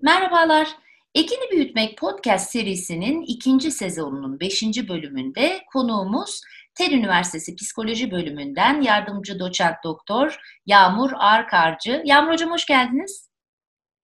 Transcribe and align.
Merhabalar. 0.01 0.67
Ekini 1.15 1.51
Büyütmek 1.51 1.97
podcast 1.97 2.51
serisinin 2.51 3.21
ikinci 3.21 3.71
sezonunun 3.71 4.39
beşinci 4.39 4.89
bölümünde 4.89 5.61
konuğumuz 5.73 6.41
Tel 6.75 6.91
Üniversitesi 6.91 7.55
Psikoloji 7.55 8.11
Bölümünden 8.11 8.81
yardımcı 8.81 9.39
doçent 9.39 9.75
doktor 9.83 10.39
Yağmur 10.65 11.11
Arkarcı. 11.15 12.01
Yağmur 12.05 12.31
Hocam 12.31 12.51
hoş 12.51 12.65
geldiniz. 12.65 13.29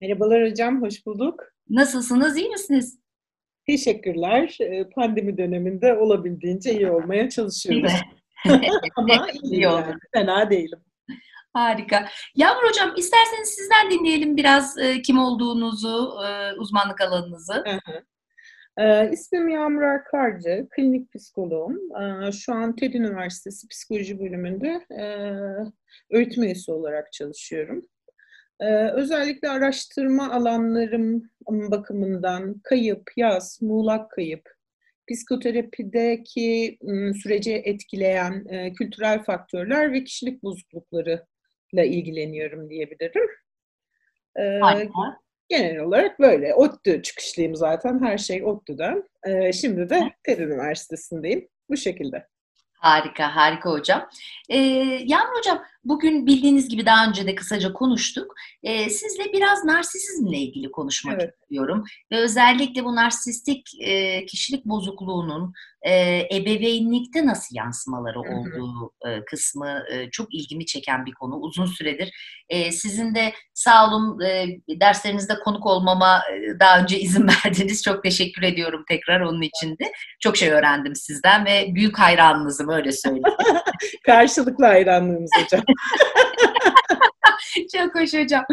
Merhabalar 0.02 0.50
hocam, 0.52 0.82
hoş 0.82 1.06
bulduk. 1.06 1.53
Nasılsınız, 1.74 2.38
iyi 2.38 2.50
misiniz? 2.50 3.00
Teşekkürler. 3.68 4.58
Ee, 4.62 4.90
Pandemi 4.90 5.38
döneminde 5.38 5.94
olabildiğince 5.94 6.74
iyi 6.74 6.92
olmaya 6.92 7.30
çalışıyoruz. 7.30 7.92
Ama 8.96 9.28
İyi 9.44 9.62
yani, 9.62 9.96
fena 10.14 10.50
değilim. 10.50 10.80
Harika. 11.54 12.08
Yağmur 12.36 12.64
Hocam 12.70 12.94
isterseniz 12.98 13.50
sizden 13.50 13.92
dinleyelim 13.92 14.38
biraz 14.38 14.78
e, 14.78 15.02
kim 15.02 15.20
olduğunuzu, 15.20 16.14
e, 16.28 16.54
uzmanlık 16.54 17.02
alanınızı. 17.02 17.54
Hı 17.54 17.80
hı. 17.92 18.04
Ee, 18.78 19.10
ismim 19.12 19.50
Yağmur 19.50 19.82
Arkarcı, 19.82 20.68
klinik 20.76 21.14
psikoloğum. 21.14 21.78
Ee, 22.02 22.32
şu 22.32 22.54
an 22.54 22.76
TED 22.76 22.94
Üniversitesi 22.94 23.68
Psikoloji 23.68 24.20
Bölümünde 24.20 24.86
e, 24.92 25.04
öğretim 26.12 26.44
üyesi 26.44 26.72
olarak 26.72 27.14
çalışıyorum. 27.14 27.86
Ee, 28.60 28.88
özellikle 28.92 29.50
araştırma 29.50 30.32
alanlarım 30.32 31.30
bakımından 31.48 32.60
kayıp, 32.64 33.12
yaz, 33.18 33.62
muğlak 33.62 34.12
kayıp, 34.12 34.50
psikoterapideki 35.12 36.78
m, 36.82 37.14
süreci 37.14 37.54
etkileyen 37.54 38.46
e, 38.50 38.74
kültürel 38.74 39.24
faktörler 39.24 39.94
ve 39.94 40.04
kişilik 40.04 40.44
bozukluklarıyla 40.44 41.84
ilgileniyorum 41.86 42.70
diyebilirim. 42.70 43.28
Ee, 44.36 44.60
Harika. 44.62 45.24
Genel 45.50 45.80
olarak 45.80 46.20
böyle. 46.20 46.54
ODTÜ 46.54 47.02
çıkışlıyım 47.02 47.56
zaten. 47.56 48.04
Her 48.04 48.18
şey 48.18 48.44
ODTÜ'den. 48.44 49.04
Ee, 49.28 49.54
şimdi 49.54 49.90
de 49.90 50.12
TED 50.24 50.40
Üniversitesi'ndeyim. 50.40 51.48
Bu 51.70 51.78
şekilde. 51.78 52.28
Harika, 52.74 53.36
harika 53.36 53.72
hocam. 53.72 54.10
Ee, 54.50 54.58
Yağmur 55.04 55.38
hocam, 55.38 55.64
bugün 55.84 56.28
bildiğiniz 56.28 56.70
gibi 56.70 56.86
daha 56.86 57.08
önce 57.08 57.28
de 57.28 57.36
kısaca 57.36 57.74
konuştuk. 57.74 58.34
Ee, 58.64 58.90
sizle 58.90 59.34
biraz 59.34 59.66
narsisizmle 59.66 60.38
ilgili 60.38 60.72
konuşmak 60.72 61.22
Evet. 61.22 61.34
istiyorum. 61.42 61.84
Ve 62.12 62.18
özellikle 62.18 62.84
bu 62.84 62.96
narsistik 62.96 63.82
e, 63.82 64.26
kişilik 64.26 64.66
bozukluğunun 64.66 65.54
e, 65.82 66.20
ebeveynlikte 66.36 67.26
nasıl 67.26 67.56
yansımaları 67.56 68.20
hı. 68.20 68.22
olduğu 68.22 68.94
e, 69.08 69.26
kısmı 69.26 69.84
e, 69.92 70.10
çok 70.10 70.34
ilgimi 70.34 70.66
çeken 70.66 71.06
bir 71.06 71.14
konu. 71.14 71.36
Uzun 71.36 71.66
süredir 71.66 72.14
e, 72.50 72.72
sizin 72.72 73.16
de 73.16 73.34
sağ 73.54 73.88
olun 73.88 74.22
e, 74.22 74.48
derslerinizde 74.80 75.40
konuk 75.40 75.66
olmama 75.66 76.18
e, 76.18 76.60
daha 76.60 76.80
önce 76.80 77.00
izin 77.00 77.28
verdiniz. 77.46 77.84
Çok 77.84 78.04
teşekkür 78.04 78.42
ediyorum 78.42 78.86
tekrar 78.90 79.20
onun 79.20 79.42
için 79.42 79.72
de. 79.72 79.92
Çok 80.20 80.38
şey 80.38 80.52
öğrendim 80.52 80.96
sizden 80.96 81.46
ve 81.46 81.68
büyük 81.76 82.00
hayranınızım 82.00 82.70
öyle 82.70 82.92
söyleyeyim. 82.92 83.24
Karşılıklı 84.06 84.66
hayranlığımız 84.66 85.32
hocam. 85.44 85.64
Çok 87.76 87.96
hoş 87.96 88.14
hocam. 88.14 88.46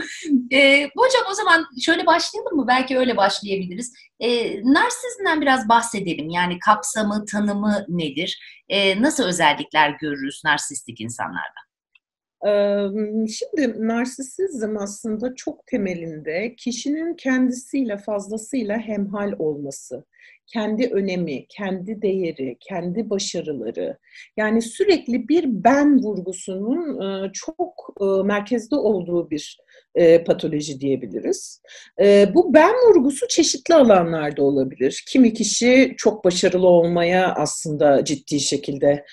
Ee, 0.53 0.89
hocam 0.97 1.23
o 1.31 1.35
zaman 1.35 1.67
şöyle 1.85 2.07
başlayalım 2.07 2.57
mı? 2.57 2.65
Belki 2.69 2.99
öyle 2.99 3.17
başlayabiliriz. 3.17 3.93
Ee, 4.21 4.63
narsizmden 4.63 5.41
biraz 5.41 5.69
bahsedelim. 5.69 6.29
Yani 6.29 6.59
kapsamı, 6.59 7.25
tanımı 7.25 7.85
nedir? 7.89 8.63
Ee, 8.69 9.03
nasıl 9.03 9.25
özellikler 9.25 9.97
görürüz 10.01 10.43
narsistik 10.45 11.01
insanlarda? 11.01 11.61
Şimdi 13.29 13.75
narsisizm 13.79 14.77
aslında 14.77 15.35
çok 15.35 15.67
temelinde 15.67 16.55
kişinin 16.57 17.17
kendisiyle 17.17 17.99
fazlasıyla 17.99 18.79
hemhal 18.79 19.33
olması, 19.39 20.05
kendi 20.53 20.87
önemi, 20.87 21.47
kendi 21.47 22.03
değeri, 22.03 22.57
kendi 22.61 23.11
başarıları, 23.11 23.99
yani 24.37 24.63
sürekli 24.63 25.29
bir 25.29 25.45
ben 25.47 25.99
vurgusunun 26.03 27.01
e, 27.01 27.31
çok 27.33 27.95
e, 28.01 28.05
merkezde 28.05 28.77
olduğu 28.77 29.31
bir 29.31 29.59
e, 29.95 30.25
patoloji 30.25 30.81
diyebiliriz. 30.81 31.63
Bu 32.35 32.55
ben 32.55 32.75
vurgusu 32.89 33.29
çeşitli 33.29 33.75
alanlarda 33.75 34.43
olabilir. 34.43 35.05
Kimi 35.09 35.35
kişi 35.35 35.95
çok 35.97 36.25
başarılı 36.25 36.67
olmaya 36.69 37.35
aslında 37.35 38.05
ciddi 38.05 38.41
şekilde 38.41 39.05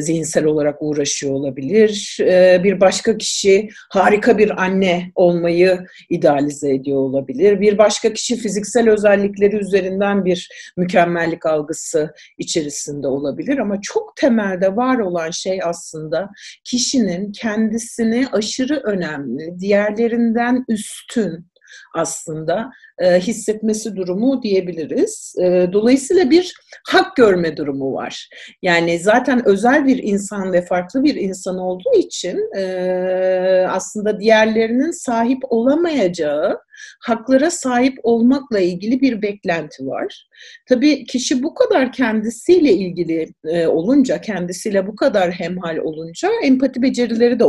zihinsel 0.00 0.44
olarak 0.44 0.76
uğraşıyor 0.80 1.32
olabilir. 1.32 2.16
Bir 2.64 2.80
başka 2.80 3.18
kişi 3.18 3.68
harika 3.90 4.38
bir 4.38 4.62
anne 4.62 5.12
olmayı 5.14 5.78
idealize 6.10 6.74
ediyor 6.74 6.98
olabilir. 6.98 7.60
Bir 7.60 7.78
başka 7.78 8.12
kişi 8.12 8.36
fiziksel 8.36 8.90
özellikleri 8.90 9.56
üzerinden 9.56 10.24
bir 10.24 10.43
mükemmellik 10.76 11.46
algısı 11.46 12.14
içerisinde 12.38 13.06
olabilir. 13.06 13.58
Ama 13.58 13.80
çok 13.82 14.16
temelde 14.16 14.76
var 14.76 14.98
olan 14.98 15.30
şey 15.30 15.60
aslında 15.64 16.30
kişinin 16.64 17.32
kendisini 17.32 18.28
aşırı 18.32 18.80
önemli, 18.84 19.58
diğerlerinden 19.58 20.64
üstün 20.68 21.53
aslında 21.94 22.70
e, 22.98 23.20
hissetmesi 23.20 23.96
durumu 23.96 24.42
diyebiliriz. 24.42 25.34
E, 25.42 25.68
dolayısıyla 25.72 26.30
bir 26.30 26.54
hak 26.88 27.16
görme 27.16 27.56
durumu 27.56 27.92
var. 27.92 28.28
Yani 28.62 28.98
zaten 28.98 29.48
özel 29.48 29.86
bir 29.86 30.02
insan 30.02 30.52
ve 30.52 30.62
farklı 30.62 31.04
bir 31.04 31.14
insan 31.14 31.58
olduğu 31.58 31.94
için 31.98 32.56
e, 32.56 33.66
aslında 33.70 34.20
diğerlerinin 34.20 34.90
sahip 34.90 35.38
olamayacağı 35.48 36.58
haklara 37.00 37.50
sahip 37.50 37.98
olmakla 38.02 38.60
ilgili 38.60 39.00
bir 39.00 39.22
beklenti 39.22 39.86
var. 39.86 40.28
Tabii 40.68 41.04
kişi 41.04 41.42
bu 41.42 41.54
kadar 41.54 41.92
kendisiyle 41.92 42.72
ilgili 42.72 43.28
e, 43.44 43.66
olunca, 43.66 44.20
kendisiyle 44.20 44.86
bu 44.86 44.96
kadar 44.96 45.30
hemhal 45.30 45.76
olunca 45.76 46.30
empati 46.44 46.82
becerileri 46.82 47.38
de 47.38 47.44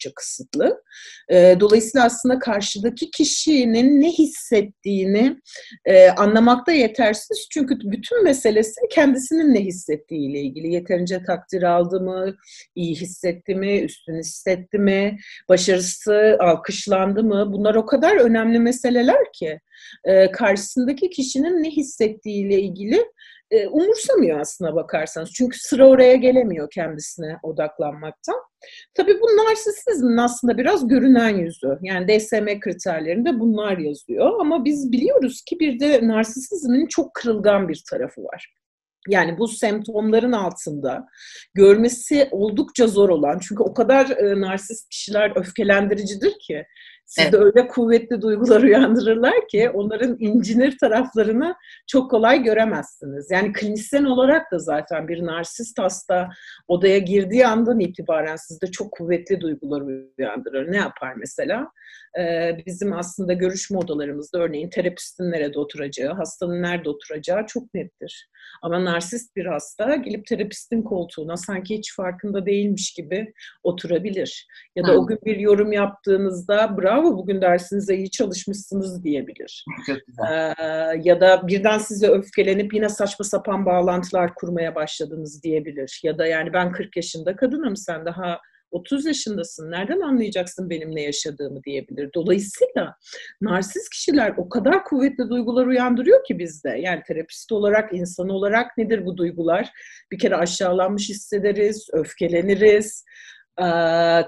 oldukça 0.00 0.14
kısıtlı. 0.14 0.82
E, 1.28 1.56
dolayısıyla 1.60 2.06
aslında 2.06 2.38
karşıdaki 2.38 3.10
kişinin 3.10 4.00
ne 4.00 4.12
hissettiğini 4.12 5.36
e, 5.84 6.08
anlamakta 6.08 6.72
yetersiz. 6.72 7.48
Çünkü 7.50 7.78
bütün 7.82 8.24
meselesi 8.24 8.80
kendisinin 8.90 9.54
ne 9.54 9.60
hissettiğiyle 9.60 10.40
ilgili. 10.40 10.72
Yeterince 10.72 11.22
takdir 11.22 11.62
aldı 11.62 12.00
mı, 12.00 12.36
iyi 12.74 12.94
hissetti 12.96 13.54
mi, 13.54 13.80
üstün 13.80 14.18
hissetti 14.18 14.78
mi, 14.78 15.18
başarısı 15.48 16.36
alkışlandı 16.40 17.24
mı? 17.24 17.52
Bunlar 17.52 17.74
o 17.74 17.86
kadar 17.86 18.16
önemli 18.16 18.58
meseleler 18.58 19.32
ki 19.32 19.60
e, 20.04 20.30
karşısındaki 20.30 21.10
kişinin 21.10 21.62
ne 21.62 21.70
hissettiğiyle 21.70 22.60
ilgili 22.60 23.04
e, 23.50 23.68
umursamıyor 23.68 24.40
aslına 24.40 24.74
bakarsanız. 24.74 25.30
Çünkü 25.32 25.58
sıra 25.58 25.88
oraya 25.88 26.16
gelemiyor 26.16 26.70
kendisine 26.70 27.36
odaklanmaktan. 27.42 28.36
Tabii 28.94 29.20
bu 29.20 29.26
narsisizmin 29.26 30.16
aslında 30.16 30.58
biraz 30.58 30.88
görünen 30.88 31.36
yüzü. 31.36 31.78
Yani 31.82 32.08
DSM 32.08 32.60
kriterlerinde 32.60 33.40
bunlar 33.40 33.78
yazıyor. 33.78 34.40
Ama 34.40 34.64
biz 34.64 34.92
biliyoruz 34.92 35.42
ki 35.46 35.60
bir 35.60 35.80
de 35.80 36.08
narsisizmin 36.08 36.86
çok 36.86 37.14
kırılgan 37.14 37.68
bir 37.68 37.82
tarafı 37.90 38.24
var. 38.24 38.54
Yani 39.08 39.38
bu 39.38 39.48
semptomların 39.48 40.32
altında 40.32 41.06
görmesi 41.54 42.28
oldukça 42.30 42.86
zor 42.86 43.08
olan, 43.08 43.38
çünkü 43.38 43.62
o 43.62 43.74
kadar 43.74 44.10
e, 44.10 44.40
narsist 44.40 44.88
kişiler 44.88 45.32
öfkelendiricidir 45.36 46.32
ki, 46.40 46.66
sizde 47.10 47.36
öyle 47.36 47.68
kuvvetli 47.68 48.22
duygular 48.22 48.62
uyandırırlar 48.62 49.48
ki 49.48 49.70
onların 49.70 50.16
incinir 50.20 50.78
taraflarını 50.78 51.54
çok 51.86 52.10
kolay 52.10 52.42
göremezsiniz. 52.42 53.30
Yani 53.30 53.52
klinisyen 53.52 54.04
olarak 54.04 54.52
da 54.52 54.58
zaten 54.58 55.08
bir 55.08 55.26
narsist 55.26 55.78
hasta 55.78 56.28
odaya 56.68 56.98
girdiği 56.98 57.46
andan 57.46 57.80
itibaren 57.80 58.36
sizde 58.36 58.66
çok 58.66 58.92
kuvvetli 58.92 59.40
duygular 59.40 59.82
uyandırır. 60.18 60.72
Ne 60.72 60.76
yapar 60.76 61.14
mesela? 61.16 61.70
Ee, 62.18 62.56
bizim 62.66 62.92
aslında 62.92 63.32
görüşme 63.32 63.78
odalarımızda 63.78 64.38
örneğin 64.38 64.70
terapistin 64.70 65.30
nerede 65.30 65.58
oturacağı, 65.58 66.14
hastanın 66.14 66.62
nerede 66.62 66.88
oturacağı 66.88 67.46
çok 67.46 67.74
nettir. 67.74 68.28
Ama 68.62 68.84
narsist 68.84 69.36
bir 69.36 69.46
hasta 69.46 69.96
gelip 69.96 70.26
terapistin 70.26 70.82
koltuğuna 70.82 71.36
sanki 71.36 71.78
hiç 71.78 71.94
farkında 71.94 72.46
değilmiş 72.46 72.92
gibi 72.94 73.32
oturabilir. 73.62 74.48
Ya 74.76 74.84
da 74.84 74.92
Hı. 74.92 74.98
o 74.98 75.06
gün 75.06 75.18
bir 75.24 75.36
yorum 75.36 75.72
yaptığınızda 75.72 76.76
bravo 76.78 76.99
bugün 77.04 77.40
dersinize 77.40 77.96
iyi 77.96 78.10
çalışmışsınız 78.10 79.04
diyebilir. 79.04 79.64
Çok 79.86 79.96
güzel. 80.06 80.54
Ee, 80.58 81.00
ya 81.04 81.20
da 81.20 81.48
birden 81.48 81.78
size 81.78 82.08
öfkelenip 82.08 82.74
yine 82.74 82.88
saçma 82.88 83.24
sapan 83.24 83.66
bağlantılar 83.66 84.34
kurmaya 84.34 84.74
başladınız 84.74 85.42
diyebilir. 85.42 86.00
Ya 86.04 86.18
da 86.18 86.26
yani 86.26 86.52
ben 86.52 86.72
40 86.72 86.96
yaşında 86.96 87.36
kadınım 87.36 87.76
sen 87.76 88.04
daha 88.04 88.40
30 88.70 89.06
yaşındasın. 89.06 89.70
Nereden 89.70 90.00
anlayacaksın 90.00 90.70
benim 90.70 90.96
ne 90.96 91.02
yaşadığımı 91.02 91.64
diyebilir. 91.64 92.10
Dolayısıyla 92.14 92.96
narsist 93.40 93.90
kişiler 93.90 94.34
o 94.36 94.48
kadar 94.48 94.84
kuvvetli 94.84 95.30
duygular 95.30 95.66
uyandırıyor 95.66 96.24
ki 96.24 96.38
bizde. 96.38 96.68
Yani 96.68 97.02
terapist 97.06 97.52
olarak, 97.52 97.94
insan 97.94 98.28
olarak 98.28 98.78
nedir 98.78 99.06
bu 99.06 99.16
duygular? 99.16 99.70
Bir 100.12 100.18
kere 100.18 100.36
aşağılanmış 100.36 101.08
hissederiz, 101.08 101.88
öfkeleniriz, 101.92 103.04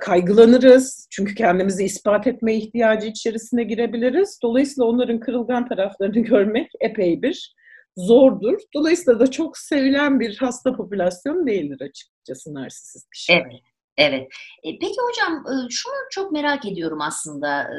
kaygılanırız. 0.01 1.07
Çünkü 1.11 1.35
kendimizi 1.35 1.85
ispat 1.85 2.27
etme 2.27 2.55
ihtiyacı 2.55 3.07
içerisine 3.07 3.65
girebiliriz. 3.65 4.39
Dolayısıyla 4.43 4.85
onların 4.85 5.21
kırılgan 5.21 5.69
taraflarını 5.69 6.19
görmek 6.19 6.71
epey 6.81 7.23
bir 7.23 7.55
zordur. 7.97 8.59
Dolayısıyla 8.75 9.21
da 9.21 9.31
çok 9.31 9.59
sevilen 9.59 10.21
bir 10.21 10.37
hasta 10.37 10.73
popülasyon 10.77 11.47
değildir 11.47 11.81
açıkçası 11.81 12.55
narsisist 12.55 13.11
kişi. 13.11 13.33
Evet. 13.33 13.61
Evet. 13.97 14.29
E, 14.65 14.79
peki 14.79 14.97
hocam 15.09 15.45
şunu 15.71 15.95
çok 16.11 16.33
merak 16.33 16.67
ediyorum 16.67 17.01
aslında. 17.01 17.71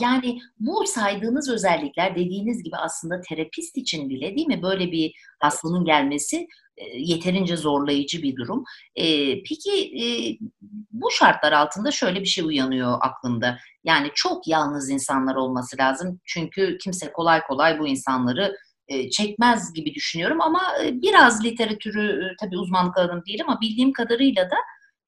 Yani 0.00 0.38
bu 0.58 0.86
saydığınız 0.86 1.50
özellikler 1.50 2.16
dediğiniz 2.16 2.62
gibi 2.62 2.76
aslında 2.76 3.20
terapist 3.20 3.76
için 3.76 4.08
bile 4.08 4.36
değil 4.36 4.46
mi 4.46 4.62
böyle 4.62 4.92
bir 4.92 5.12
hastanın 5.40 5.84
gelmesi 5.84 6.46
yeterince 6.96 7.56
zorlayıcı 7.56 8.22
bir 8.22 8.36
durum. 8.36 8.64
Peki 9.48 10.38
bu 10.90 11.10
şartlar 11.10 11.52
altında 11.52 11.90
şöyle 11.90 12.20
bir 12.20 12.26
şey 12.26 12.44
uyanıyor 12.44 12.98
aklımda. 13.00 13.58
Yani 13.84 14.10
çok 14.14 14.48
yalnız 14.48 14.90
insanlar 14.90 15.34
olması 15.34 15.78
lazım. 15.78 16.20
Çünkü 16.24 16.78
kimse 16.78 17.12
kolay 17.12 17.42
kolay 17.42 17.78
bu 17.78 17.86
insanları 17.88 18.56
çekmez 19.10 19.72
gibi 19.72 19.94
düşünüyorum 19.94 20.40
ama 20.40 20.62
biraz 20.92 21.44
literatürü 21.44 22.34
tabii 22.40 22.58
uzmanlık 22.58 22.98
alanım 22.98 23.22
değil 23.26 23.40
ama 23.46 23.60
bildiğim 23.60 23.92
kadarıyla 23.92 24.50
da 24.50 24.56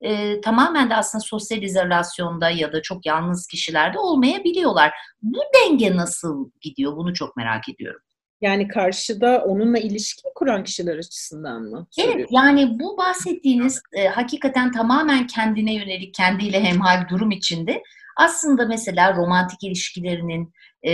e, 0.01 0.41
tamamen 0.41 0.91
de 0.91 0.97
aslında 0.97 1.25
sosyal 1.25 1.63
izolasyonda 1.63 2.51
ya 2.51 2.73
da 2.73 2.83
çok 2.83 3.07
yalnız 3.07 3.47
kişilerde 3.47 3.99
olmayabiliyorlar. 3.99 4.93
Bu 5.23 5.41
denge 5.55 5.97
nasıl 5.97 6.51
gidiyor? 6.61 6.97
Bunu 6.97 7.15
çok 7.15 7.37
merak 7.37 7.69
ediyorum. 7.69 8.01
Yani 8.41 8.69
karşıda 8.69 9.45
onunla 9.45 9.79
ilişki 9.79 10.23
kuran 10.35 10.65
kişiler 10.65 10.99
açısından 10.99 11.63
mı? 11.63 11.87
Evet 11.99 12.27
yani 12.31 12.79
bu 12.81 12.97
bahsettiğiniz 12.97 13.83
e, 13.93 14.09
hakikaten 14.09 14.73
tamamen 14.73 15.27
kendine 15.27 15.75
yönelik, 15.75 16.15
kendiyle 16.15 16.65
hemhal 16.65 17.09
durum 17.09 17.31
içinde 17.31 17.83
aslında 18.17 18.67
mesela 18.67 19.17
romantik 19.17 19.63
ilişkilerinin 19.63 20.53
e, 20.87 20.93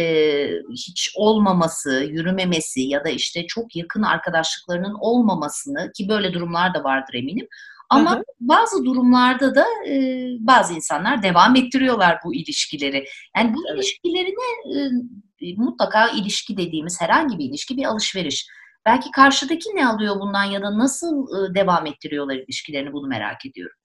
hiç 0.70 1.12
olmaması, 1.16 2.04
yürümemesi 2.10 2.80
ya 2.80 3.04
da 3.04 3.08
işte 3.08 3.46
çok 3.46 3.76
yakın 3.76 4.02
arkadaşlıklarının 4.02 4.94
olmamasını 5.00 5.92
ki 5.96 6.08
böyle 6.08 6.32
durumlar 6.32 6.74
da 6.74 6.84
vardır 6.84 7.14
eminim. 7.14 7.48
Ama 7.90 8.14
hı 8.14 8.18
hı. 8.18 8.22
bazı 8.40 8.84
durumlarda 8.84 9.54
da 9.54 9.66
e, 9.88 10.26
bazı 10.40 10.74
insanlar 10.74 11.22
devam 11.22 11.56
ettiriyorlar 11.56 12.18
bu 12.24 12.34
ilişkileri. 12.34 13.04
Yani 13.36 13.54
bu 13.54 13.58
evet. 13.68 13.78
ilişkilerine 13.78 14.76
e, 14.76 14.90
mutlaka 15.56 16.08
ilişki 16.08 16.56
dediğimiz 16.56 17.00
herhangi 17.00 17.38
bir 17.38 17.44
ilişki 17.44 17.76
bir 17.76 17.84
alışveriş. 17.84 18.46
Belki 18.86 19.10
karşıdaki 19.10 19.68
ne 19.74 19.88
alıyor 19.88 20.20
bundan 20.20 20.44
ya 20.44 20.62
da 20.62 20.78
nasıl 20.78 21.14
e, 21.16 21.54
devam 21.54 21.86
ettiriyorlar 21.86 22.36
ilişkilerini 22.36 22.92
bunu 22.92 23.06
merak 23.06 23.46
ediyorum. 23.46 23.76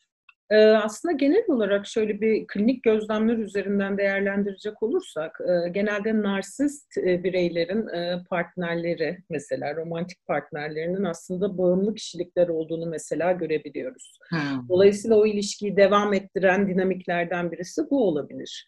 Aslında 0.83 1.11
genel 1.13 1.43
olarak 1.47 1.87
şöyle 1.87 2.21
bir 2.21 2.47
klinik 2.47 2.83
gözlemler 2.83 3.37
üzerinden 3.37 3.97
değerlendirecek 3.97 4.83
olursak, 4.83 5.39
genelde 5.71 6.21
narsist 6.21 6.97
bireylerin 6.97 7.87
partnerleri, 8.29 9.17
mesela 9.29 9.75
romantik 9.75 10.25
partnerlerinin 10.27 11.03
aslında 11.03 11.57
bağımlı 11.57 11.95
kişilikler 11.95 12.47
olduğunu 12.47 12.85
mesela 12.85 13.31
görebiliyoruz. 13.31 14.19
Hmm. 14.29 14.69
Dolayısıyla 14.69 15.17
o 15.17 15.25
ilişkiyi 15.25 15.77
devam 15.77 16.13
ettiren 16.13 16.67
dinamiklerden 16.67 17.51
birisi 17.51 17.81
bu 17.89 18.07
olabilir. 18.07 18.67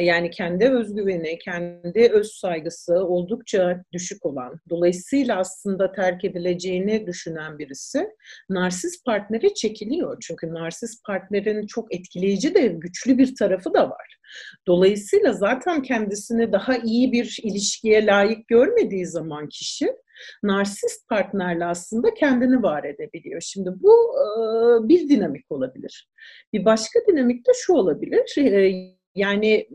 Yani 0.00 0.30
kendi 0.30 0.68
özgüveni, 0.68 1.38
kendi 1.38 2.10
öz 2.12 2.32
saygısı 2.32 2.94
oldukça 2.94 3.84
düşük 3.92 4.26
olan, 4.26 4.60
dolayısıyla 4.70 5.38
aslında 5.38 5.92
terk 5.92 6.24
edileceğini 6.24 7.06
düşünen 7.06 7.58
birisi 7.58 8.08
narsist 8.50 9.04
partnere 9.04 9.54
çekiliyor. 9.54 10.16
Çünkü 10.20 10.54
narsist 10.54 11.04
partnerin 11.12 11.66
çok 11.66 11.94
etkileyici 11.94 12.54
de 12.54 12.66
güçlü 12.66 13.18
bir 13.18 13.36
tarafı 13.36 13.74
da 13.74 13.90
var. 13.90 14.18
Dolayısıyla 14.66 15.32
zaten 15.32 15.82
kendisini 15.82 16.52
daha 16.52 16.76
iyi 16.76 17.12
bir 17.12 17.38
ilişkiye 17.42 18.06
layık 18.06 18.48
görmediği 18.48 19.06
zaman 19.06 19.48
kişi 19.48 19.92
narsist 20.42 21.08
partnerle 21.08 21.64
aslında 21.64 22.14
kendini 22.14 22.62
var 22.62 22.84
edebiliyor. 22.84 23.40
Şimdi 23.40 23.70
bu 23.74 24.14
bir 24.88 25.08
dinamik 25.08 25.52
olabilir. 25.52 26.08
Bir 26.52 26.64
başka 26.64 27.00
dinamik 27.08 27.46
de 27.46 27.50
şu 27.54 27.72
olabilir. 27.72 28.34
Yani 29.14 29.68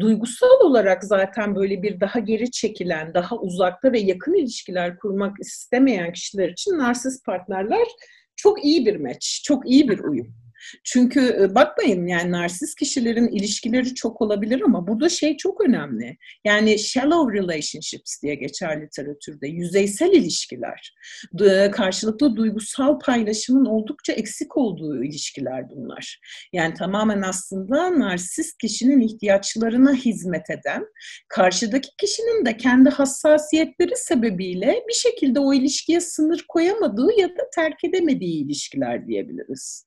duygusal 0.00 0.60
olarak 0.60 1.04
zaten 1.04 1.56
böyle 1.56 1.82
bir 1.82 2.00
daha 2.00 2.18
geri 2.18 2.50
çekilen, 2.50 3.14
daha 3.14 3.36
uzakta 3.36 3.92
ve 3.92 3.98
yakın 3.98 4.34
ilişkiler 4.34 4.98
kurmak 4.98 5.36
istemeyen 5.40 6.12
kişiler 6.12 6.48
için 6.48 6.78
narsist 6.78 7.26
partnerler 7.26 7.86
çok 8.36 8.64
iyi 8.64 8.86
bir 8.86 8.96
match, 8.96 9.26
çok 9.44 9.70
iyi 9.70 9.88
bir 9.88 9.98
uyum. 9.98 10.34
Çünkü 10.84 11.36
e, 11.40 11.54
bakmayın 11.54 12.06
yani 12.06 12.30
narsist 12.30 12.78
kişilerin 12.78 13.28
ilişkileri 13.28 13.94
çok 13.94 14.22
olabilir 14.22 14.62
ama 14.64 14.86
burada 14.86 15.08
şey 15.08 15.36
çok 15.36 15.60
önemli. 15.60 16.16
Yani 16.44 16.78
shallow 16.78 17.38
relationships 17.38 18.22
diye 18.22 18.34
geçer 18.34 18.82
literatürde. 18.82 19.48
Yüzeysel 19.48 20.12
ilişkiler. 20.12 20.94
Karşılıklı 21.72 22.36
duygusal 22.36 22.98
paylaşımın 22.98 23.64
oldukça 23.64 24.12
eksik 24.12 24.56
olduğu 24.56 25.04
ilişkiler 25.04 25.70
bunlar. 25.70 26.20
Yani 26.52 26.74
tamamen 26.74 27.22
aslında 27.22 27.98
narsist 27.98 28.58
kişinin 28.58 29.00
ihtiyaçlarına 29.00 29.94
hizmet 29.94 30.50
eden, 30.50 30.86
karşıdaki 31.28 31.88
kişinin 31.98 32.46
de 32.46 32.56
kendi 32.56 32.90
hassasiyetleri 32.90 33.96
sebebiyle 33.96 34.84
bir 34.88 34.94
şekilde 34.94 35.40
o 35.40 35.54
ilişkiye 35.54 36.00
sınır 36.00 36.44
koyamadığı 36.48 37.08
ya 37.18 37.28
da 37.28 37.50
terk 37.54 37.84
edemediği 37.84 38.44
ilişkiler 38.44 39.06
diyebiliriz. 39.06 39.86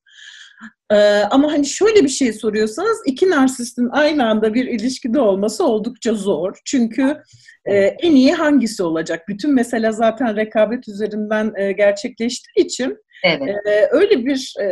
Ee, 0.92 0.96
ama 1.32 1.52
hani 1.52 1.66
şöyle 1.66 2.04
bir 2.04 2.10
şey 2.10 2.34
soruyorsanız 2.34 2.98
iki 3.06 3.30
narsistin 3.30 3.90
aynı 3.92 4.30
anda 4.30 4.54
bir 4.54 4.66
ilişkide 4.66 5.20
olması 5.20 5.66
oldukça 5.66 6.14
zor. 6.14 6.60
Çünkü 6.66 7.18
e, 7.66 7.76
en 7.78 8.12
iyi 8.12 8.34
hangisi 8.34 8.84
olacak? 8.84 9.28
Bütün 9.28 9.54
mesele 9.54 9.92
zaten 9.92 10.36
rekabet 10.36 10.88
üzerinden 10.88 11.54
e, 11.58 11.72
gerçekleştiği 11.72 12.66
için 12.66 12.98
evet. 13.24 13.56
e, 13.66 13.88
öyle 13.92 14.26
bir 14.26 14.54
e, 14.62 14.68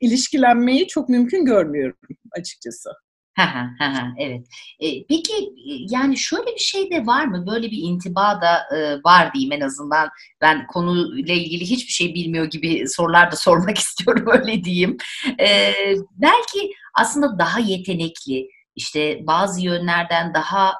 ilişkilenmeyi 0.00 0.86
çok 0.86 1.08
mümkün 1.08 1.44
görmüyorum 1.44 1.96
açıkçası 2.38 2.90
evet. 4.18 4.46
E, 4.80 5.06
peki 5.06 5.32
yani 5.90 6.16
şöyle 6.16 6.46
bir 6.46 6.60
şey 6.60 6.90
de 6.90 7.06
var 7.06 7.24
mı? 7.24 7.46
Böyle 7.46 7.70
bir 7.70 7.78
intiba 7.82 8.40
da 8.40 8.76
e, 8.76 9.00
var 9.04 9.34
diyeyim 9.34 9.52
en 9.52 9.60
azından. 9.60 10.08
Ben 10.40 10.66
konuyla 10.66 11.34
ilgili 11.34 11.64
hiçbir 11.64 11.92
şey 11.92 12.14
bilmiyor 12.14 12.44
gibi 12.44 12.88
sorular 12.88 13.32
da 13.32 13.36
sormak 13.36 13.78
istiyorum 13.78 14.26
öyle 14.32 14.64
diyeyim. 14.64 14.96
E, 15.40 15.72
belki 16.12 16.72
aslında 16.94 17.38
daha 17.38 17.60
yetenekli, 17.60 18.48
işte 18.76 19.20
bazı 19.26 19.60
yönlerden 19.60 20.34
daha 20.34 20.74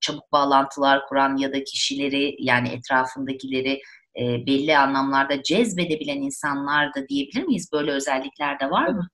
çabuk 0.00 0.32
bağlantılar 0.32 1.06
kuran 1.08 1.36
ya 1.36 1.52
da 1.52 1.64
kişileri 1.64 2.36
yani 2.38 2.68
etrafındakileri 2.68 3.80
e, 4.20 4.46
belli 4.46 4.78
anlamlarda 4.78 5.42
cezbedebilen 5.42 6.22
insanlar 6.22 6.94
da 6.94 7.08
diyebilir 7.08 7.42
miyiz? 7.42 7.70
Böyle 7.72 7.92
özellikler 7.92 8.60
de 8.60 8.70
var 8.70 8.88
mı? 8.88 9.08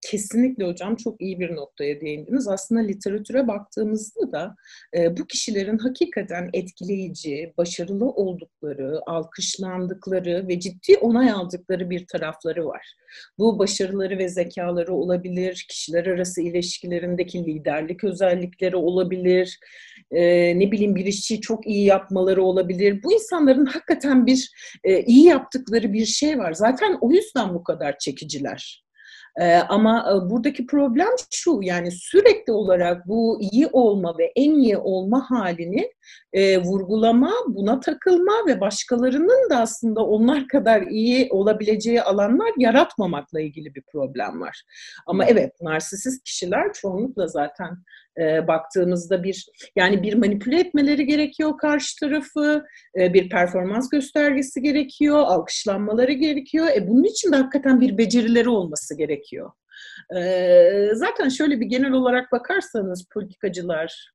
Kesinlikle 0.00 0.64
hocam 0.64 0.96
çok 0.96 1.20
iyi 1.20 1.40
bir 1.40 1.56
noktaya 1.56 2.00
değindiniz. 2.00 2.48
Aslında 2.48 2.80
literatüre 2.80 3.48
baktığımızda 3.48 4.32
da 4.32 4.54
e, 4.96 5.16
bu 5.16 5.26
kişilerin 5.26 5.78
hakikaten 5.78 6.50
etkileyici, 6.52 7.54
başarılı 7.58 8.10
oldukları, 8.10 9.00
alkışlandıkları 9.06 10.48
ve 10.48 10.60
ciddi 10.60 10.96
onay 10.96 11.30
aldıkları 11.30 11.90
bir 11.90 12.06
tarafları 12.06 12.66
var. 12.66 12.94
Bu 13.38 13.58
başarıları 13.58 14.18
ve 14.18 14.28
zekaları 14.28 14.94
olabilir, 14.94 15.66
kişiler 15.68 16.06
arası 16.06 16.42
ilişkilerindeki 16.42 17.44
liderlik 17.44 18.04
özellikleri 18.04 18.76
olabilir, 18.76 19.58
e, 20.10 20.22
ne 20.58 20.72
bileyim 20.72 20.94
bir 20.94 21.06
işi 21.06 21.40
çok 21.40 21.66
iyi 21.66 21.84
yapmaları 21.84 22.42
olabilir. 22.42 23.02
Bu 23.02 23.12
insanların 23.12 23.66
hakikaten 23.66 24.26
bir 24.26 24.50
e, 24.84 25.02
iyi 25.02 25.24
yaptıkları 25.24 25.92
bir 25.92 26.06
şey 26.06 26.38
var. 26.38 26.52
Zaten 26.52 26.98
o 27.00 27.10
yüzden 27.10 27.54
bu 27.54 27.64
kadar 27.64 27.98
çekiciler. 27.98 28.89
Ee, 29.40 29.56
ama 29.68 30.06
e, 30.10 30.30
buradaki 30.30 30.66
problem 30.66 31.08
şu 31.30 31.58
yani 31.62 31.90
sürekli 31.90 32.52
olarak 32.52 33.08
bu 33.08 33.38
iyi 33.40 33.66
olma 33.66 34.18
ve 34.18 34.32
en 34.36 34.54
iyi 34.54 34.76
olma 34.76 35.30
halini 35.30 35.90
e, 36.32 36.58
vurgulama, 36.58 37.32
buna 37.48 37.80
takılma 37.80 38.32
ve 38.46 38.60
başkalarının 38.60 39.50
da 39.50 39.60
aslında 39.60 40.06
onlar 40.06 40.48
kadar 40.48 40.82
iyi 40.82 41.28
olabileceği 41.30 42.02
alanlar 42.02 42.50
yaratmamakla 42.58 43.40
ilgili 43.40 43.74
bir 43.74 43.82
problem 43.92 44.40
var. 44.40 44.62
Ama 45.06 45.24
evet 45.24 45.52
narsisist 45.60 46.24
kişiler 46.24 46.72
çoğunlukla 46.72 47.26
zaten 47.26 47.78
e, 48.18 48.48
baktığımızda 48.48 49.22
bir 49.22 49.46
yani 49.76 50.02
bir 50.02 50.14
manipüle 50.14 50.60
etmeleri 50.60 51.06
gerekiyor 51.06 51.58
karşı 51.58 52.00
tarafı, 52.00 52.64
e, 52.98 53.14
bir 53.14 53.28
performans 53.28 53.90
göstergesi 53.90 54.62
gerekiyor, 54.62 55.18
alkışlanmaları 55.18 56.12
gerekiyor. 56.12 56.66
E, 56.76 56.88
bunun 56.88 57.04
için 57.04 57.32
de 57.32 57.36
hakikaten 57.36 57.80
bir 57.80 57.98
becerileri 57.98 58.48
olması 58.48 58.96
gerekiyor. 58.96 59.50
E, 60.16 60.90
zaten 60.94 61.28
şöyle 61.28 61.60
bir 61.60 61.66
genel 61.66 61.92
olarak 61.92 62.32
bakarsanız 62.32 63.06
politikacılar, 63.14 64.10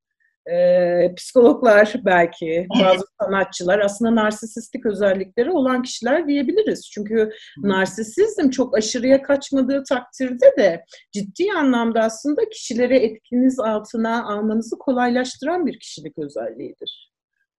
e, 0.51 1.15
psikologlar 1.15 1.93
belki, 2.05 2.67
bazı 2.83 3.05
sanatçılar 3.21 3.79
aslında 3.79 4.15
narsisistik 4.15 4.85
özellikleri 4.85 5.51
olan 5.51 5.81
kişiler 5.81 6.27
diyebiliriz. 6.27 6.89
Çünkü 6.93 7.31
narsisizm 7.57 8.49
çok 8.49 8.77
aşırıya 8.77 9.21
kaçmadığı 9.21 9.83
takdirde 9.89 10.53
de 10.57 10.85
ciddi 11.13 11.51
anlamda 11.57 12.01
aslında 12.01 12.49
kişileri 12.49 12.97
etkiniz 12.97 13.59
altına 13.59 14.25
almanızı 14.25 14.77
kolaylaştıran 14.79 15.65
bir 15.65 15.79
kişilik 15.79 16.17
özelliğidir. 16.17 17.14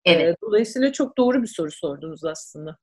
Evet. 0.06 0.36
Dolayısıyla 0.42 0.92
çok 0.92 1.18
doğru 1.18 1.42
bir 1.42 1.46
soru 1.46 1.70
sordunuz 1.70 2.24
aslında. 2.24 2.76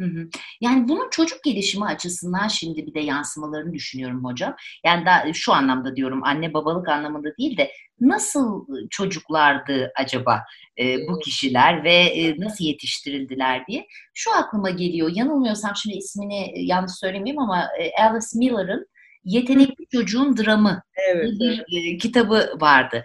Hı 0.00 0.06
hı. 0.06 0.28
Yani 0.60 0.88
bunun 0.88 1.10
çocuk 1.10 1.42
gelişimi 1.44 1.84
açısından 1.84 2.48
şimdi 2.48 2.86
bir 2.86 2.94
de 2.94 3.00
yansımalarını 3.00 3.72
düşünüyorum 3.72 4.24
hocam. 4.24 4.56
Yani 4.84 5.06
da 5.06 5.32
şu 5.32 5.52
anlamda 5.52 5.96
diyorum 5.96 6.24
anne 6.24 6.54
babalık 6.54 6.88
anlamında 6.88 7.36
değil 7.38 7.56
de 7.56 7.70
nasıl 8.00 8.66
çocuklardı 8.90 9.92
acaba 9.96 10.42
e, 10.78 11.08
bu 11.08 11.18
kişiler 11.18 11.84
ve 11.84 11.94
e, 11.94 12.40
nasıl 12.40 12.64
yetiştirildiler 12.64 13.66
diye. 13.66 13.86
Şu 14.14 14.34
aklıma 14.34 14.70
geliyor 14.70 15.10
yanılmıyorsam 15.14 15.76
şimdi 15.76 15.96
ismini 15.96 16.66
yanlış 16.66 16.92
söylemeyeyim 16.92 17.38
ama 17.38 17.68
e, 17.80 18.02
Alice 18.02 18.26
Miller'ın 18.34 18.86
Yetenekli 19.24 19.86
Çocuğun 19.92 20.36
Dramı 20.36 20.82
evet, 21.10 21.30
bir 21.40 21.64
evet. 21.72 22.02
kitabı 22.02 22.52
vardı. 22.60 23.04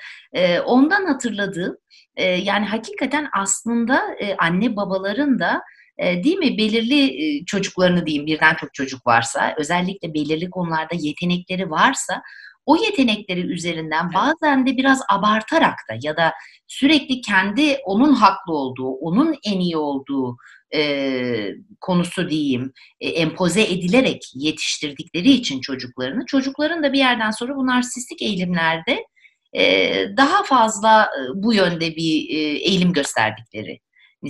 Ondan 0.66 1.06
hatırladığım 1.06 1.78
yani 2.18 2.66
hakikaten 2.66 3.28
aslında 3.40 4.02
anne 4.38 4.76
babaların 4.76 5.40
da 5.40 5.62
değil 6.00 6.38
mi 6.38 6.58
belirli 6.58 7.46
çocuklarını 7.46 8.06
diyeyim 8.06 8.26
birden 8.26 8.56
çok 8.56 8.74
çocuk 8.74 9.08
varsa 9.08 9.56
özellikle 9.58 10.14
belirli 10.14 10.50
konularda 10.50 10.96
yetenekleri 10.96 11.70
varsa 11.70 12.22
o 12.66 12.76
yetenekleri 12.76 13.40
üzerinden 13.40 14.14
bazen 14.14 14.68
de 14.68 14.78
biraz 14.78 15.02
abartarak 15.10 15.76
da 15.90 15.96
ya 16.02 16.18
da 16.18 16.34
sürekli 16.68 17.22
kendi 17.22 17.78
onun 17.86 18.14
haklı 18.14 18.54
olduğu, 18.54 18.90
onun 18.90 19.36
en 19.46 19.60
iyi 19.60 19.78
olduğu 19.78 20.38
e, 20.76 21.52
konusu 21.82 22.30
diyeyim 22.30 22.74
e, 23.02 23.10
empoze 23.10 23.62
edilerek 23.62 24.22
yetiştirdikleri 24.36 25.32
için 25.32 25.62
çocuklarını 25.62 26.26
çocukların 26.26 26.84
da 26.84 26.94
bir 26.94 26.98
yerden 26.98 27.32
sonra 27.32 27.56
bu 27.56 27.68
narsistik 27.68 28.22
eğilimlerde 28.22 29.06
e, 29.54 29.94
daha 30.18 30.44
fazla 30.44 31.10
bu 31.36 31.54
yönde 31.54 31.96
bir 31.96 32.30
e, 32.30 32.40
eğilim 32.40 32.94
gösterdikleri 32.94 33.80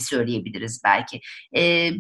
söyleyebiliriz 0.02 0.82
belki. 0.86 1.20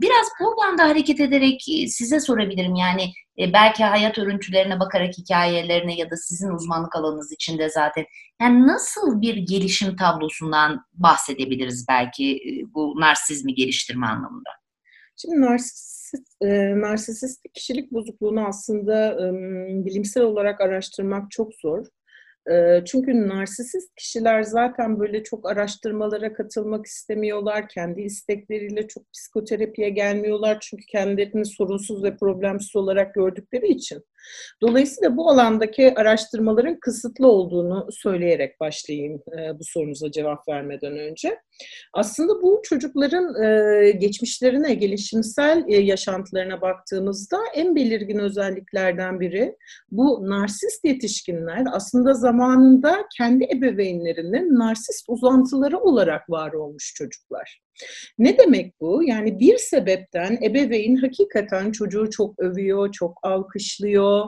Biraz 0.01 0.27
buradan 0.39 0.77
da 0.77 0.83
hareket 0.83 1.19
ederek 1.19 1.61
e, 1.69 1.87
size 1.87 2.19
sorabilirim. 2.19 2.75
Yani 2.75 3.11
e, 3.39 3.53
belki 3.53 3.83
hayat 3.83 4.17
örüntülerine 4.17 4.79
bakarak 4.79 5.13
hikayelerine 5.17 5.95
ya 5.95 6.11
da 6.11 6.17
sizin 6.17 6.49
uzmanlık 6.49 6.95
alanınız 6.95 7.31
içinde 7.31 7.69
zaten 7.69 8.05
yani 8.41 8.67
nasıl 8.67 9.21
bir 9.21 9.35
gelişim 9.35 9.95
tablosundan 9.95 10.85
bahsedebiliriz 10.93 11.85
belki 11.89 12.35
e, 12.35 12.73
bu 12.73 12.93
narsizmi 12.99 13.53
geliştirme 13.53 14.07
anlamında? 14.07 14.49
Şimdi 15.17 15.41
narsist, 15.41 16.15
e, 16.41 16.47
narsisist 16.81 17.43
kişilik 17.53 17.91
bozukluğunu 17.91 18.47
aslında 18.47 19.11
e, 19.11 19.25
bilimsel 19.85 20.23
olarak 20.23 20.61
araştırmak 20.61 21.31
çok 21.31 21.53
zor. 21.53 21.85
Çünkü 22.85 23.27
narsisist 23.27 23.95
kişiler 23.95 24.43
zaten 24.43 24.99
böyle 24.99 25.23
çok 25.23 25.49
araştırmalara 25.49 26.33
katılmak 26.33 26.85
istemiyorlar. 26.85 27.69
Kendi 27.69 28.01
istekleriyle 28.01 28.87
çok 28.87 29.13
psikoterapiye 29.13 29.89
gelmiyorlar. 29.89 30.57
Çünkü 30.61 30.85
kendilerini 30.85 31.45
sorunsuz 31.45 32.03
ve 32.03 32.17
problemsiz 32.17 32.75
olarak 32.75 33.13
gördükleri 33.13 33.67
için. 33.67 34.03
Dolayısıyla 34.61 35.17
bu 35.17 35.29
alandaki 35.29 35.93
araştırmaların 35.95 36.79
kısıtlı 36.79 37.27
olduğunu 37.27 37.87
söyleyerek 37.91 38.59
başlayayım 38.59 39.21
bu 39.59 39.63
sorunuza 39.63 40.11
cevap 40.11 40.47
vermeden 40.49 40.97
önce. 40.97 41.39
Aslında 41.93 42.41
bu 42.41 42.61
çocukların 42.63 43.33
geçmişlerine, 43.99 44.73
gelişimsel 44.73 45.63
yaşantılarına 45.67 46.61
baktığımızda 46.61 47.37
en 47.55 47.75
belirgin 47.75 48.19
özelliklerden 48.19 49.19
biri 49.19 49.55
bu 49.91 50.29
narsist 50.29 50.85
yetişkinler 50.85 51.63
aslında 51.71 52.13
zamanında 52.13 53.05
kendi 53.17 53.47
ebeveynlerinin 53.57 54.59
narsist 54.59 55.05
uzantıları 55.07 55.79
olarak 55.79 56.29
var 56.29 56.53
olmuş 56.53 56.93
çocuklar. 56.95 57.64
Ne 58.19 58.37
demek 58.37 58.81
bu? 58.81 59.03
Yani 59.03 59.39
bir 59.39 59.57
sebepten 59.57 60.37
ebeveyn 60.43 60.95
hakikaten 60.95 61.71
çocuğu 61.71 62.09
çok 62.09 62.39
övüyor, 62.39 62.91
çok 62.91 63.19
alkışlıyor, 63.23 64.25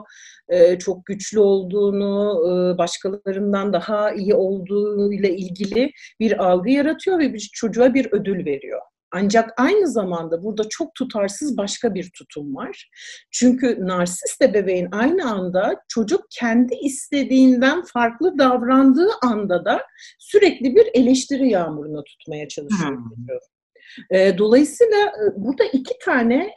çok 0.78 1.06
güçlü 1.06 1.40
olduğunu, 1.40 2.44
başkalarından 2.78 3.72
daha 3.72 4.12
iyi 4.12 4.34
olduğu 4.34 5.12
ile 5.12 5.36
ilgili 5.36 5.92
bir 6.20 6.44
algı 6.44 6.70
yaratıyor 6.70 7.18
ve 7.18 7.34
bir 7.34 7.50
çocuğa 7.52 7.94
bir 7.94 8.08
ödül 8.12 8.44
veriyor. 8.44 8.80
Ancak 9.12 9.50
aynı 9.56 9.88
zamanda 9.88 10.42
burada 10.42 10.62
çok 10.68 10.94
tutarsız 10.94 11.56
başka 11.56 11.94
bir 11.94 12.10
tutum 12.18 12.56
var. 12.56 12.90
Çünkü 13.30 13.76
narsist 13.80 14.42
ebeveyn 14.42 14.88
aynı 14.92 15.30
anda 15.30 15.76
çocuk 15.88 16.20
kendi 16.30 16.74
istediğinden 16.74 17.82
farklı 17.84 18.38
davrandığı 18.38 19.08
anda 19.22 19.64
da 19.64 19.82
sürekli 20.18 20.76
bir 20.76 20.86
eleştiri 20.94 21.50
yağmuruna 21.50 22.02
tutmaya 22.04 22.48
çalışıyor. 22.48 22.90
Hmm. 22.90 24.38
Dolayısıyla 24.38 25.12
burada 25.36 25.64
iki 25.64 25.98
tane 26.04 26.54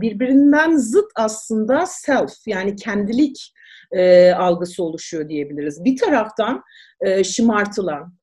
birbirinden 0.00 0.76
zıt 0.76 1.10
aslında 1.14 1.86
self 1.86 2.32
yani 2.46 2.76
kendilik 2.76 3.52
algısı 4.36 4.82
oluşuyor 4.82 5.28
diyebiliriz. 5.28 5.84
Bir 5.84 5.96
taraftan 5.96 6.62
şımartılan, 7.24 8.14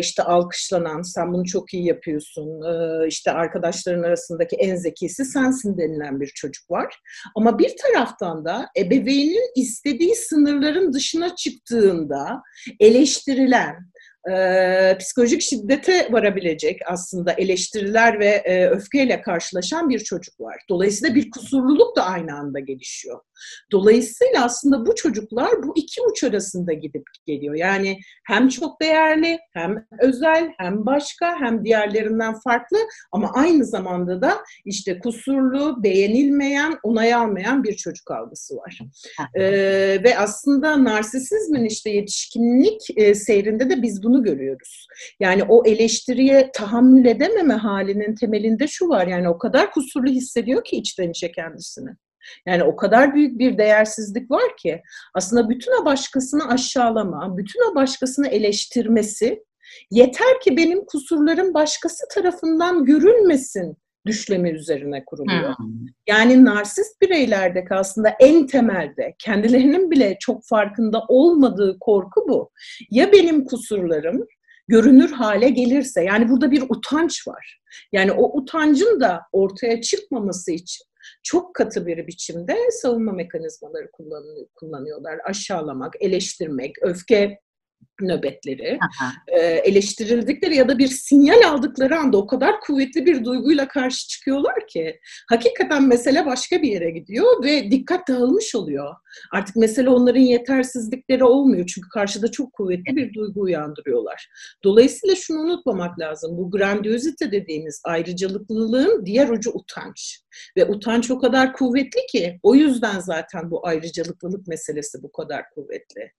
işte 0.00 0.22
alkışlanan, 0.22 1.02
sen 1.02 1.32
bunu 1.32 1.44
çok 1.44 1.74
iyi 1.74 1.86
yapıyorsun, 1.86 2.62
işte 3.08 3.32
arkadaşların 3.32 4.02
arasındaki 4.02 4.56
en 4.56 4.76
zekisi 4.76 5.24
sensin 5.24 5.78
denilen 5.78 6.20
bir 6.20 6.26
çocuk 6.26 6.70
var. 6.70 6.94
Ama 7.36 7.58
bir 7.58 7.74
taraftan 7.76 8.44
da 8.44 8.68
ebeveynin 8.78 9.50
istediği 9.56 10.14
sınırların 10.14 10.92
dışına 10.92 11.36
çıktığında 11.36 12.42
eleştirilen, 12.80 13.76
e, 14.30 14.98
psikolojik 14.98 15.42
şiddete 15.42 16.08
varabilecek 16.10 16.80
aslında 16.86 17.32
eleştiriler 17.32 18.20
ve 18.20 18.28
e, 18.28 18.68
öfkeyle 18.68 19.22
karşılaşan 19.22 19.88
bir 19.88 19.98
çocuk 19.98 20.40
var. 20.40 20.56
Dolayısıyla 20.68 21.14
bir 21.14 21.30
kusurluluk 21.30 21.96
da 21.96 22.04
aynı 22.04 22.34
anda 22.38 22.60
gelişiyor. 22.60 23.20
Dolayısıyla 23.72 24.44
aslında 24.44 24.86
bu 24.86 24.94
çocuklar 24.94 25.62
bu 25.62 25.72
iki 25.76 26.02
uç 26.02 26.24
arasında 26.24 26.72
gidip 26.72 27.02
geliyor. 27.26 27.54
Yani 27.54 27.98
hem 28.26 28.48
çok 28.48 28.80
değerli, 28.82 29.38
hem 29.52 29.86
özel, 30.00 30.50
hem 30.58 30.86
başka, 30.86 31.40
hem 31.40 31.64
diğerlerinden 31.64 32.34
farklı 32.44 32.78
ama 33.12 33.30
aynı 33.34 33.64
zamanda 33.64 34.22
da 34.22 34.34
işte 34.64 34.98
kusurlu, 34.98 35.82
beğenilmeyen, 35.82 36.78
onay 36.82 37.14
almayan 37.14 37.64
bir 37.64 37.76
çocuk 37.76 38.10
algısı 38.10 38.56
var. 38.56 38.78
ee, 39.34 39.42
ve 40.04 40.18
aslında 40.18 40.84
narsisizmin 40.84 41.64
işte 41.64 41.90
yetişkinlik 41.90 42.82
e, 42.96 43.14
seyrinde 43.14 43.70
de 43.70 43.82
biz 43.82 44.02
bunu 44.02 44.15
görüyoruz. 44.22 44.86
Yani 45.20 45.42
o 45.48 45.66
eleştiriye 45.66 46.50
tahammül 46.54 47.06
edememe 47.06 47.54
halinin 47.54 48.14
temelinde 48.14 48.66
şu 48.66 48.88
var. 48.88 49.06
Yani 49.06 49.28
o 49.28 49.38
kadar 49.38 49.70
kusurlu 49.70 50.10
hissediyor 50.10 50.64
ki 50.64 50.76
içten 50.76 51.10
içe 51.10 51.32
kendisini. 51.32 51.90
Yani 52.46 52.64
o 52.64 52.76
kadar 52.76 53.14
büyük 53.14 53.38
bir 53.38 53.58
değersizlik 53.58 54.30
var 54.30 54.56
ki 54.62 54.82
aslında 55.14 55.48
bütün 55.48 55.82
o 55.82 55.84
başkasını 55.84 56.48
aşağılama, 56.48 57.36
bütün 57.36 57.72
o 57.72 57.74
başkasını 57.74 58.28
eleştirmesi 58.28 59.44
yeter 59.90 60.40
ki 60.44 60.56
benim 60.56 60.84
kusurlarım 60.84 61.54
başkası 61.54 62.04
tarafından 62.14 62.84
görülmesin 62.84 63.76
düşlemi 64.06 64.50
üzerine 64.50 65.04
kuruluyor. 65.04 65.58
Hmm. 65.58 65.66
Yani 66.08 66.44
narsist 66.44 67.00
bireylerdeki 67.02 67.74
aslında 67.74 68.14
en 68.20 68.46
temelde 68.46 69.14
kendilerinin 69.18 69.90
bile 69.90 70.16
çok 70.20 70.46
farkında 70.46 71.04
olmadığı 71.08 71.78
korku 71.80 72.24
bu. 72.28 72.50
Ya 72.90 73.12
benim 73.12 73.44
kusurlarım 73.44 74.26
görünür 74.68 75.12
hale 75.12 75.48
gelirse 75.48 76.04
yani 76.04 76.28
burada 76.28 76.50
bir 76.50 76.62
utanç 76.68 77.28
var. 77.28 77.60
Yani 77.92 78.12
o 78.12 78.38
utancın 78.38 79.00
da 79.00 79.20
ortaya 79.32 79.80
çıkmaması 79.80 80.52
için 80.52 80.86
çok 81.22 81.54
katı 81.54 81.86
bir 81.86 82.06
biçimde 82.06 82.56
savunma 82.70 83.12
mekanizmaları 83.12 83.90
kullanıyorlar. 84.54 85.18
Aşağılamak, 85.24 85.94
eleştirmek, 86.00 86.82
öfke 86.82 87.38
nöbetleri, 88.00 88.78
e, 89.28 89.40
eleştirildikleri 89.40 90.56
ya 90.56 90.68
da 90.68 90.78
bir 90.78 90.88
sinyal 90.88 91.42
aldıkları 91.48 91.98
anda 91.98 92.16
o 92.16 92.26
kadar 92.26 92.60
kuvvetli 92.60 93.06
bir 93.06 93.24
duyguyla 93.24 93.68
karşı 93.68 94.08
çıkıyorlar 94.08 94.66
ki 94.66 95.00
hakikaten 95.28 95.88
mesele 95.88 96.26
başka 96.26 96.62
bir 96.62 96.68
yere 96.68 96.90
gidiyor 96.90 97.44
ve 97.44 97.70
dikkat 97.70 98.08
dağılmış 98.08 98.54
oluyor. 98.54 98.94
Artık 99.32 99.56
mesele 99.56 99.88
onların 99.88 100.20
yetersizlikleri 100.20 101.24
olmuyor 101.24 101.66
çünkü 101.66 101.88
karşıda 101.88 102.30
çok 102.30 102.52
kuvvetli 102.52 102.96
bir 102.96 103.14
duygu 103.14 103.40
uyandırıyorlar. 103.40 104.28
Dolayısıyla 104.64 105.16
şunu 105.16 105.40
unutmamak 105.40 105.98
lazım. 105.98 106.38
Bu 106.38 106.50
grandiozite 106.50 107.32
dediğimiz 107.32 107.80
ayrıcalıklılığın 107.84 109.06
diğer 109.06 109.28
ucu 109.28 109.50
utanç. 109.50 110.20
Ve 110.56 110.64
utanç 110.66 111.10
o 111.10 111.18
kadar 111.18 111.52
kuvvetli 111.52 112.06
ki 112.12 112.38
o 112.42 112.54
yüzden 112.54 113.00
zaten 113.00 113.50
bu 113.50 113.66
ayrıcalıklılık 113.66 114.46
meselesi 114.46 115.02
bu 115.02 115.12
kadar 115.12 115.50
kuvvetli. 115.50 116.12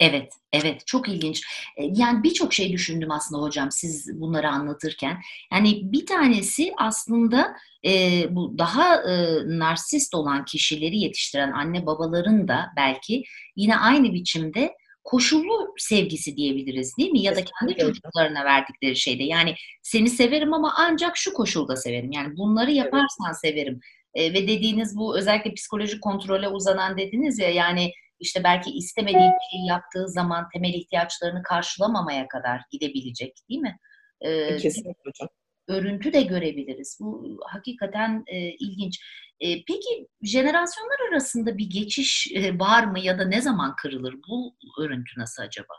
Evet, 0.00 0.32
evet 0.52 0.86
çok 0.86 1.08
ilginç. 1.08 1.42
Yani 1.78 2.22
birçok 2.22 2.52
şey 2.52 2.72
düşündüm 2.72 3.10
aslında 3.10 3.42
hocam 3.42 3.70
siz 3.70 4.20
bunları 4.20 4.48
anlatırken. 4.48 5.20
Yani 5.52 5.92
bir 5.92 6.06
tanesi 6.06 6.72
aslında 6.78 7.56
e, 7.86 8.24
bu 8.30 8.58
daha 8.58 8.94
e, 8.94 9.38
narsist 9.58 10.14
olan 10.14 10.44
kişileri 10.44 10.98
yetiştiren 10.98 11.52
anne 11.52 11.86
babaların 11.86 12.48
da 12.48 12.66
belki 12.76 13.22
yine 13.56 13.76
aynı 13.76 14.12
biçimde 14.14 14.74
koşullu 15.04 15.74
sevgisi 15.78 16.36
diyebiliriz 16.36 16.96
değil 16.98 17.10
mi? 17.10 17.20
Ya 17.22 17.36
da 17.36 17.40
kendi 17.44 17.76
çocuklarına 17.76 18.44
verdikleri 18.44 18.96
şeyde. 18.96 19.22
Yani 19.22 19.54
seni 19.82 20.10
severim 20.10 20.54
ama 20.54 20.74
ancak 20.78 21.16
şu 21.16 21.32
koşulda 21.32 21.76
severim. 21.76 22.12
Yani 22.12 22.36
bunları 22.36 22.70
yaparsan 22.70 23.32
severim. 23.32 23.80
E, 24.14 24.32
ve 24.32 24.48
dediğiniz 24.48 24.96
bu 24.96 25.18
özellikle 25.18 25.54
psikolojik 25.54 26.02
kontrole 26.02 26.48
uzanan 26.48 26.98
dediniz 26.98 27.38
ya 27.38 27.50
yani 27.50 27.92
işte 28.24 28.44
belki 28.44 28.70
istemediği 28.70 29.30
bir 29.30 29.56
şey 29.56 29.60
yaptığı 29.68 30.08
zaman 30.08 30.48
temel 30.52 30.74
ihtiyaçlarını 30.74 31.42
karşılamamaya 31.42 32.28
kadar 32.28 32.60
gidebilecek 32.70 33.36
değil 33.48 33.60
mi? 33.60 33.78
Ee, 34.20 34.56
Kesinlikle 34.56 35.02
hocam. 35.04 35.28
Örüntü 35.68 36.12
de 36.12 36.22
görebiliriz. 36.22 36.98
Bu 37.00 37.38
hakikaten 37.46 38.24
e, 38.26 38.38
ilginç. 38.48 39.00
E, 39.40 39.64
peki 39.64 40.08
jenerasyonlar 40.22 40.96
arasında 41.12 41.58
bir 41.58 41.70
geçiş 41.70 42.32
e, 42.34 42.58
var 42.58 42.84
mı 42.84 43.00
ya 43.00 43.18
da 43.18 43.24
ne 43.24 43.42
zaman 43.42 43.76
kırılır 43.76 44.14
bu 44.28 44.56
örüntü 44.80 45.20
nasıl 45.20 45.42
acaba? 45.42 45.74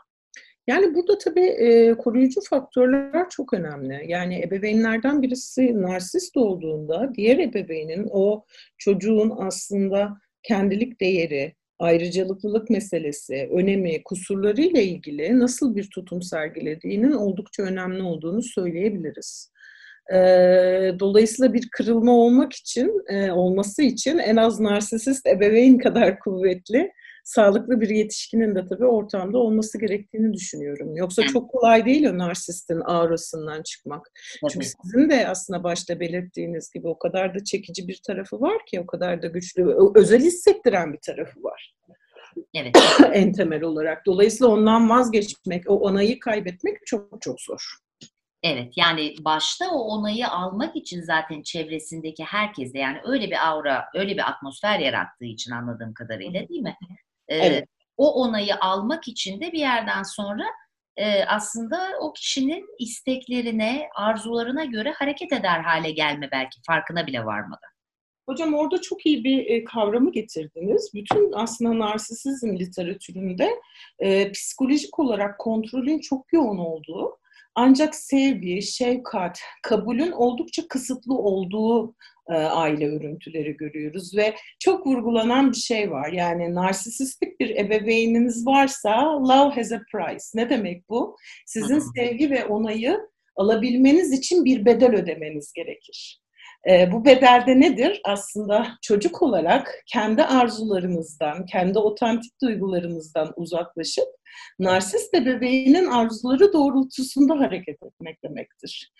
Yani 0.66 0.94
burada 0.94 1.18
tabii 1.18 1.46
e, 1.46 1.94
koruyucu 1.94 2.40
faktörler 2.50 3.28
çok 3.30 3.52
önemli. 3.52 4.04
Yani 4.06 4.42
ebeveynlerden 4.42 5.22
birisi 5.22 5.82
narsist 5.82 6.36
olduğunda 6.36 7.12
diğer 7.14 7.38
ebeveynin 7.38 8.08
o 8.10 8.44
çocuğun 8.78 9.32
aslında 9.38 10.16
kendilik 10.42 11.00
değeri, 11.00 11.54
ayrıcalıklılık 11.78 12.70
meselesi, 12.70 13.48
önemi, 13.52 14.02
kusurlarıyla 14.02 14.80
ilgili 14.80 15.38
nasıl 15.38 15.76
bir 15.76 15.90
tutum 15.90 16.22
sergilediğinin 16.22 17.12
oldukça 17.12 17.62
önemli 17.62 18.02
olduğunu 18.02 18.42
söyleyebiliriz. 18.42 19.50
Dolayısıyla 21.00 21.54
bir 21.54 21.68
kırılma 21.72 22.12
olmak 22.12 22.52
için, 22.52 23.04
olması 23.30 23.82
için 23.82 24.18
en 24.18 24.36
az 24.36 24.60
narsisist 24.60 25.26
ebeveyn 25.26 25.78
kadar 25.78 26.18
kuvvetli, 26.18 26.92
sağlıklı 27.26 27.80
bir 27.80 27.88
yetişkinin 27.88 28.54
de 28.54 28.66
tabii 28.66 28.86
ortamda 28.86 29.38
olması 29.38 29.80
gerektiğini 29.80 30.32
düşünüyorum. 30.32 30.96
Yoksa 30.96 31.22
çok 31.22 31.50
kolay 31.50 31.86
değil 31.86 32.06
o 32.06 32.18
narsistin 32.18 32.80
aurasından 32.84 33.62
çıkmak. 33.62 34.10
Tabii. 34.40 34.52
Çünkü 34.52 34.66
sizin 34.66 35.10
de 35.10 35.28
aslında 35.28 35.64
başta 35.64 36.00
belirttiğiniz 36.00 36.70
gibi 36.70 36.88
o 36.88 36.98
kadar 36.98 37.34
da 37.34 37.44
çekici 37.44 37.88
bir 37.88 38.00
tarafı 38.06 38.40
var 38.40 38.58
ki, 38.66 38.80
o 38.80 38.86
kadar 38.86 39.22
da 39.22 39.26
güçlü, 39.26 39.76
özel 39.94 40.20
hissettiren 40.20 40.92
bir 40.92 40.98
tarafı 40.98 41.42
var. 41.42 41.74
Evet. 42.54 42.76
en 43.12 43.32
temel 43.32 43.62
olarak. 43.62 44.06
Dolayısıyla 44.06 44.52
ondan 44.52 44.90
vazgeçmek, 44.90 45.70
o 45.70 45.74
onayı 45.74 46.20
kaybetmek 46.20 46.76
çok 46.86 47.22
çok 47.22 47.40
zor. 47.40 47.76
Evet 48.42 48.72
yani 48.76 49.14
başta 49.20 49.70
o 49.70 49.78
onayı 49.78 50.28
almak 50.28 50.76
için 50.76 51.02
zaten 51.02 51.42
çevresindeki 51.42 52.24
herkese 52.24 52.78
yani 52.78 52.98
öyle 53.04 53.26
bir 53.26 53.48
aura, 53.48 53.84
öyle 53.94 54.12
bir 54.12 54.28
atmosfer 54.30 54.78
yarattığı 54.78 55.24
için 55.24 55.50
anladığım 55.50 55.94
kadarıyla 55.94 56.48
değil 56.48 56.62
mi? 56.62 56.76
Evet. 57.28 57.68
O 57.96 58.22
onayı 58.22 58.56
almak 58.60 59.08
için 59.08 59.40
de 59.40 59.52
bir 59.52 59.58
yerden 59.58 60.02
sonra 60.02 60.44
e, 60.96 61.24
aslında 61.24 61.88
o 62.00 62.12
kişinin 62.12 62.66
isteklerine, 62.78 63.88
arzularına 63.94 64.64
göre 64.64 64.92
hareket 64.92 65.32
eder 65.32 65.60
hale 65.60 65.90
gelme 65.90 66.28
belki 66.32 66.60
farkına 66.66 67.06
bile 67.06 67.24
varmadan. 67.24 67.70
Hocam 68.28 68.54
orada 68.54 68.80
çok 68.80 69.06
iyi 69.06 69.24
bir 69.24 69.46
e, 69.46 69.64
kavramı 69.64 70.12
getirdiniz. 70.12 70.90
Bütün 70.94 71.32
aslında 71.32 71.78
narsisizm 71.78 72.56
literatüründe 72.56 73.50
e, 73.98 74.32
psikolojik 74.32 74.98
olarak 74.98 75.38
kontrolün 75.38 75.98
çok 75.98 76.32
yoğun 76.32 76.58
olduğu 76.58 77.18
ancak 77.54 77.94
sevgi, 77.94 78.62
şefkat, 78.62 79.40
kabulün 79.62 80.12
oldukça 80.12 80.68
kısıtlı 80.68 81.14
olduğu 81.14 81.94
aile 82.34 82.88
örüntüleri 82.88 83.56
görüyoruz 83.56 84.16
ve 84.16 84.34
çok 84.58 84.86
vurgulanan 84.86 85.50
bir 85.50 85.56
şey 85.56 85.90
var. 85.90 86.12
Yani 86.12 86.54
narsisistik 86.54 87.40
bir 87.40 87.56
ebeveyniniz 87.56 88.46
varsa 88.46 89.22
love 89.28 89.54
has 89.54 89.72
a 89.72 89.80
price. 89.92 90.24
Ne 90.34 90.50
demek 90.50 90.88
bu? 90.88 91.16
Sizin 91.46 91.82
sevgi 91.96 92.30
ve 92.30 92.44
onayı 92.44 93.00
alabilmeniz 93.36 94.12
için 94.12 94.44
bir 94.44 94.64
bedel 94.64 94.94
ödemeniz 94.94 95.52
gerekir. 95.52 96.20
E, 96.70 96.92
bu 96.92 97.04
bedelde 97.04 97.60
nedir? 97.60 98.00
Aslında 98.04 98.66
çocuk 98.82 99.22
olarak 99.22 99.82
kendi 99.86 100.22
arzularımızdan, 100.22 101.46
kendi 101.46 101.78
otantik 101.78 102.32
duygularımızdan 102.42 103.32
uzaklaşıp 103.36 104.08
narsist 104.58 105.14
ebeveynin 105.14 105.86
arzuları 105.86 106.52
doğrultusunda 106.52 107.40
hareket 107.40 107.82
etmek 107.82 108.22
demektir. 108.24 108.92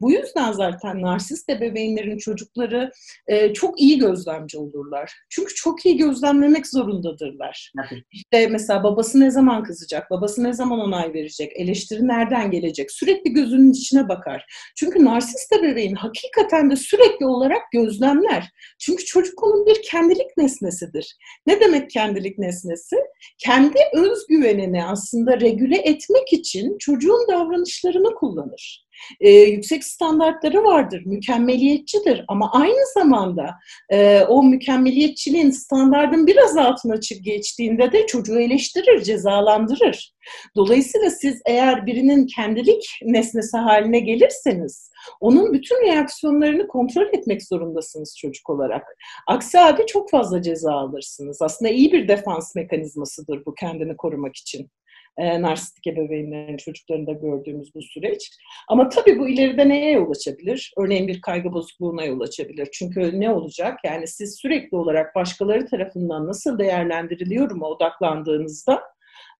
Bu 0.00 0.12
yüzden 0.12 0.52
zaten 0.52 1.02
narsist 1.02 1.48
ebeveynlerin 1.50 2.18
çocukları 2.18 2.90
e, 3.26 3.52
çok 3.52 3.80
iyi 3.80 3.98
gözlemci 3.98 4.58
olurlar. 4.58 5.12
Çünkü 5.30 5.54
çok 5.54 5.86
iyi 5.86 5.96
gözlemlemek 5.96 6.66
zorundadırlar. 6.66 7.72
Evet. 7.78 8.02
İşte 8.12 8.46
mesela 8.46 8.84
babası 8.84 9.20
ne 9.20 9.30
zaman 9.30 9.62
kızacak, 9.62 10.10
babası 10.10 10.44
ne 10.44 10.52
zaman 10.52 10.80
onay 10.80 11.14
verecek, 11.14 11.52
eleştiri 11.54 12.08
nereden 12.08 12.50
gelecek, 12.50 12.90
sürekli 12.90 13.32
gözünün 13.32 13.72
içine 13.72 14.08
bakar. 14.08 14.46
Çünkü 14.76 15.04
narsist 15.04 15.52
ebeveyn 15.52 15.94
hakikaten 15.94 16.70
de 16.70 16.76
sürekli 16.76 17.26
olarak 17.26 17.62
gözlemler. 17.72 18.50
Çünkü 18.78 19.04
çocuk 19.04 19.42
onun 19.42 19.66
bir 19.66 19.82
kendilik 19.82 20.36
nesnesidir. 20.36 21.16
Ne 21.46 21.60
demek 21.60 21.90
kendilik 21.90 22.38
nesnesi? 22.38 22.96
Kendi 23.38 23.78
özgüvenini 23.94 24.84
aslında 24.84 25.40
regüle 25.40 25.76
etmek 25.76 26.32
için 26.32 26.78
çocuğun 26.78 27.26
davranışlarını 27.28 28.14
kullanır 28.14 28.89
e, 29.20 29.30
yüksek 29.30 29.84
standartları 29.84 30.64
vardır, 30.64 31.02
mükemmeliyetçidir 31.06 32.24
ama 32.28 32.52
aynı 32.52 32.86
zamanda 32.94 33.54
e, 33.90 34.22
o 34.22 34.42
mükemmeliyetçiliğin 34.42 35.50
standartın 35.50 36.26
biraz 36.26 36.56
altına 36.56 37.00
çık 37.00 37.24
geçtiğinde 37.24 37.92
de 37.92 38.06
çocuğu 38.06 38.40
eleştirir, 38.40 39.02
cezalandırır. 39.02 40.14
Dolayısıyla 40.56 41.10
siz 41.10 41.42
eğer 41.46 41.86
birinin 41.86 42.26
kendilik 42.26 42.98
nesnesi 43.02 43.56
haline 43.56 44.00
gelirseniz 44.00 44.90
onun 45.20 45.52
bütün 45.52 45.86
reaksiyonlarını 45.86 46.68
kontrol 46.68 47.06
etmek 47.06 47.42
zorundasınız 47.46 48.16
çocuk 48.18 48.50
olarak. 48.50 48.82
Aksi 49.26 49.58
halde 49.58 49.86
çok 49.86 50.10
fazla 50.10 50.42
ceza 50.42 50.72
alırsınız. 50.72 51.42
Aslında 51.42 51.70
iyi 51.70 51.92
bir 51.92 52.08
defans 52.08 52.54
mekanizmasıdır 52.54 53.46
bu 53.46 53.54
kendini 53.54 53.96
korumak 53.96 54.36
için 54.36 54.70
e, 55.16 55.42
narsistik 55.42 55.86
ebeveynlerin 55.86 56.56
çocuklarında 56.56 57.12
gördüğümüz 57.12 57.74
bu 57.74 57.82
süreç. 57.82 58.30
Ama 58.68 58.88
tabii 58.88 59.18
bu 59.18 59.28
ileride 59.28 59.68
neye 59.68 59.92
yol 59.92 60.10
açabilir? 60.10 60.72
Örneğin 60.78 61.08
bir 61.08 61.20
kaygı 61.20 61.52
bozukluğuna 61.52 62.04
yol 62.04 62.20
açabilir. 62.20 62.68
Çünkü 62.72 63.20
ne 63.20 63.30
olacak? 63.30 63.78
Yani 63.84 64.06
siz 64.06 64.38
sürekli 64.38 64.76
olarak 64.76 65.14
başkaları 65.14 65.66
tarafından 65.66 66.26
nasıl 66.26 66.58
değerlendiriliyorum 66.58 67.62
odaklandığınızda 67.62 68.82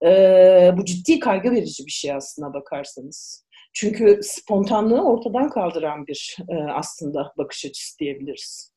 e, 0.05 0.09
bu 0.77 0.85
ciddi 0.85 1.19
kaygı 1.19 1.51
verici 1.51 1.87
bir 1.87 1.93
şey 1.93 2.13
aslına 2.13 2.55
bakarsanız. 2.55 3.47
Çünkü 3.73 4.21
spontanlığı 4.23 5.05
ortadan 5.05 5.51
kaldıran 5.51 6.07
bir 6.07 6.37
e, 6.49 6.55
aslında 6.55 7.33
bakış 7.39 7.65
açısı 7.65 7.99
diyebiliriz. 7.99 8.70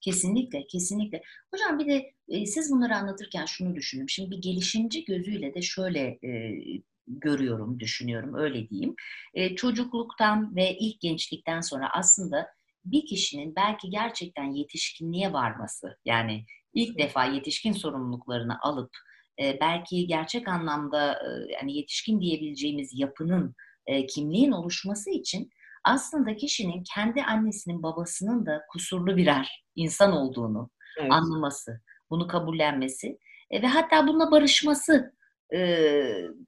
Kesinlikle, 0.00 0.66
kesinlikle. 0.66 1.22
Hocam 1.54 1.78
bir 1.78 1.86
de 1.86 2.12
e, 2.28 2.46
siz 2.46 2.72
bunları 2.72 2.96
anlatırken 2.96 3.44
şunu 3.44 3.74
düşündüm. 3.74 4.08
Şimdi 4.08 4.30
bir 4.30 4.42
gelişimci 4.42 5.04
gözüyle 5.04 5.54
de 5.54 5.62
şöyle 5.62 6.00
e, 6.00 6.60
görüyorum, 7.06 7.80
düşünüyorum, 7.80 8.34
öyle 8.34 8.68
diyeyim. 8.68 8.94
E, 9.34 9.56
çocukluktan 9.56 10.56
ve 10.56 10.76
ilk 10.78 11.00
gençlikten 11.00 11.60
sonra 11.60 11.90
aslında 11.92 12.48
bir 12.84 13.06
kişinin 13.06 13.56
belki 13.56 13.90
gerçekten 13.90 14.44
yetişkinliğe 14.44 15.32
varması, 15.32 15.96
yani 16.04 16.44
ilk 16.74 16.98
defa 16.98 17.24
yetişkin 17.24 17.72
sorumluluklarını 17.72 18.60
alıp 18.62 18.90
e, 19.42 19.60
belki 19.60 20.06
gerçek 20.06 20.48
anlamda 20.48 21.12
e, 21.12 21.52
yani 21.52 21.76
yetişkin 21.76 22.20
diyebileceğimiz 22.20 22.90
yapının, 22.94 23.54
e, 23.86 24.06
kimliğin 24.06 24.52
oluşması 24.52 25.10
için 25.10 25.50
aslında 25.84 26.36
kişinin 26.36 26.84
kendi 26.94 27.22
annesinin 27.22 27.82
babasının 27.82 28.46
da 28.46 28.62
kusurlu 28.72 29.16
birer 29.16 29.64
insan 29.82 30.12
olduğunu 30.12 30.70
evet. 31.00 31.12
anlaması, 31.12 31.80
bunu 32.10 32.26
kabullenmesi 32.26 33.18
e, 33.50 33.62
ve 33.62 33.66
hatta 33.66 34.06
bununla 34.06 34.30
barışması 34.30 35.14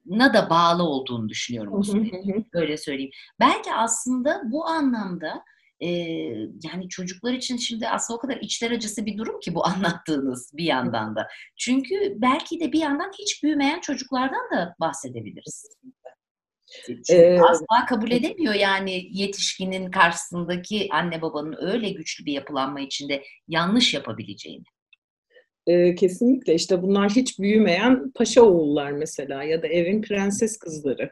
na 0.05 0.33
da 0.33 0.49
bağlı 0.49 0.83
olduğunu 0.83 1.29
düşünüyorum 1.29 1.73
bu 1.73 1.83
sürecin. 1.83 2.47
Öyle 2.53 2.77
söyleyeyim. 2.77 3.11
Belki 3.39 3.73
aslında 3.73 4.41
bu 4.45 4.65
anlamda 4.67 5.43
yani 6.63 6.89
çocuklar 6.89 7.33
için 7.33 7.57
şimdi 7.57 7.87
aslında 7.87 8.17
o 8.17 8.21
kadar 8.21 8.37
içler 8.37 8.71
acısı 8.71 9.05
bir 9.05 9.17
durum 9.17 9.39
ki 9.39 9.55
bu 9.55 9.65
anlattığınız 9.67 10.51
bir 10.53 10.63
yandan 10.63 11.15
da. 11.15 11.27
Çünkü 11.57 12.13
belki 12.15 12.59
de 12.59 12.71
bir 12.71 12.79
yandan 12.79 13.11
hiç 13.19 13.43
büyümeyen 13.43 13.79
çocuklardan 13.79 14.51
da 14.51 14.75
bahsedebiliriz. 14.79 15.77
Ee, 17.09 17.39
asla 17.39 17.85
kabul 17.89 18.11
edemiyor 18.11 18.53
yani 18.53 19.07
yetişkinin 19.11 19.91
karşısındaki 19.91 20.87
anne 20.91 21.21
babanın 21.21 21.55
öyle 21.59 21.89
güçlü 21.89 22.25
bir 22.25 22.33
yapılanma 22.33 22.79
içinde 22.79 23.23
yanlış 23.47 23.93
yapabileceğini. 23.93 24.72
E, 25.67 25.95
kesinlikle 25.95 26.55
işte 26.55 26.81
bunlar 26.81 27.11
hiç 27.11 27.39
büyümeyen 27.39 28.11
paşa 28.11 28.41
oğullar 28.41 28.91
mesela 28.91 29.43
ya 29.43 29.61
da 29.63 29.67
evin 29.67 30.01
prenses 30.01 30.57
kızları. 30.57 31.11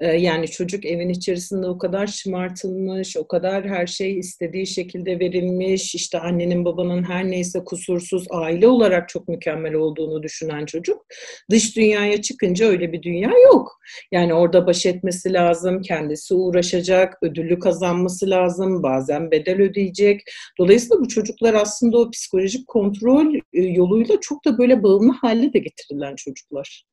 E, 0.00 0.06
yani 0.06 0.48
çocuk 0.48 0.84
evin 0.84 1.08
içerisinde 1.08 1.66
o 1.66 1.78
kadar 1.78 2.06
şımartılmış, 2.06 3.16
o 3.16 3.28
kadar 3.28 3.68
her 3.68 3.86
şey 3.86 4.18
istediği 4.18 4.66
şekilde 4.66 5.20
verilmiş, 5.20 5.94
işte 5.94 6.18
annenin 6.18 6.64
babanın 6.64 7.02
her 7.02 7.30
neyse 7.30 7.64
kusursuz 7.64 8.26
aile 8.30 8.68
olarak 8.68 9.08
çok 9.08 9.28
mükemmel 9.28 9.74
olduğunu 9.74 10.22
düşünen 10.22 10.66
çocuk 10.66 11.06
dış 11.50 11.76
dünyaya 11.76 12.22
çıkınca 12.22 12.66
öyle 12.66 12.92
bir 12.92 13.02
dünya 13.02 13.30
yok. 13.52 13.80
Yani 14.12 14.34
orada 14.34 14.66
baş 14.66 14.86
etmesi 14.86 15.32
lazım, 15.32 15.82
kendisi 15.82 16.34
uğraşacak, 16.34 17.18
ödülü 17.22 17.58
kazanması 17.58 18.30
lazım, 18.30 18.82
bazen 18.82 19.30
bedel 19.30 19.60
ödeyecek. 19.60 20.20
Dolayısıyla 20.58 21.00
bu 21.00 21.08
çocuklar 21.08 21.54
aslında 21.54 21.98
o 21.98 22.10
psikolojik 22.10 22.66
kontrol 22.66 23.34
yolu 23.52 23.85
yoluyla 23.86 24.20
çok 24.20 24.44
da 24.44 24.58
böyle 24.58 24.82
bağımlı 24.82 25.12
hale 25.12 25.52
de 25.52 25.58
getirilen 25.58 26.14
çocuklar. 26.16 26.84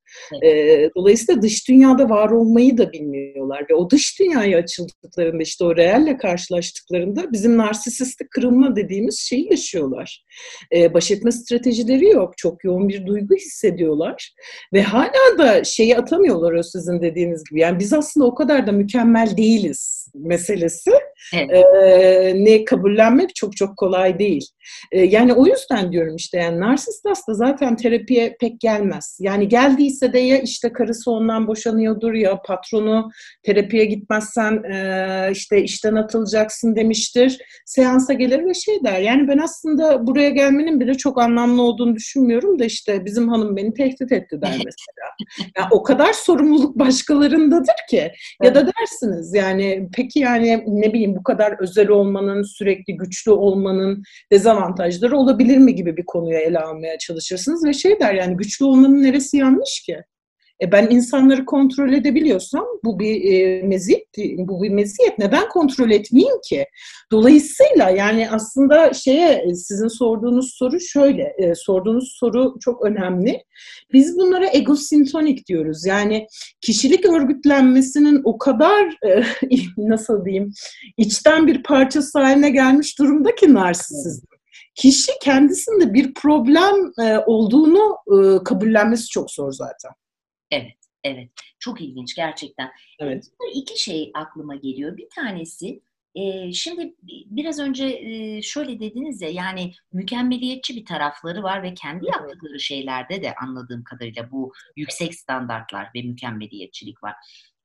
Evet. 0.43 0.91
dolayısıyla 0.95 1.41
dış 1.41 1.69
dünyada 1.69 2.09
var 2.09 2.29
olmayı 2.29 2.77
da 2.77 2.91
bilmiyorlar 2.91 3.65
ve 3.69 3.75
o 3.75 3.89
dış 3.89 4.19
dünyaya 4.19 4.57
açıldıklarında 4.57 5.43
işte 5.43 5.65
o 5.65 5.75
reelle 5.75 6.17
karşılaştıklarında 6.17 7.31
bizim 7.31 7.57
narsisistik 7.57 8.31
kırılma 8.31 8.75
dediğimiz 8.75 9.19
şeyi 9.19 9.49
yaşıyorlar. 9.49 10.23
baş 10.73 11.11
etme 11.11 11.31
stratejileri 11.31 12.05
yok. 12.05 12.37
Çok 12.37 12.63
yoğun 12.63 12.89
bir 12.89 13.05
duygu 13.05 13.35
hissediyorlar 13.35 14.33
ve 14.73 14.81
hala 14.81 15.37
da 15.37 15.63
şeyi 15.63 15.97
atamıyorlar 15.97 16.51
o 16.51 16.63
sizin 16.63 17.01
dediğiniz 17.01 17.43
gibi. 17.49 17.59
Yani 17.59 17.79
biz 17.79 17.93
aslında 17.93 18.25
o 18.25 18.35
kadar 18.35 18.67
da 18.67 18.71
mükemmel 18.71 19.37
değiliz 19.37 20.07
meselesi. 20.15 20.91
Evet. 21.35 21.65
ne 22.35 22.65
kabullenmek 22.65 23.35
çok 23.35 23.57
çok 23.57 23.77
kolay 23.77 24.19
değil. 24.19 24.47
yani 24.91 25.33
o 25.33 25.45
yüzden 25.45 25.91
diyorum 25.91 26.15
işte 26.15 26.37
yani 26.37 26.59
narsist 26.59 27.09
hasta 27.09 27.33
zaten 27.33 27.75
terapiye 27.75 28.35
pek 28.39 28.59
gelmez. 28.59 29.17
Yani 29.21 29.47
geldiyse 29.47 30.02
de 30.13 30.19
ya 30.19 30.37
işte 30.37 30.73
karısı 30.73 31.11
ondan 31.11 31.47
boşanıyordur 31.47 32.13
ya 32.13 32.41
patronu 32.41 33.09
terapiye 33.43 33.85
gitmezsen 33.85 34.63
e, 34.63 35.29
işte 35.31 35.63
işten 35.63 35.95
atılacaksın 35.95 36.75
demiştir. 36.75 37.37
Seansa 37.65 38.13
gelir 38.13 38.45
ve 38.45 38.53
şey 38.53 38.83
der. 38.83 38.99
Yani 38.99 39.27
ben 39.27 39.37
aslında 39.37 40.07
buraya 40.07 40.29
gelmenin 40.29 40.79
bile 40.79 40.93
çok 40.93 41.21
anlamlı 41.21 41.61
olduğunu 41.61 41.95
düşünmüyorum 41.95 42.59
da 42.59 42.65
işte 42.65 43.05
bizim 43.05 43.29
hanım 43.29 43.55
beni 43.55 43.73
tehdit 43.73 44.11
etti 44.11 44.41
der 44.41 44.51
mesela. 44.51 45.07
Yani 45.57 45.67
o 45.71 45.83
kadar 45.83 46.13
sorumluluk 46.13 46.79
başkalarındadır 46.79 47.75
ki. 47.89 48.11
Ya 48.43 48.55
da 48.55 48.67
dersiniz 48.67 49.33
yani 49.33 49.89
peki 49.95 50.19
yani 50.19 50.63
ne 50.67 50.93
bileyim 50.93 51.15
bu 51.15 51.23
kadar 51.23 51.55
özel 51.59 51.89
olmanın, 51.89 52.43
sürekli 52.43 52.97
güçlü 52.97 53.31
olmanın 53.31 54.03
dezavantajları 54.31 55.17
olabilir 55.17 55.57
mi 55.57 55.75
gibi 55.75 55.97
bir 55.97 56.05
konuya 56.05 56.39
ele 56.39 56.59
almaya 56.59 56.97
çalışırsınız 56.97 57.65
ve 57.65 57.73
şey 57.73 57.99
der 57.99 58.13
yani 58.13 58.37
güçlü 58.37 58.65
olmanın 58.65 59.03
neresi 59.03 59.37
yanlış 59.37 59.81
ki? 59.85 59.92
E 60.61 60.71
ben 60.71 60.87
insanları 60.89 61.45
kontrol 61.45 61.93
edebiliyorsam 61.93 62.65
bu 62.83 62.99
bir 62.99 63.31
e, 63.31 63.61
meziyet, 63.61 64.07
bu 64.37 64.63
bir 64.63 64.69
meziyet. 64.69 65.19
Neden 65.19 65.49
kontrol 65.49 65.91
etmeyeyim 65.91 66.41
ki? 66.49 66.65
Dolayısıyla 67.11 67.89
yani 67.89 68.29
aslında 68.31 68.93
şeye 68.93 69.55
sizin 69.55 69.87
sorduğunuz 69.87 70.53
soru 70.53 70.79
şöyle, 70.79 71.33
e, 71.37 71.55
sorduğunuz 71.55 72.15
soru 72.19 72.55
çok 72.59 72.85
önemli. 72.85 73.43
Biz 73.93 74.17
bunlara 74.17 74.49
egosintonik 74.53 75.47
diyoruz. 75.47 75.85
Yani 75.85 76.27
kişilik 76.61 77.05
örgütlenmesinin 77.05 78.21
o 78.23 78.37
kadar 78.37 78.97
e, 79.07 79.23
nasıl 79.77 80.25
diyeyim 80.25 80.53
içten 80.97 81.47
bir 81.47 81.63
parçası 81.63 82.19
haline 82.19 82.49
gelmiş 82.49 82.99
durumda 82.99 83.35
ki 83.35 83.53
narsisizm 83.53 84.25
kişi 84.75 85.11
kendisinde 85.21 85.93
bir 85.93 86.13
problem 86.13 86.91
e, 87.01 87.17
olduğunu 87.17 87.97
e, 88.07 88.43
kabullenmesi 88.43 89.07
çok 89.07 89.31
zor 89.31 89.51
zaten. 89.51 89.91
Evet, 90.53 90.77
evet. 91.03 91.29
Çok 91.59 91.81
ilginç 91.81 92.15
gerçekten. 92.15 92.71
Evet. 92.99 93.25
İki 93.53 93.83
şey 93.83 94.11
aklıma 94.13 94.55
geliyor. 94.55 94.97
Bir 94.97 95.09
tanesi 95.15 95.81
e, 96.15 96.53
şimdi 96.53 96.95
biraz 97.25 97.59
önce 97.59 97.85
e, 97.85 98.41
şöyle 98.41 98.79
dediniz 98.79 99.21
ya 99.21 99.29
yani 99.29 99.73
mükemmeliyetçi 99.93 100.75
bir 100.75 100.85
tarafları 100.85 101.43
var 101.43 101.63
ve 101.63 101.73
kendi 101.73 102.05
yaptıkları 102.05 102.59
şeylerde 102.59 103.23
de 103.23 103.35
anladığım 103.35 103.83
kadarıyla 103.83 104.31
bu 104.31 104.53
yüksek 104.75 105.15
standartlar 105.15 105.89
ve 105.95 106.01
mükemmeliyetçilik 106.01 107.03
var. 107.03 107.13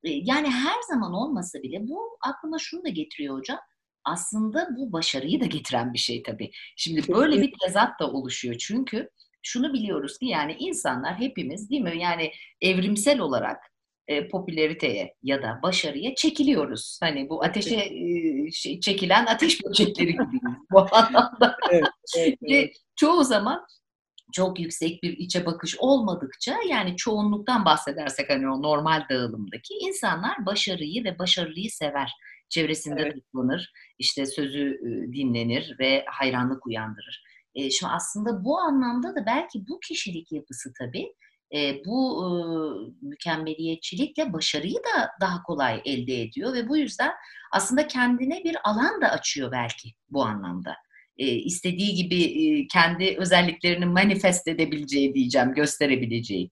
E, 0.05 0.11
yani 0.11 0.51
her 0.51 0.83
zaman 0.89 1.13
olmasa 1.13 1.63
bile 1.63 1.89
bu 1.89 2.19
aklıma 2.21 2.59
şunu 2.59 2.85
da 2.85 2.89
getiriyor 2.89 3.39
hocam. 3.39 3.59
Aslında 4.05 4.69
bu 4.77 4.93
başarıyı 4.93 5.41
da 5.41 5.47
getiren 5.47 5.93
bir 5.93 5.99
şey 5.99 6.23
tabii. 6.23 6.51
Şimdi 6.77 7.09
böyle 7.09 7.43
bir 7.43 7.53
tezat 7.63 8.01
da 8.01 8.11
oluşuyor 8.11 8.55
çünkü 8.59 9.11
şunu 9.49 9.73
biliyoruz 9.73 10.19
ki 10.19 10.27
yani 10.27 10.57
insanlar 10.59 11.19
hepimiz 11.19 11.71
değil 11.71 11.83
mi 11.83 11.99
yani 11.99 12.33
evrimsel 12.61 13.21
olarak 13.21 13.57
e, 14.09 14.29
popülariteye 14.29 15.15
ya 15.23 15.43
da 15.43 15.61
başarıya 15.63 16.15
çekiliyoruz. 16.15 16.99
Hani 17.03 17.29
bu 17.29 17.45
ateşe 17.45 17.77
e, 17.77 18.51
şey, 18.53 18.81
çekilen 18.81 19.27
ateş 19.27 19.61
böcekleri 19.65 20.13
gibi 20.13 20.41
bu 20.73 20.87
anlamda. 20.93 21.57
evet, 21.71 21.85
evet, 22.17 22.39
evet. 22.43 22.69
Ve 22.69 22.73
çoğu 22.97 23.25
zaman 23.25 23.67
çok 24.33 24.61
yüksek 24.61 25.03
bir 25.03 25.13
içe 25.19 25.47
bakış 25.47 25.77
olmadıkça 25.79 26.57
yani 26.69 26.97
çoğunluktan 26.97 27.65
bahsedersek 27.65 28.31
hani 28.31 28.51
o 28.51 28.63
normal 28.63 29.07
dağılımdaki 29.11 29.75
insanlar 29.75 30.47
başarıyı 30.47 31.05
ve 31.05 31.19
başarılıyı 31.19 31.71
sever. 31.71 32.13
Çevresinde 32.49 33.03
evet. 33.03 33.15
toplanır, 33.15 33.73
işte 33.99 34.27
sözü 34.27 34.81
dinlenir 35.13 35.77
ve 35.79 36.05
hayranlık 36.09 36.67
uyandırır. 36.67 37.23
E, 37.59 37.71
şimdi 37.71 37.93
aslında 37.93 38.45
bu 38.45 38.59
anlamda 38.59 39.17
da 39.17 39.27
belki 39.27 39.69
bu 39.69 39.81
kişilik 39.81 40.33
yapısı 40.33 40.73
tabii 40.79 41.13
e, 41.55 41.85
bu 41.87 42.25
e, 42.25 42.29
mükemmeliyetçilikle 43.07 44.33
başarıyı 44.33 44.75
da 44.75 45.11
daha 45.21 45.43
kolay 45.43 45.83
elde 45.85 46.23
ediyor 46.23 46.53
ve 46.53 46.69
bu 46.69 46.77
yüzden 46.77 47.13
aslında 47.53 47.87
kendine 47.87 48.45
bir 48.45 48.57
alan 48.65 49.01
da 49.01 49.09
açıyor 49.09 49.53
belki 49.53 49.89
bu 50.11 50.25
anlamda. 50.25 50.75
E, 51.17 51.27
istediği 51.27 51.95
gibi 51.95 52.23
e, 52.23 52.67
kendi 52.67 53.17
özelliklerini 53.19 53.87
manifest 53.87 54.49
edebileceği 54.49 55.15
diyeceğim, 55.15 55.55
gösterebileceği. 55.55 56.51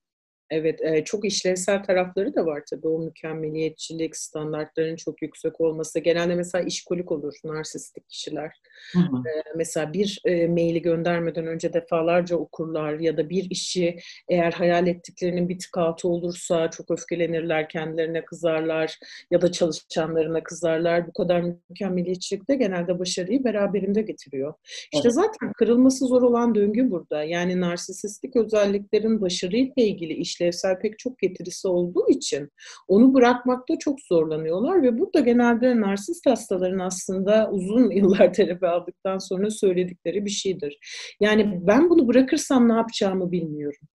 Evet, 0.50 0.80
e, 0.82 1.04
çok 1.04 1.24
işlevsel 1.24 1.84
tarafları 1.84 2.34
da 2.34 2.46
var 2.46 2.62
tabii. 2.70 2.88
O 2.88 2.98
mükemmeliyetçilik, 2.98 4.16
standartların 4.16 4.96
çok 4.96 5.22
yüksek 5.22 5.60
olması. 5.60 5.98
Genelde 5.98 6.34
mesela 6.34 6.64
işkolik 6.64 7.12
olur 7.12 7.34
narsistik 7.44 8.08
kişiler. 8.08 8.52
Hı 8.92 8.98
hı. 8.98 9.28
E, 9.28 9.42
mesela 9.56 9.92
bir 9.92 10.20
e, 10.24 10.48
maili 10.48 10.82
göndermeden 10.82 11.46
önce 11.46 11.72
defalarca 11.72 12.36
okurlar 12.36 12.98
ya 12.98 13.16
da 13.16 13.30
bir 13.30 13.50
işi 13.50 13.96
eğer 14.28 14.52
hayal 14.52 14.86
ettiklerinin 14.86 15.48
bir 15.48 15.58
tık 15.58 15.78
altı 15.78 16.08
olursa 16.08 16.70
çok 16.70 16.90
öfkelenirler, 16.90 17.68
kendilerine 17.68 18.24
kızarlar 18.24 18.98
ya 19.30 19.42
da 19.42 19.52
çalışanlarına 19.52 20.42
kızarlar. 20.42 21.06
Bu 21.06 21.12
kadar 21.12 21.44
mükemmeliyetçilik 21.70 22.48
de 22.48 22.54
genelde 22.54 22.98
başarıyı 22.98 23.44
beraberinde 23.44 24.02
getiriyor. 24.02 24.54
İşte 24.92 25.08
evet. 25.08 25.14
zaten 25.14 25.52
kırılması 25.52 26.06
zor 26.06 26.22
olan 26.22 26.54
döngü 26.54 26.90
burada. 26.90 27.22
Yani 27.22 27.60
narsistik 27.60 28.36
özelliklerin 28.36 29.20
başarıyla 29.20 29.72
ilgili 29.76 30.12
iş 30.12 30.35
işlevsel 30.36 30.78
pek 30.78 30.98
çok 30.98 31.18
getirisi 31.18 31.68
olduğu 31.68 32.08
için 32.08 32.50
onu 32.88 33.14
bırakmakta 33.14 33.78
çok 33.78 34.00
zorlanıyorlar 34.00 34.82
ve 34.82 34.98
bu 34.98 35.10
da 35.14 35.20
genelde 35.20 35.80
narsist 35.80 36.26
hastaların 36.26 36.78
aslında 36.78 37.48
uzun 37.52 37.90
yıllar 37.96 38.32
terapi 38.32 38.66
aldıktan 38.66 39.18
sonra 39.18 39.50
söyledikleri 39.50 40.24
bir 40.24 40.30
şeydir. 40.30 40.78
Yani 41.20 41.60
ben 41.66 41.90
bunu 41.90 42.08
bırakırsam 42.08 42.68
ne 42.68 42.72
yapacağımı 42.72 43.32
bilmiyorum. 43.32 43.88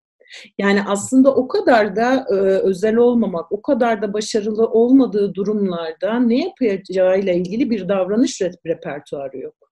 Yani 0.58 0.82
aslında 0.86 1.34
o 1.34 1.48
kadar 1.48 1.96
da 1.96 2.26
e, 2.30 2.34
özel 2.40 2.96
olmamak, 2.96 3.52
o 3.52 3.62
kadar 3.62 4.02
da 4.02 4.12
başarılı 4.12 4.66
olmadığı 4.66 5.34
durumlarda 5.34 6.20
ne 6.20 6.44
yapacağıyla 6.44 7.32
ilgili 7.32 7.70
bir 7.70 7.88
davranış 7.88 8.42
repertuarı 8.66 9.38
yok. 9.38 9.67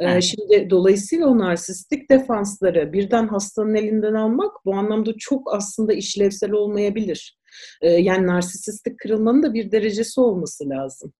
Evet. 0.00 0.22
Şimdi 0.22 0.70
dolayısıyla 0.70 1.26
o 1.26 1.38
narsistik 1.38 2.10
defansları 2.10 2.92
birden 2.92 3.28
hastanın 3.28 3.74
elinden 3.74 4.14
almak 4.14 4.52
bu 4.64 4.74
anlamda 4.74 5.12
çok 5.18 5.54
aslında 5.54 5.92
işlevsel 5.92 6.52
olmayabilir. 6.52 7.38
Yani 7.82 8.26
narsistik 8.26 8.98
kırılmanın 8.98 9.42
da 9.42 9.54
bir 9.54 9.72
derecesi 9.72 10.20
olması 10.20 10.68
lazım. 10.68 11.12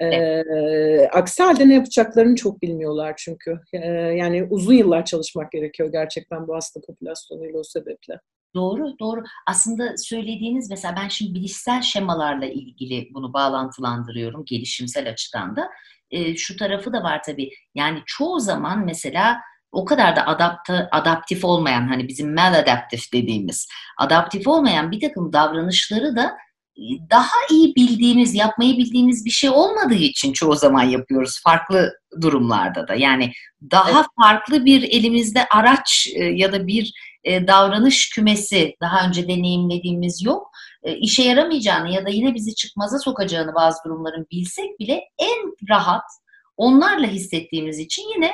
Evet. 0.00 0.46
aksi 1.12 1.42
halde 1.42 1.68
ne 1.68 1.74
yapacaklarını 1.74 2.36
çok 2.36 2.62
bilmiyorlar 2.62 3.14
çünkü. 3.18 3.58
yani 4.16 4.46
uzun 4.50 4.74
yıllar 4.74 5.04
çalışmak 5.04 5.52
gerekiyor 5.52 5.92
gerçekten 5.92 6.48
bu 6.48 6.54
hasta 6.54 6.80
popülasyonuyla 6.86 7.58
o 7.58 7.64
sebeple. 7.64 8.20
Doğru, 8.54 8.98
doğru. 9.00 9.22
Aslında 9.46 9.94
söylediğiniz 9.96 10.70
mesela 10.70 10.94
ben 10.96 11.08
şimdi 11.08 11.34
bilişsel 11.34 11.82
şemalarla 11.82 12.46
ilgili 12.46 13.08
bunu 13.14 13.32
bağlantılandırıyorum 13.32 14.44
gelişimsel 14.44 15.10
açıdan 15.10 15.56
da. 15.56 15.68
E, 16.12 16.36
şu 16.36 16.56
tarafı 16.56 16.92
da 16.92 17.02
var 17.02 17.22
tabii. 17.26 17.50
Yani 17.74 18.02
çoğu 18.06 18.40
zaman 18.40 18.84
mesela 18.84 19.40
o 19.72 19.84
kadar 19.84 20.16
da 20.16 20.26
adapta, 20.26 20.88
adaptif 20.92 21.44
olmayan 21.44 21.88
hani 21.88 22.08
bizim 22.08 22.34
maladaptif 22.34 23.12
dediğimiz 23.12 23.68
adaptif 23.98 24.46
olmayan 24.46 24.90
bir 24.90 25.00
takım 25.00 25.32
davranışları 25.32 26.16
da 26.16 26.36
daha 27.10 27.36
iyi 27.50 27.74
bildiğimiz, 27.74 28.34
yapmayı 28.34 28.78
bildiğimiz 28.78 29.24
bir 29.24 29.30
şey 29.30 29.50
olmadığı 29.50 29.94
için 29.94 30.32
çoğu 30.32 30.54
zaman 30.54 30.82
yapıyoruz 30.82 31.40
farklı 31.42 31.92
durumlarda 32.20 32.88
da. 32.88 32.94
Yani 32.94 33.32
daha 33.70 33.90
evet. 33.90 34.06
farklı 34.22 34.64
bir 34.64 34.82
elimizde 34.82 35.46
araç 35.48 36.08
e, 36.14 36.24
ya 36.24 36.52
da 36.52 36.66
bir 36.66 36.92
e, 37.24 37.46
davranış 37.46 38.10
kümesi 38.10 38.76
daha 38.80 39.06
önce 39.06 39.28
deneyimlediğimiz 39.28 40.24
yok. 40.24 40.50
E, 40.82 40.96
işe 40.96 41.22
yaramayacağını 41.22 41.90
ya 41.90 42.06
da 42.06 42.10
yine 42.10 42.34
bizi 42.34 42.54
çıkmaza 42.54 42.98
sokacağını 42.98 43.54
bazı 43.54 43.84
durumların 43.84 44.26
bilsek 44.32 44.80
bile 44.80 45.00
en 45.18 45.68
rahat 45.70 46.04
onlarla 46.56 47.06
hissettiğimiz 47.06 47.78
için 47.78 48.02
yine 48.14 48.32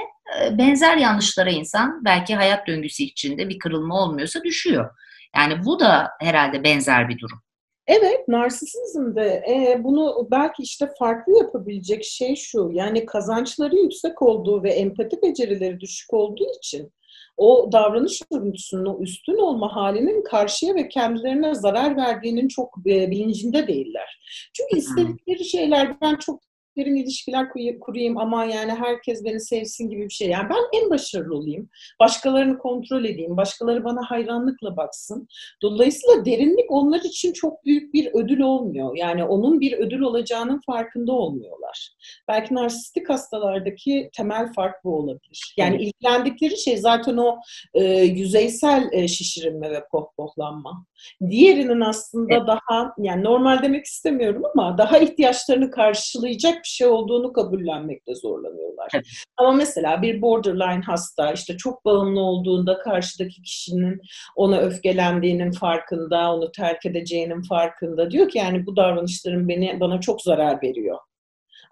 benzer 0.58 0.96
yanlışlara 0.96 1.50
insan 1.50 2.04
belki 2.04 2.34
hayat 2.34 2.66
döngüsü 2.66 3.02
içinde 3.02 3.48
bir 3.48 3.58
kırılma 3.58 4.02
olmuyorsa 4.02 4.44
düşüyor. 4.44 4.90
Yani 5.36 5.64
bu 5.64 5.80
da 5.80 6.10
herhalde 6.20 6.64
benzer 6.64 7.08
bir 7.08 7.18
durum. 7.18 7.38
Evet, 7.86 8.28
narsisizmde 8.28 9.44
e, 9.48 9.84
bunu 9.84 10.28
belki 10.30 10.62
işte 10.62 10.88
farklı 10.98 11.38
yapabilecek 11.38 12.04
şey 12.04 12.36
şu. 12.36 12.70
Yani 12.72 13.06
kazançları 13.06 13.76
yüksek 13.76 14.22
olduğu 14.22 14.62
ve 14.62 14.70
empati 14.70 15.22
becerileri 15.22 15.80
düşük 15.80 16.14
olduğu 16.14 16.46
için 16.58 16.92
o 17.38 17.72
davranış 17.72 18.22
örüntüsünün 18.32 19.02
üstün 19.02 19.38
olma 19.38 19.76
halinin 19.76 20.22
karşıya 20.22 20.74
ve 20.74 20.88
kendilerine 20.88 21.54
zarar 21.54 21.96
verdiğinin 21.96 22.48
çok 22.48 22.78
e, 22.86 23.10
bilincinde 23.10 23.68
değiller. 23.68 24.20
Çünkü 24.52 24.78
istedikleri 24.78 25.44
şeyler 25.44 26.00
ben 26.00 26.16
çok 26.16 26.47
derin 26.78 26.96
ilişkiler 26.96 27.48
kurayım 27.80 28.18
ama 28.18 28.44
yani 28.44 28.72
herkes 28.72 29.24
beni 29.24 29.40
sevsin 29.40 29.90
gibi 29.90 30.04
bir 30.04 30.14
şey. 30.14 30.28
Yani 30.28 30.48
ben 30.50 30.80
en 30.80 30.90
başarılı 30.90 31.36
olayım. 31.36 31.68
Başkalarını 32.00 32.58
kontrol 32.58 33.04
edeyim. 33.04 33.36
Başkaları 33.36 33.84
bana 33.84 34.10
hayranlıkla 34.10 34.76
baksın. 34.76 35.28
Dolayısıyla 35.62 36.24
derinlik 36.24 36.66
onlar 36.68 37.00
için 37.00 37.32
çok 37.32 37.64
büyük 37.64 37.94
bir 37.94 38.10
ödül 38.14 38.40
olmuyor. 38.40 38.96
Yani 38.96 39.24
onun 39.24 39.60
bir 39.60 39.72
ödül 39.72 40.00
olacağının 40.00 40.60
farkında 40.66 41.12
olmuyorlar. 41.12 41.90
Belki 42.28 42.54
narsistik 42.54 43.10
hastalardaki 43.10 44.10
temel 44.16 44.52
fark 44.52 44.84
bu 44.84 44.96
olabilir. 44.96 45.54
Yani 45.56 45.76
evet. 45.76 45.94
ilgilendikleri 45.94 46.58
şey 46.58 46.76
zaten 46.76 47.16
o 47.16 47.38
e, 47.74 47.84
yüzeysel 48.02 48.88
e, 48.92 49.08
şişirilme 49.08 49.70
ve 49.70 49.84
pohpohlanma. 49.90 50.84
Diğerinin 51.30 51.80
aslında 51.80 52.34
evet. 52.34 52.46
daha 52.46 52.94
yani 52.98 53.24
normal 53.24 53.62
demek 53.62 53.84
istemiyorum 53.84 54.42
ama 54.54 54.78
daha 54.78 54.98
ihtiyaçlarını 54.98 55.70
karşılayacak 55.70 56.64
bir 56.68 56.72
şey 56.72 56.86
olduğunu 56.86 57.32
kabullenmekte 57.32 58.14
zorlanıyorlar. 58.14 58.88
Evet. 58.94 59.04
Ama 59.36 59.52
mesela 59.52 60.02
bir 60.02 60.22
borderline 60.22 60.82
hasta 60.82 61.32
işte 61.32 61.56
çok 61.56 61.84
bağımlı 61.84 62.20
olduğunda 62.20 62.78
karşıdaki 62.78 63.42
kişinin 63.42 64.00
ona 64.36 64.58
öfkelendiğinin 64.58 65.50
farkında, 65.50 66.34
onu 66.34 66.52
terk 66.52 66.86
edeceğinin 66.86 67.42
farkında. 67.42 68.10
Diyor 68.10 68.28
ki 68.28 68.38
yani 68.38 68.66
bu 68.66 68.76
davranışların 68.76 69.48
beni 69.48 69.80
bana 69.80 70.00
çok 70.00 70.22
zarar 70.22 70.62
veriyor. 70.62 70.98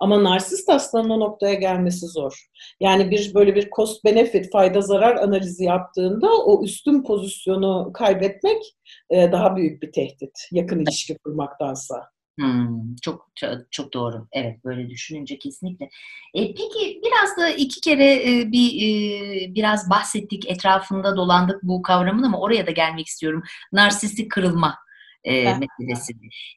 Ama 0.01 0.25
narsist 0.25 0.69
hastanın 0.69 1.11
o 1.11 1.21
noktaya 1.21 1.55
gelmesi 1.55 2.07
zor. 2.07 2.47
Yani 2.81 3.11
bir 3.11 3.35
böyle 3.35 3.55
bir 3.55 3.71
cost 3.71 4.05
benefit 4.05 4.53
fayda 4.53 4.81
zarar 4.81 5.17
analizi 5.17 5.65
yaptığında 5.65 6.29
o 6.45 6.65
üstün 6.65 7.03
pozisyonu 7.03 7.91
kaybetmek 7.95 8.63
e, 9.11 9.33
daha 9.33 9.57
büyük 9.57 9.83
bir 9.83 9.93
tehdit 9.93 10.49
yakın 10.53 10.79
ilişki 10.79 11.19
kurmaktansa. 11.19 12.16
Hmm, 12.39 12.97
çok, 13.03 13.29
çok 13.71 13.93
doğru. 13.93 14.29
Evet 14.33 14.65
böyle 14.65 14.91
düşününce 14.91 15.39
kesinlikle. 15.39 15.89
E, 16.35 16.55
peki 16.55 17.01
biraz 17.05 17.37
da 17.37 17.51
iki 17.51 17.81
kere 17.81 18.15
e, 18.15 18.53
bir 18.53 18.83
e, 18.83 19.55
biraz 19.55 19.91
bahsettik 19.91 20.51
etrafında 20.51 21.17
dolandık 21.17 21.63
bu 21.63 21.83
kavramın 21.83 22.23
ama 22.23 22.41
oraya 22.41 22.67
da 22.67 22.71
gelmek 22.71 23.07
istiyorum. 23.07 23.43
Narsistik 23.73 24.31
kırılma 24.31 24.79
e, 25.25 25.45
meselesi. 25.45 26.13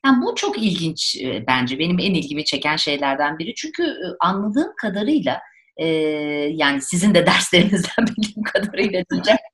Yani 0.06 0.22
bu 0.22 0.36
çok 0.36 0.58
ilginç 0.58 1.16
e, 1.22 1.48
bence. 1.48 1.80
Benim 1.80 2.00
en 2.00 2.14
ilgimi 2.14 2.46
çeken 2.46 2.76
şeylerden 2.76 3.40
biri. 3.40 3.56
Çünkü 3.56 3.84
e, 3.84 4.08
anladığım 4.20 4.74
kadarıyla 4.78 5.40
e, 5.80 5.88
yani 6.54 6.82
sizin 6.82 7.14
de 7.14 7.26
derslerinizden 7.26 8.08
bildiğim 8.08 8.44
kadarıyla 8.54 9.04
diyeceğim. 9.12 9.40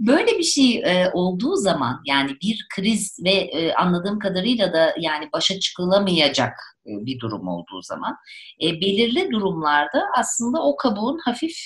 Böyle 0.00 0.38
bir 0.38 0.42
şey 0.42 0.82
e, 0.84 1.10
olduğu 1.12 1.56
zaman 1.56 2.02
yani 2.06 2.30
bir 2.42 2.66
kriz 2.76 3.18
ve 3.24 3.30
e, 3.30 3.74
anladığım 3.74 4.18
kadarıyla 4.18 4.72
da 4.72 4.94
yani 4.98 5.28
başa 5.32 5.60
çıkılamayacak 5.60 6.52
e, 6.86 6.90
bir 7.06 7.20
durum 7.20 7.48
olduğu 7.48 7.82
zaman 7.82 8.16
e, 8.62 8.66
belirli 8.80 9.30
durumlarda 9.30 10.02
aslında 10.18 10.62
o 10.62 10.76
kabuğun 10.76 11.18
hafif 11.24 11.56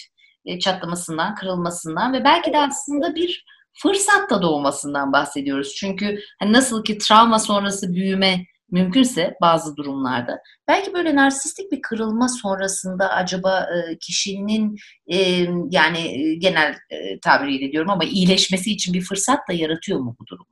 e, 0.44 0.58
çatlamasından, 0.58 1.34
kırılmasından 1.34 2.12
ve 2.12 2.24
belki 2.24 2.52
de 2.52 2.58
aslında 2.58 3.14
bir 3.14 3.44
fırsat 3.82 4.30
da 4.30 4.42
doğmasından 4.42 5.12
bahsediyoruz. 5.12 5.74
Çünkü 5.74 6.20
hani 6.38 6.52
nasıl 6.52 6.84
ki 6.84 6.98
travma 6.98 7.38
sonrası 7.38 7.94
büyüme 7.94 8.44
mümkünse 8.72 9.36
bazı 9.40 9.76
durumlarda 9.76 10.38
belki 10.68 10.94
böyle 10.94 11.14
narsistik 11.14 11.72
bir 11.72 11.82
kırılma 11.82 12.28
sonrasında 12.28 13.10
acaba 13.10 13.60
e, 13.60 13.98
kişinin 13.98 14.76
e, 15.06 15.46
yani 15.70 15.98
e, 15.98 16.34
genel 16.34 16.74
tabiriyle 17.22 17.72
diyorum 17.72 17.90
ama 17.90 18.04
iyileşmesi 18.04 18.70
için 18.72 18.94
bir 18.94 19.02
fırsat 19.02 19.48
da 19.48 19.52
yaratıyor 19.52 20.00
mu 20.00 20.16
bu 20.20 20.26
durumlar? 20.26 20.49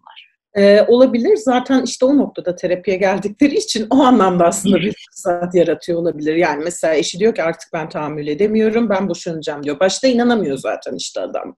Ee, 0.58 0.84
olabilir. 0.88 1.36
Zaten 1.36 1.82
işte 1.82 2.06
o 2.06 2.18
noktada 2.18 2.56
terapiye 2.56 2.96
geldikleri 2.96 3.54
için 3.54 3.86
o 3.90 3.96
anlamda 3.96 4.46
aslında 4.46 4.76
bir 4.76 4.94
fırsat 5.10 5.54
yaratıyor 5.54 5.98
olabilir. 5.98 6.34
Yani 6.34 6.64
mesela 6.64 6.94
eşi 6.94 7.18
diyor 7.18 7.34
ki 7.34 7.42
artık 7.42 7.72
ben 7.72 7.88
tahammül 7.88 8.26
edemiyorum, 8.26 8.88
ben 8.88 9.08
boşanacağım 9.08 9.62
diyor. 9.62 9.80
Başta 9.80 10.08
inanamıyor 10.08 10.56
zaten 10.56 10.94
işte 10.94 11.20
adam. 11.20 11.56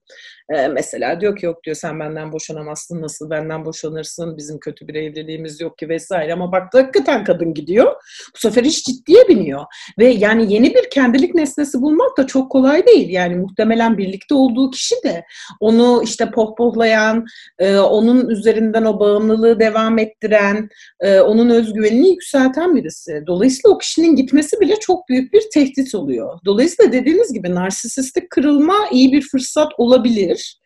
Ee, 0.50 0.68
mesela 0.68 1.20
diyor 1.20 1.36
ki 1.36 1.46
yok 1.46 1.64
diyor 1.64 1.76
sen 1.76 2.00
benden 2.00 2.32
boşanamazsın, 2.32 3.02
nasıl 3.02 3.30
benden 3.30 3.64
boşanırsın, 3.64 4.36
bizim 4.36 4.58
kötü 4.58 4.88
bir 4.88 4.94
evliliğimiz 4.94 5.60
yok 5.60 5.78
ki 5.78 5.88
vesaire. 5.88 6.32
Ama 6.32 6.52
baktı 6.52 6.78
hakikaten 6.78 7.24
kadın 7.24 7.54
gidiyor. 7.54 7.92
Bu 8.34 8.38
sefer 8.38 8.64
iş 8.64 8.84
ciddiye 8.84 9.28
biniyor. 9.28 9.64
Ve 9.98 10.06
yani 10.06 10.52
yeni 10.52 10.74
bir 10.74 10.90
kendilik 10.90 11.34
nesnesi 11.34 11.82
bulmak 11.82 12.18
da 12.18 12.26
çok 12.26 12.52
kolay 12.52 12.86
değil. 12.86 13.10
Yani 13.10 13.36
muhtemelen 13.36 13.98
birlikte 13.98 14.34
olduğu 14.34 14.70
kişi 14.70 14.94
de 15.04 15.24
onu 15.60 16.02
işte 16.04 16.30
pohpohlayan, 16.30 17.24
e, 17.58 17.76
onun 17.78 18.28
üzerinden 18.28 18.84
o 18.90 19.00
bağımlılığı 19.00 19.60
devam 19.60 19.98
ettiren, 19.98 20.68
e, 21.00 21.20
onun 21.20 21.50
özgüvenini 21.50 22.10
yükselten 22.10 22.76
birisi. 22.76 23.22
Dolayısıyla 23.26 23.74
o 23.74 23.78
kişinin 23.78 24.16
gitmesi 24.16 24.60
bile 24.60 24.76
çok 24.80 25.08
büyük 25.08 25.32
bir 25.32 25.42
tehdit 25.54 25.94
oluyor. 25.94 26.38
Dolayısıyla 26.44 26.92
dediğiniz 26.92 27.32
gibi 27.32 27.54
narsisistik 27.54 28.30
kırılma 28.30 28.74
iyi 28.92 29.12
bir 29.12 29.22
fırsat 29.22 29.72
olabilir. 29.78 30.60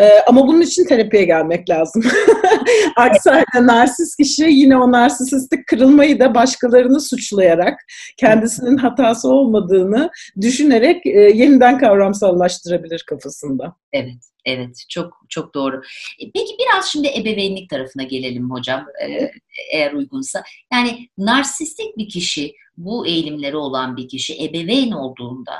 Ee, 0.00 0.08
ama 0.26 0.46
bunun 0.46 0.60
için 0.60 0.84
terapiye 0.84 1.24
gelmek 1.24 1.70
lazım. 1.70 2.02
Aksi 2.96 3.30
halde 3.30 3.66
narsist 3.66 4.16
kişi 4.16 4.44
yine 4.44 4.76
o 4.76 4.92
narsistik 4.92 5.66
kırılmayı 5.66 6.20
da 6.20 6.34
başkalarını 6.34 7.00
suçlayarak 7.00 7.74
kendisinin 8.16 8.76
hatası 8.76 9.28
olmadığını 9.28 10.10
düşünerek 10.40 11.06
e, 11.06 11.10
yeniden 11.10 11.78
kavramsallaştırabilir 11.78 13.04
kafasında. 13.06 13.76
Evet, 13.96 14.30
evet 14.44 14.84
çok 14.88 15.20
çok 15.28 15.54
doğru. 15.54 15.82
E, 16.20 16.30
peki 16.34 16.56
biraz 16.58 16.86
şimdi 16.86 17.08
ebeveynlik 17.08 17.70
tarafına 17.70 18.02
gelelim 18.02 18.50
hocam 18.50 18.86
e, 19.08 19.30
eğer 19.72 19.92
uygunsa. 19.92 20.42
Yani 20.72 21.08
narsistik 21.18 21.96
bir 21.96 22.08
kişi, 22.08 22.54
bu 22.76 23.06
eğilimleri 23.06 23.56
olan 23.56 23.96
bir 23.96 24.08
kişi 24.08 24.44
ebeveyn 24.44 24.90
olduğunda 24.90 25.52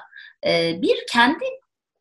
e, 0.46 0.82
bir 0.82 0.96
kendi 1.12 1.44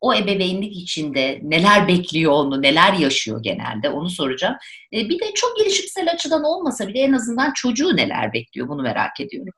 o 0.00 0.14
ebeveynlik 0.14 0.76
içinde 0.76 1.40
neler 1.42 1.88
bekliyor 1.88 2.32
onu, 2.32 2.62
neler 2.62 2.92
yaşıyor 2.92 3.42
genelde 3.42 3.90
onu 3.90 4.10
soracağım. 4.10 4.56
E, 4.92 5.08
bir 5.08 5.20
de 5.20 5.34
çok 5.34 5.58
gelişimsel 5.58 6.10
açıdan 6.12 6.44
olmasa 6.44 6.88
bile 6.88 6.98
en 7.00 7.12
azından 7.12 7.52
çocuğu 7.52 7.96
neler 7.96 8.32
bekliyor 8.32 8.68
bunu 8.68 8.82
merak 8.82 9.20
ediyorum. 9.20 9.54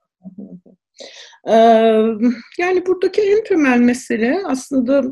Yani 2.58 2.86
buradaki 2.86 3.20
en 3.20 3.44
temel 3.44 3.78
mesele 3.78 4.42
aslında 4.46 5.02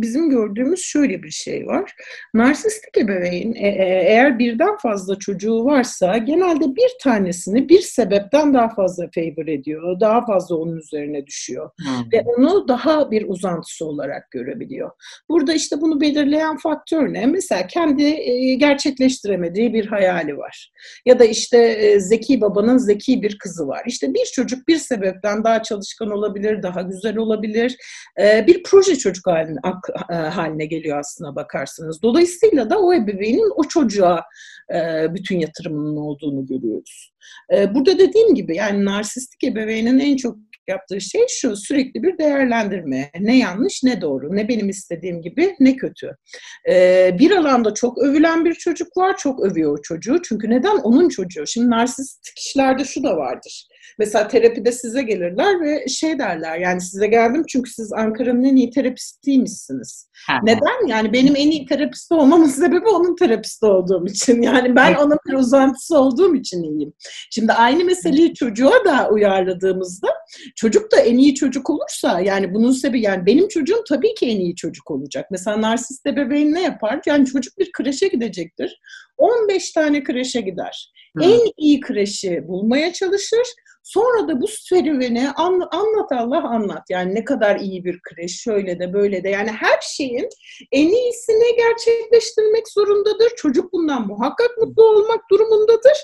bizim 0.00 0.30
gördüğümüz 0.30 0.80
şöyle 0.80 1.22
bir 1.22 1.30
şey 1.30 1.66
var. 1.66 1.94
Narsistik 2.34 2.98
ebeveyn 2.98 3.54
e, 3.54 3.68
e, 3.68 4.04
eğer 4.06 4.38
birden 4.38 4.76
fazla 4.76 5.18
çocuğu 5.18 5.64
varsa 5.64 6.16
genelde 6.16 6.76
bir 6.76 6.90
tanesini 7.02 7.68
bir 7.68 7.80
sebepten 7.80 8.54
daha 8.54 8.68
fazla 8.68 9.08
favor 9.14 9.48
ediyor. 9.48 10.00
Daha 10.00 10.26
fazla 10.26 10.56
onun 10.56 10.76
üzerine 10.76 11.26
düşüyor. 11.26 11.70
Hmm. 11.78 12.12
Ve 12.12 12.22
onu 12.36 12.68
daha 12.68 13.10
bir 13.10 13.28
uzantısı 13.28 13.86
olarak 13.86 14.30
görebiliyor. 14.30 14.90
Burada 15.28 15.52
işte 15.52 15.80
bunu 15.80 16.00
belirleyen 16.00 16.56
faktör 16.56 17.12
ne? 17.12 17.26
Mesela 17.26 17.66
kendi 17.66 18.02
e, 18.02 18.54
gerçekleştiremediği 18.54 19.74
bir 19.74 19.86
hayali 19.86 20.38
var. 20.38 20.72
Ya 21.06 21.18
da 21.18 21.24
işte 21.24 21.76
zeki 22.00 22.40
babanın 22.40 22.78
zeki 22.78 23.22
bir 23.22 23.38
kızı 23.38 23.68
var. 23.68 23.82
İşte 23.86 24.14
bir 24.14 24.24
çocuk 24.34 24.68
bir 24.68 24.76
sebepten 24.76 25.44
daha 25.44 25.62
çalışıyor 25.62 25.79
çalışkan 25.80 26.10
olabilir, 26.10 26.62
daha 26.62 26.82
güzel 26.82 27.16
olabilir. 27.16 27.76
Bir 28.18 28.62
proje 28.62 28.96
çocuk 28.96 29.26
haline, 29.26 29.58
e, 30.10 30.14
haline 30.14 30.66
geliyor 30.66 30.98
aslına 30.98 31.36
bakarsanız. 31.36 32.02
Dolayısıyla 32.02 32.70
da 32.70 32.78
o 32.78 32.94
ebeveynin 32.94 33.52
o 33.56 33.64
çocuğa 33.64 34.24
e, 34.74 35.06
bütün 35.14 35.38
yatırımının 35.40 35.96
olduğunu 35.96 36.46
görüyoruz. 36.46 37.12
Burada 37.74 37.98
dediğim 37.98 38.34
gibi 38.34 38.56
yani 38.56 38.84
narsistik 38.84 39.44
ebeveynin 39.44 39.98
en 39.98 40.16
çok 40.16 40.36
yaptığı 40.70 41.00
şey 41.00 41.26
şu 41.28 41.56
sürekli 41.56 42.02
bir 42.02 42.18
değerlendirme. 42.18 43.10
Ne 43.20 43.38
yanlış 43.38 43.82
ne 43.84 44.00
doğru. 44.00 44.36
Ne 44.36 44.48
benim 44.48 44.68
istediğim 44.68 45.22
gibi 45.22 45.56
ne 45.60 45.76
kötü. 45.76 46.16
Ee, 46.70 47.16
bir 47.18 47.30
alanda 47.30 47.74
çok 47.74 47.98
övülen 47.98 48.44
bir 48.44 48.54
çocuk 48.54 48.96
var. 48.96 49.16
Çok 49.16 49.40
övüyor 49.40 49.78
o 49.78 49.82
çocuğu. 49.82 50.22
Çünkü 50.22 50.50
neden? 50.50 50.76
Onun 50.76 51.08
çocuğu. 51.08 51.46
Şimdi 51.46 51.70
narsistik 51.70 52.36
kişilerde 52.36 52.84
şu 52.84 53.02
da 53.02 53.16
vardır. 53.16 53.68
Mesela 53.98 54.28
terapide 54.28 54.72
size 54.72 55.02
gelirler 55.02 55.60
ve 55.60 55.88
şey 55.88 56.18
derler 56.18 56.58
yani 56.58 56.80
size 56.80 57.06
geldim 57.06 57.44
çünkü 57.48 57.70
siz 57.70 57.92
Ankara'nın 57.92 58.44
en 58.44 58.56
iyi 58.56 58.70
terapistiymişsiniz. 58.70 60.10
Neden? 60.42 60.86
Yani 60.86 61.12
benim 61.12 61.36
en 61.36 61.50
iyi 61.50 61.66
terapist 61.66 62.12
olmamın 62.12 62.46
sebebi 62.60 62.88
onun 62.88 63.16
terapist 63.16 63.62
olduğum 63.62 64.06
için. 64.06 64.42
Yani 64.42 64.76
ben 64.76 64.94
onun 64.94 65.18
bir 65.28 65.34
uzantısı 65.34 65.98
olduğum 65.98 66.34
için 66.34 66.62
iyiyim. 66.62 66.92
Şimdi 67.30 67.52
aynı 67.52 67.84
meseleyi 67.84 68.34
çocuğa 68.34 68.84
da 68.84 69.08
uyarladığımızda 69.10 70.08
çocuk 70.56 70.92
da 70.92 71.00
en 71.00 71.18
iyi 71.18 71.34
çocuk 71.34 71.70
olursa 71.70 72.20
yani 72.20 72.54
bunun 72.54 72.72
sebebi 72.72 73.00
yani 73.00 73.26
benim 73.26 73.48
çocuğum 73.48 73.84
tabii 73.88 74.14
ki 74.14 74.26
en 74.26 74.40
iyi 74.40 74.54
çocuk 74.54 74.90
olacak. 74.90 75.26
Mesela 75.30 75.60
narsist 75.60 76.06
bebeğin 76.06 76.54
ne 76.54 76.62
yapar? 76.62 77.00
Yani 77.06 77.26
çocuk 77.26 77.58
bir 77.58 77.72
kreşe 77.72 78.08
gidecektir. 78.08 78.80
15 79.16 79.72
tane 79.72 80.02
kreşe 80.02 80.40
gider. 80.40 80.92
Hı. 81.16 81.24
En 81.24 81.40
iyi 81.56 81.80
kreşi 81.80 82.48
bulmaya 82.48 82.92
çalışır. 82.92 83.46
Sonra 83.82 84.28
da 84.28 84.40
bu 84.40 84.48
serüveni 84.48 85.30
an, 85.30 85.68
anlat 85.72 86.12
Allah 86.12 86.48
anlat. 86.48 86.82
Yani 86.90 87.14
ne 87.14 87.24
kadar 87.24 87.60
iyi 87.60 87.84
bir 87.84 88.00
kreş, 88.02 88.40
şöyle 88.40 88.80
de 88.80 88.92
böyle 88.92 89.24
de. 89.24 89.28
Yani 89.28 89.50
her 89.50 89.80
şeyin 89.82 90.28
en 90.72 90.88
iyisini 90.88 91.56
gerçekleştirmek 91.56 92.68
zorundadır. 92.68 93.30
Çocuk 93.36 93.72
bundan 93.72 94.06
muhakkak 94.06 94.50
mutlu 94.58 94.84
olmak 94.84 95.20
durumundadır. 95.30 95.98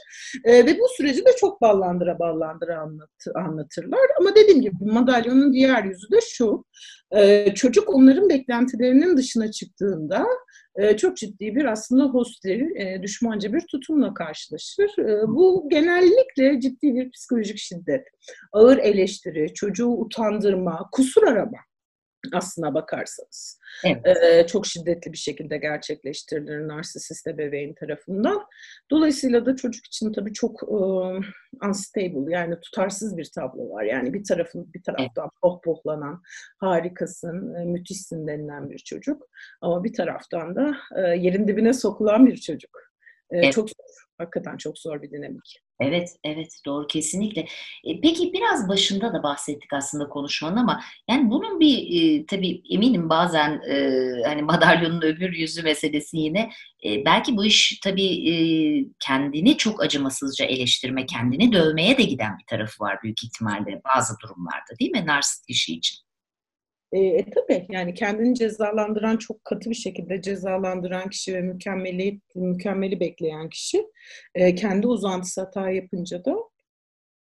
E, 0.45 0.67
ve 0.67 0.79
bu 0.79 0.89
süreci 0.97 1.25
de 1.25 1.31
çok 1.41 1.61
ballandıra 1.61 2.19
ballandıra 2.19 2.81
anlat, 2.81 3.11
anlatırlar. 3.35 4.07
Ama 4.21 4.35
dediğim 4.35 4.61
gibi 4.61 4.75
bu 4.81 4.93
madalyonun 4.93 5.53
diğer 5.53 5.85
yüzü 5.85 6.11
de 6.13 6.21
şu. 6.21 6.65
E, 7.17 7.55
çocuk 7.55 7.95
onların 7.95 8.29
beklentilerinin 8.29 9.17
dışına 9.17 9.51
çıktığında 9.51 10.27
e, 10.77 10.97
çok 10.97 11.17
ciddi 11.17 11.57
bir 11.57 11.65
aslında 11.65 12.05
hostil, 12.05 12.77
e, 12.77 13.03
düşmanca 13.03 13.53
bir 13.53 13.61
tutumla 13.61 14.15
karşılaşır. 14.15 14.99
E, 14.99 15.29
bu 15.29 15.69
genellikle 15.71 16.61
ciddi 16.61 16.95
bir 16.95 17.11
psikolojik 17.11 17.59
şiddet, 17.59 18.07
ağır 18.53 18.79
eleştiri, 18.79 19.55
çocuğu 19.55 19.89
utandırma, 19.89 20.89
kusur 20.93 21.23
arama 21.23 21.66
aslına 22.33 22.75
bakarsanız. 22.75 23.59
Evet. 23.85 24.49
Çok 24.49 24.67
şiddetli 24.67 25.13
bir 25.13 25.19
şekilde 25.19 25.57
gerçekleştirilir 25.57 26.69
narsisist 26.69 27.27
ebeveyn 27.27 27.75
tarafından. 27.75 28.47
Dolayısıyla 28.91 29.47
da 29.47 29.57
çocuk 29.57 29.87
için 29.87 30.13
tabii 30.13 30.33
çok 30.33 30.63
e, 30.63 30.77
unstable 31.67 32.33
yani 32.33 32.61
tutarsız 32.61 33.17
bir 33.17 33.31
tablo 33.35 33.71
var. 33.71 33.83
Yani 33.83 34.15
bir 34.15 34.25
tarafın 34.25 34.73
bir 34.75 34.83
taraftan 34.83 35.25
evet. 35.25 35.41
pohpohlanan, 35.43 36.23
harikasın, 36.59 37.55
e, 37.55 37.65
müthişsin 37.65 38.27
denilen 38.27 38.71
bir 38.71 38.79
çocuk. 38.79 39.29
Ama 39.61 39.85
bir 39.85 39.93
taraftan 39.93 40.57
da 40.57 40.77
e, 40.97 41.01
yerin 41.01 41.49
dibine 41.49 41.73
sokulan 41.73 42.27
bir 42.27 42.37
çocuk. 42.37 42.81
E, 43.31 43.39
evet. 43.39 43.53
Çok 43.53 43.69
zor. 43.69 44.06
Hakikaten 44.19 44.57
çok 44.57 44.79
zor 44.79 45.03
bir 45.03 45.11
dinamik. 45.11 45.61
Evet, 45.81 46.09
evet 46.25 46.61
doğru 46.67 46.87
kesinlikle. 46.87 47.41
E, 47.85 48.01
peki 48.01 48.33
biraz 48.33 48.69
başında 48.69 49.13
da 49.13 49.23
bahsettik 49.23 49.73
aslında 49.73 50.09
konuşmanın 50.09 50.57
ama 50.57 50.81
yani 51.11 51.31
bunun 51.31 51.61
bir 51.61 52.03
e, 52.03 52.27
tabii 52.27 52.63
eminim 52.71 53.09
bazen 53.09 53.61
e, 53.69 54.03
hani 54.27 54.43
madalyonun 54.43 55.03
öbür 55.03 55.33
yüzü 55.33 55.63
meselesi 55.63 56.17
yine 56.17 56.51
e, 56.85 57.05
belki 57.05 57.37
bu 57.37 57.45
iş 57.45 57.81
tabii 57.85 58.31
e, 58.31 58.35
kendini 59.01 59.57
çok 59.57 59.83
acımasızca 59.83 60.45
eleştirme, 60.45 61.07
kendini 61.07 61.53
dövmeye 61.53 61.99
de 61.99 62.03
giden 62.03 62.39
bir 62.39 62.47
tarafı 62.47 62.85
var 62.85 62.99
büyük 63.03 63.25
ihtimalle 63.25 63.81
bazı 63.95 64.15
durumlarda 64.23 64.79
değil 64.81 64.91
mi 64.91 65.07
narsist 65.07 65.47
kişi 65.47 65.75
için? 65.75 66.06
E, 66.93 66.99
e 67.01 67.31
tabii 67.31 67.67
yani 67.71 67.95
kendini 67.95 68.35
cezalandıran 68.35 69.17
çok 69.17 69.45
katı 69.45 69.71
bir 69.71 69.75
şekilde 69.75 70.23
cezalandıran 70.23 71.09
kişi 71.11 71.35
ve 71.35 71.41
mükemmeli 71.41 72.21
mükemmeli 72.35 73.01
bekleyen 73.01 73.49
kişi 73.49 73.87
e, 74.35 74.55
kendi 74.55 74.87
uzantısı 74.87 75.41
hata 75.41 75.71
yapınca 75.71 76.25
da 76.25 76.37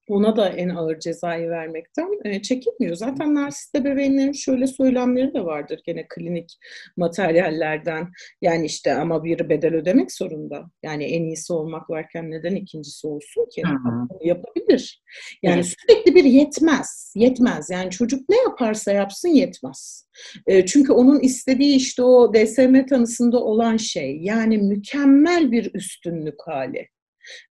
ona 0.08 0.36
da 0.36 0.50
en 0.50 0.70
ağır 0.70 1.00
cezayı 1.00 1.50
vermekten 1.50 2.08
e, 2.26 2.41
çekinmiyor. 2.41 2.96
Zaten 2.96 3.36
narsist 3.36 3.76
ebeveynlerin 3.76 4.32
şöyle 4.32 4.67
söylemleri 4.67 5.34
de 5.34 5.46
vardır 5.46 5.82
gene 5.86 6.06
klinik 6.10 6.58
materyallerden. 6.98 8.12
Yani 8.41 8.65
işte 8.65 8.93
ama 8.93 9.24
bir 9.24 9.50
bedel 9.50 9.76
ödemek 9.76 10.12
zorunda. 10.12 10.65
Yani 10.84 11.04
en 11.04 11.24
iyisi 11.24 11.54
olmak 11.54 11.89
varken 11.89 12.32
neden 12.32 12.56
ikincisi 12.56 13.08
olsun 13.08 13.50
ki? 13.56 13.62
Hı-hı. 13.65 14.08
Yapabilir. 14.22 15.04
Yani 15.43 15.56
evet. 15.56 15.65
sürekli 15.65 16.15
bir 16.15 16.24
yetmez. 16.24 17.13
Yetmez. 17.15 17.70
Yani 17.70 17.91
çocuk 17.91 18.30
ne 18.30 18.38
yaparsa 18.38 18.91
yapsın 18.91 19.30
yetmez. 19.30 20.08
E, 20.48 20.65
çünkü 20.65 20.93
onun 20.93 21.20
istediği 21.20 21.76
işte 21.76 22.04
o 22.04 22.34
DSM 22.34 22.86
tanısında 22.86 23.43
olan 23.43 23.78
şey. 23.78 24.17
Yani 24.22 24.58
mükemmel 24.58 25.52
bir 25.52 25.74
üstünlük 25.74 26.39
hali. 26.46 26.88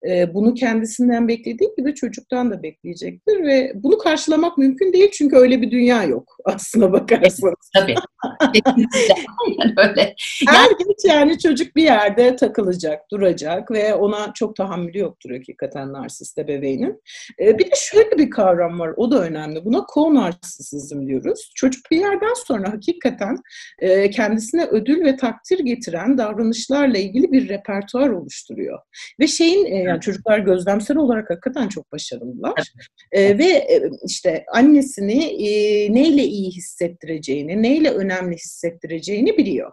E, 0.09 0.33
bunu 0.33 0.53
kendisinden 0.53 1.27
beklediği 1.27 1.69
gibi 1.77 1.95
çocuktan 1.95 2.51
da 2.51 2.63
bekleyecektir 2.63 3.43
ve 3.43 3.71
bunu 3.75 3.97
karşılamak 3.97 4.57
mümkün 4.57 4.93
değil 4.93 5.11
çünkü 5.11 5.35
öyle 5.35 5.61
bir 5.61 5.71
dünya 5.71 6.03
yok 6.03 6.37
aslına 6.45 6.91
bakarsanız. 6.91 7.71
Tabii. 7.75 7.95
öyle. 9.77 10.15
Her 10.47 10.69
geç 10.69 11.05
yani 11.05 11.39
çocuk 11.39 11.75
bir 11.75 11.83
yerde 11.83 12.35
takılacak, 12.35 13.01
duracak 13.11 13.71
ve 13.71 13.93
ona 13.93 14.33
çok 14.33 14.55
tahammülü 14.55 14.99
yoktur 14.99 15.31
hakikaten 15.31 15.93
narsist 15.93 16.37
ebeveynin. 16.37 17.01
E, 17.39 17.59
bir 17.59 17.65
de 17.65 17.75
şöyle 17.75 18.17
bir 18.17 18.29
kavram 18.29 18.79
var, 18.79 18.93
o 18.97 19.11
da 19.11 19.21
önemli. 19.21 19.65
Buna 19.65 19.77
ko-narsisizm 19.77 21.07
diyoruz. 21.07 21.51
Çocuk 21.55 21.91
bir 21.91 21.97
yerden 21.97 22.33
sonra 22.47 22.73
hakikaten 22.73 23.37
e, 23.79 24.09
kendisine 24.09 24.65
ödül 24.65 25.05
ve 25.05 25.15
takdir 25.15 25.59
getiren 25.59 26.17
davranışlarla 26.17 26.97
ilgili 26.97 27.31
bir 27.31 27.49
repertuar 27.49 28.09
oluşturuyor. 28.09 28.79
Ve 29.19 29.27
şeyin 29.27 29.65
yani 29.75 30.01
çocuklar 30.01 30.39
gözlemsel 30.39 30.97
olarak 30.97 31.29
hakikaten 31.29 31.67
çok 31.67 31.91
başarılılar. 31.91 32.73
E, 33.11 33.37
ve 33.37 33.45
e, 33.45 33.89
işte 34.05 34.45
annesini 34.53 35.23
e, 35.23 35.49
neyle 35.93 36.23
iyi 36.23 36.51
hissettireceğini, 36.51 37.63
neyle 37.63 37.91
önemli 37.91 38.35
hissettireceğini 38.35 39.37
biliyor. 39.37 39.71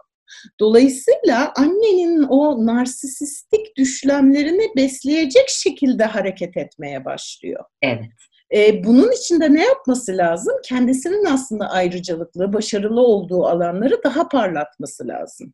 Dolayısıyla 0.59 1.53
annenin 1.55 2.23
o 2.23 2.65
narsisistik 2.65 3.77
düşlemlerini 3.77 4.71
besleyecek 4.75 5.49
şekilde 5.49 6.03
hareket 6.03 6.57
etmeye 6.57 7.05
başlıyor. 7.05 7.63
Evet. 7.81 8.09
E, 8.53 8.83
bunun 8.83 9.11
için 9.11 9.41
de 9.41 9.53
ne 9.53 9.63
yapması 9.63 10.17
lazım? 10.17 10.53
Kendisinin 10.65 11.25
aslında 11.25 11.69
ayrıcalıklı, 11.69 12.53
başarılı 12.53 13.01
olduğu 13.01 13.45
alanları 13.45 14.01
daha 14.03 14.27
parlatması 14.27 15.07
lazım. 15.07 15.53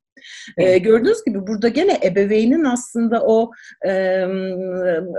E, 0.57 0.77
gördüğünüz 0.77 1.23
gibi 1.25 1.47
burada 1.47 1.67
gene 1.67 1.99
ebeveynin 2.03 2.63
aslında 2.63 3.21
o 3.25 3.51
e, 3.85 3.91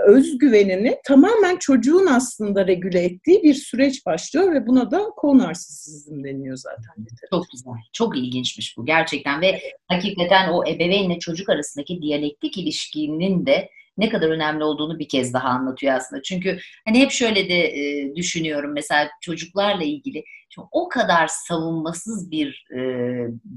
özgüvenini 0.07 0.97
tamamen 1.05 1.57
çocuğun 1.57 2.05
aslında 2.05 2.67
regüle 2.67 3.03
ettiği 3.03 3.43
bir 3.43 3.53
süreç 3.53 4.05
başlıyor 4.05 4.53
ve 4.53 4.67
buna 4.67 4.91
da 4.91 4.99
konarsizm 5.17 6.23
deniyor 6.23 6.57
zaten. 6.57 7.05
Çok 7.29 7.45
güzel, 7.51 7.73
çok 7.93 8.17
ilginçmiş 8.17 8.77
bu 8.77 8.85
gerçekten 8.85 9.41
ve 9.41 9.59
hakikaten 9.87 10.49
o 10.49 10.67
ebeveynle 10.67 11.19
çocuk 11.19 11.49
arasındaki 11.49 12.01
diyalektik 12.01 12.57
ilişkinin 12.57 13.45
de 13.45 13.69
ne 13.97 14.09
kadar 14.09 14.29
önemli 14.29 14.63
olduğunu 14.63 14.99
bir 14.99 15.07
kez 15.07 15.33
daha 15.33 15.47
anlatıyor 15.47 15.93
aslında. 15.93 16.21
Çünkü 16.21 16.59
hani 16.87 16.99
hep 16.99 17.11
şöyle 17.11 17.49
de 17.49 17.67
e, 17.67 18.15
düşünüyorum 18.15 18.73
mesela 18.73 19.09
çocuklarla 19.21 19.83
ilgili 19.83 20.23
o 20.71 20.89
kadar 20.89 21.27
savunmasız 21.27 22.31
bir 22.31 22.65
e, 22.77 22.79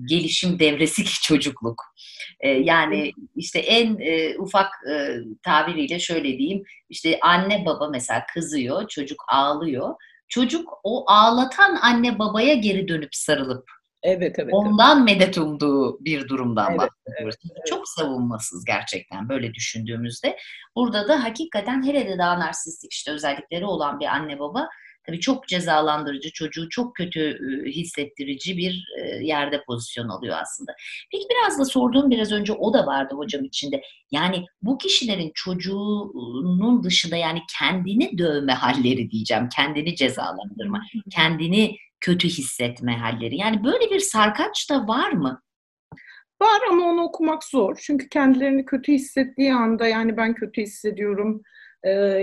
gelişim 0.09 0.59
devresi 0.59 1.05
ki 1.05 1.12
çocukluk. 1.22 1.83
E, 2.40 2.49
yani 2.49 3.12
işte 3.37 3.59
en 3.59 3.96
e, 4.01 4.38
ufak 4.38 4.70
e, 4.90 5.16
tabiriyle 5.42 5.99
şöyle 5.99 6.38
diyeyim 6.38 6.62
işte 6.88 7.18
anne 7.22 7.64
baba 7.66 7.88
mesela 7.88 8.27
kızıyor 8.35 8.88
çocuk 8.88 9.25
ağlıyor. 9.29 9.94
Çocuk 10.29 10.68
o 10.85 11.11
ağlatan 11.11 11.79
anne 11.83 12.18
babaya 12.18 12.55
geri 12.55 12.88
dönüp 12.88 13.14
sarılıp 13.14 13.70
Evet, 14.07 14.38
evet. 14.38 14.55
Ondan 14.55 14.97
evet. 14.99 15.19
medet 15.19 15.38
umduğu 15.38 16.05
bir 16.05 16.29
durumdan 16.29 16.71
evet, 16.71 16.81
bahsediyoruz. 16.81 17.37
Evet, 17.45 17.66
Çok 17.66 17.88
savunmasız 17.88 18.64
gerçekten 18.64 19.29
böyle 19.29 19.55
düşündüğümüzde. 19.55 20.37
Burada 20.77 21.09
da 21.09 21.25
hakikaten 21.25 21.87
hele 21.87 22.09
de 22.09 22.19
daha 22.19 22.40
narsistik 22.40 22.92
işte 22.92 23.11
özellikleri 23.12 23.64
olan 23.64 24.01
bir 24.01 24.07
anne 24.07 24.38
baba 24.38 24.69
tabii 25.07 25.21
çok 25.21 25.49
cezalandırıcı, 25.49 26.33
çocuğu 26.33 26.69
çok 26.69 26.97
kötü 26.97 27.38
hissettirici 27.66 28.57
bir 28.57 28.85
yerde 29.23 29.63
pozisyon 29.67 30.09
alıyor 30.09 30.37
aslında. 30.42 30.73
Peki 31.13 31.25
biraz 31.31 31.59
da 31.59 31.65
sorduğum 31.65 32.11
biraz 32.11 32.33
önce 32.33 32.52
o 32.52 32.73
da 32.73 32.87
vardı 32.87 33.15
hocam 33.15 33.44
içinde. 33.44 33.83
Yani 34.11 34.44
bu 34.63 34.79
kişilerin 34.79 35.33
çocuğunun 35.35 36.83
dışında 36.83 37.17
yani 37.17 37.42
kendini 37.59 38.19
dövme 38.19 38.52
halleri 38.52 39.11
diyeceğim, 39.11 39.48
kendini 39.57 39.96
cezalandırma, 39.96 40.83
kendini 41.11 41.77
kötü 42.01 42.29
hissetme 42.29 42.97
halleri. 42.97 43.37
Yani 43.37 43.65
böyle 43.65 43.90
bir 43.90 44.01
sarkaç 44.01 44.71
da 44.71 44.88
var 44.88 45.13
mı? 45.13 45.42
Var 46.42 46.61
ama 46.71 46.85
onu 46.85 47.03
okumak 47.03 47.44
zor. 47.44 47.77
Çünkü 47.81 48.09
kendilerini 48.09 48.65
kötü 48.65 48.92
hissettiği 48.92 49.55
anda 49.55 49.87
yani 49.87 50.17
ben 50.17 50.35
kötü 50.35 50.63
hissediyorum, 50.63 51.42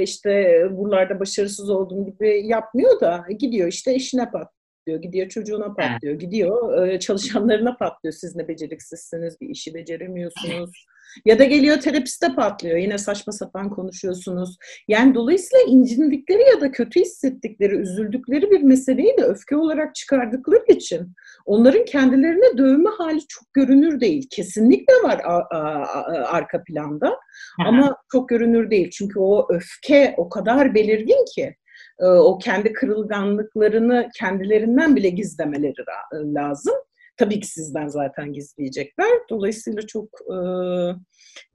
işte 0.02 0.64
buralarda 0.72 1.20
başarısız 1.20 1.70
olduğum 1.70 2.06
gibi 2.06 2.48
yapmıyor 2.48 3.00
da 3.02 3.26
gidiyor 3.40 3.68
işte 3.68 3.96
işine 3.96 4.32
patlıyor, 4.32 5.02
gidiyor 5.02 5.30
çocuğuna 5.30 5.74
patlıyor, 5.74 6.20
gidiyor 6.20 7.00
çalışanlarına 7.00 7.78
patlıyor. 7.78 8.14
Siz 8.14 8.36
ne 8.36 8.48
beceriksizsiniz, 8.48 9.42
bir 9.42 9.50
işi 9.50 9.74
beceremiyorsunuz. 9.74 10.86
Ya 11.26 11.39
da 11.39 11.43
geliyor 11.43 11.78
terapiste 11.78 12.28
patlıyor. 12.36 12.78
Yine 12.78 12.97
saçma 12.97 13.34
sapan 13.34 13.70
konuşuyorsunuz. 13.70 14.57
Yani 14.88 15.16
dolayısıyla 15.16 15.66
incindikleri 15.68 16.41
ya 16.41 16.61
da 16.61 16.72
kötü 16.72 16.99
hissettikleri, 16.99 17.76
üzüldükleri 17.76 18.51
bir 18.51 18.61
meseleyi 18.61 19.18
de 19.18 19.24
öfke 19.24 19.55
olarak 19.55 19.95
çıkardıkları 19.95 20.66
için 20.68 21.14
onların 21.45 21.86
kendilerine 21.86 22.57
dövme 22.57 22.89
hali 22.97 23.28
çok 23.28 23.53
görünür 23.53 23.99
değil. 23.99 24.28
Kesinlikle 24.32 24.93
var 25.03 25.22
arka 26.28 26.64
planda 26.64 27.20
ama 27.59 27.97
çok 28.11 28.30
görünür 28.30 28.70
değil. 28.70 28.89
Çünkü 28.89 29.20
o 29.20 29.47
öfke 29.53 30.14
o 30.18 30.30
kadar 30.30 30.76
belirgin 30.76 31.26
ki 31.36 31.55
o 31.99 32.38
kendi 32.38 32.74
kırılganlıklarını 32.74 34.09
kendilerinden 34.20 34.95
bile 34.95 35.09
gizlemeleri 35.09 35.74
lazım. 36.14 36.74
Tabii 37.18 37.39
ki 37.39 37.47
sizden 37.47 37.88
zaten 37.88 38.34
gizleyecekler. 38.34 39.11
Dolayısıyla 39.30 39.82
çok 39.88 40.05
e, 40.05 40.38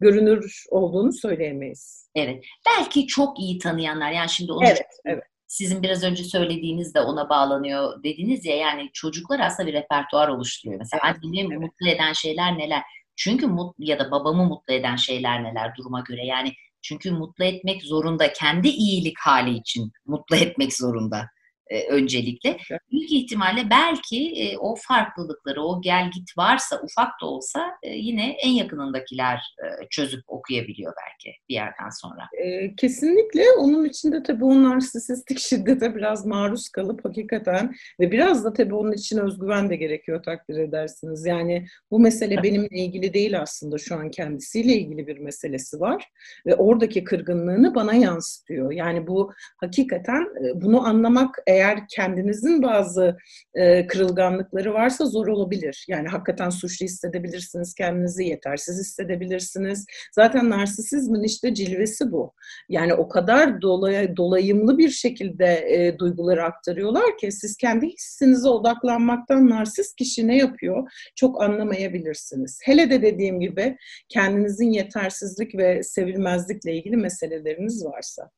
görünür 0.00 0.64
olduğunu 0.70 1.12
söyleyemeyiz. 1.12 2.10
Evet. 2.14 2.44
Belki 2.66 3.06
çok 3.06 3.40
iyi 3.40 3.58
tanıyanlar. 3.58 4.10
Yani 4.10 4.28
şimdi 4.28 4.52
onu 4.52 4.66
evet, 4.66 4.86
evet. 5.04 5.22
sizin 5.46 5.82
biraz 5.82 6.04
önce 6.04 6.24
söylediğiniz 6.24 6.94
de 6.94 7.00
ona 7.00 7.28
bağlanıyor 7.28 8.02
dediniz 8.02 8.44
ya 8.44 8.56
yani 8.56 8.90
çocuklar 8.92 9.40
aslında 9.40 9.68
bir 9.68 9.74
repertuar 9.74 10.28
oluşturuyor. 10.28 10.78
Mesela 10.78 11.00
evet, 11.06 11.16
annemi 11.24 11.54
evet. 11.54 11.60
mutlu 11.60 11.88
eden 11.88 12.12
şeyler 12.12 12.58
neler? 12.58 12.82
Çünkü 13.16 13.46
mutlu 13.46 13.84
ya 13.84 13.98
da 13.98 14.10
babamı 14.10 14.44
mutlu 14.44 14.74
eden 14.74 14.96
şeyler 14.96 15.44
neler 15.44 15.74
duruma 15.76 16.00
göre? 16.00 16.26
Yani 16.26 16.52
çünkü 16.82 17.10
mutlu 17.10 17.44
etmek 17.44 17.82
zorunda, 17.82 18.32
kendi 18.32 18.68
iyilik 18.68 19.18
hali 19.18 19.56
için 19.56 19.92
mutlu 20.06 20.36
etmek 20.36 20.76
zorunda 20.76 21.28
e, 21.70 21.88
öncelikle. 21.88 22.56
Büyük 22.92 23.12
ihtimalle 23.12 23.70
belki 23.70 24.32
e, 24.42 24.58
o 24.58 24.74
farklılıkları, 24.78 25.62
o 25.62 25.80
gel 25.80 26.10
git 26.10 26.38
varsa 26.38 26.80
ufak 26.82 27.20
da 27.22 27.26
olsa 27.26 27.70
e, 27.82 27.94
yine 27.94 28.30
en 28.30 28.50
yakınındakiler 28.50 29.36
e, 29.36 29.88
çözüp 29.90 30.24
okuyabiliyor 30.28 30.92
belki 31.06 31.36
bir 31.48 31.54
yerden 31.54 31.90
sonra. 32.02 32.22
E, 32.44 32.74
kesinlikle. 32.76 33.42
Onun 33.58 33.84
için 33.84 34.12
de 34.12 34.22
tabii 34.22 34.44
o 34.44 34.62
narsisistik 34.62 35.38
şiddete 35.38 35.94
biraz 35.94 36.26
maruz 36.26 36.68
kalıp 36.68 37.04
hakikaten 37.04 37.74
ve 38.00 38.12
biraz 38.12 38.44
da 38.44 38.52
tabii 38.52 38.74
onun 38.74 38.92
için 38.92 39.18
özgüven 39.18 39.70
de 39.70 39.76
gerekiyor 39.76 40.22
takdir 40.22 40.58
edersiniz. 40.58 41.26
Yani 41.26 41.66
bu 41.90 42.00
mesele 42.00 42.42
benimle 42.42 42.78
ilgili 42.78 43.14
değil 43.14 43.40
aslında 43.40 43.78
şu 43.78 43.94
an 43.94 44.10
kendisiyle 44.10 44.72
ilgili 44.74 45.06
bir 45.06 45.18
meselesi 45.18 45.80
var 45.80 46.08
ve 46.46 46.54
oradaki 46.54 47.04
kırgınlığını 47.04 47.74
bana 47.74 47.94
yansıtıyor. 47.94 48.72
Yani 48.72 49.06
bu 49.06 49.32
hakikaten 49.56 50.28
bunu 50.54 50.86
anlamak 50.86 51.38
eğer 51.46 51.57
kendinizin 51.90 52.62
bazı 52.62 53.16
e, 53.54 53.86
kırılganlıkları 53.86 54.74
varsa 54.74 55.06
zor 55.06 55.26
olabilir. 55.26 55.84
Yani 55.88 56.08
hakikaten 56.08 56.50
suçlu 56.50 56.84
hissedebilirsiniz, 56.84 57.74
kendinizi 57.74 58.24
yetersiz 58.24 58.80
hissedebilirsiniz. 58.80 59.86
Zaten 60.14 60.50
narsisizmin 60.50 61.22
işte 61.22 61.54
cilvesi 61.54 62.12
bu. 62.12 62.32
Yani 62.68 62.94
o 62.94 63.08
kadar 63.08 63.62
dolay, 63.62 64.16
dolayımlı 64.16 64.78
bir 64.78 64.90
şekilde 64.90 65.46
e, 65.46 65.98
duyguları 65.98 66.44
aktarıyorlar 66.44 67.18
ki 67.18 67.32
siz 67.32 67.56
kendi 67.56 67.86
hissinize 67.86 68.48
odaklanmaktan 68.48 69.50
narsist 69.50 69.96
kişi 69.96 70.26
ne 70.26 70.36
yapıyor 70.36 70.90
çok 71.16 71.42
anlamayabilirsiniz. 71.42 72.58
Hele 72.64 72.90
de 72.90 73.02
dediğim 73.02 73.40
gibi 73.40 73.76
kendinizin 74.08 74.70
yetersizlik 74.70 75.54
ve 75.54 75.82
sevilmezlikle 75.82 76.76
ilgili 76.76 76.96
meseleleriniz 76.96 77.84
varsa. 77.84 78.30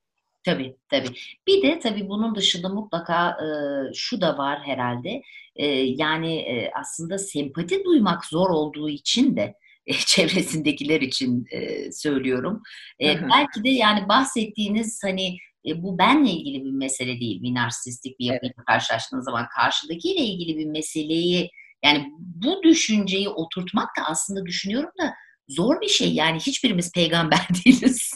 Tabii 0.44 0.76
tabii. 0.88 1.08
Bir 1.46 1.62
de 1.62 1.78
tabii 1.78 2.08
bunun 2.08 2.34
dışında 2.34 2.68
mutlaka 2.68 3.30
e, 3.30 3.48
şu 3.94 4.20
da 4.20 4.38
var 4.38 4.60
herhalde. 4.64 5.22
E, 5.56 5.66
yani 5.76 6.36
e, 6.36 6.70
aslında 6.80 7.18
sempati 7.18 7.84
duymak 7.84 8.24
zor 8.24 8.50
olduğu 8.50 8.88
için 8.88 9.36
de 9.36 9.54
e, 9.86 9.92
çevresindekiler 10.06 11.00
için 11.00 11.46
e, 11.50 11.92
söylüyorum. 11.92 12.62
E, 13.02 13.20
belki 13.22 13.64
de 13.64 13.68
yani 13.68 14.08
bahsettiğiniz 14.08 15.00
hani 15.04 15.38
e, 15.66 15.82
bu 15.82 15.98
benle 15.98 16.30
ilgili 16.30 16.64
bir 16.64 16.70
mesele 16.70 17.20
değil. 17.20 17.42
Bir 17.42 17.54
narsistik 17.54 18.18
bir 18.18 18.24
yapıyla 18.24 18.54
evet. 18.56 18.66
karşılaştığınız 18.66 19.24
zaman 19.24 19.46
karşıdakiyle 19.56 20.20
ilgili 20.20 20.58
bir 20.58 20.66
meseleyi 20.66 21.50
yani 21.84 22.06
bu 22.18 22.62
düşünceyi 22.62 23.28
oturtmak 23.28 23.88
da 23.98 24.02
aslında 24.06 24.46
düşünüyorum 24.46 24.90
da 25.02 25.14
zor 25.50 25.80
bir 25.80 25.88
şey. 25.88 26.14
Yani 26.14 26.38
hiçbirimiz 26.38 26.92
peygamber 26.92 27.46
değiliz. 27.66 28.10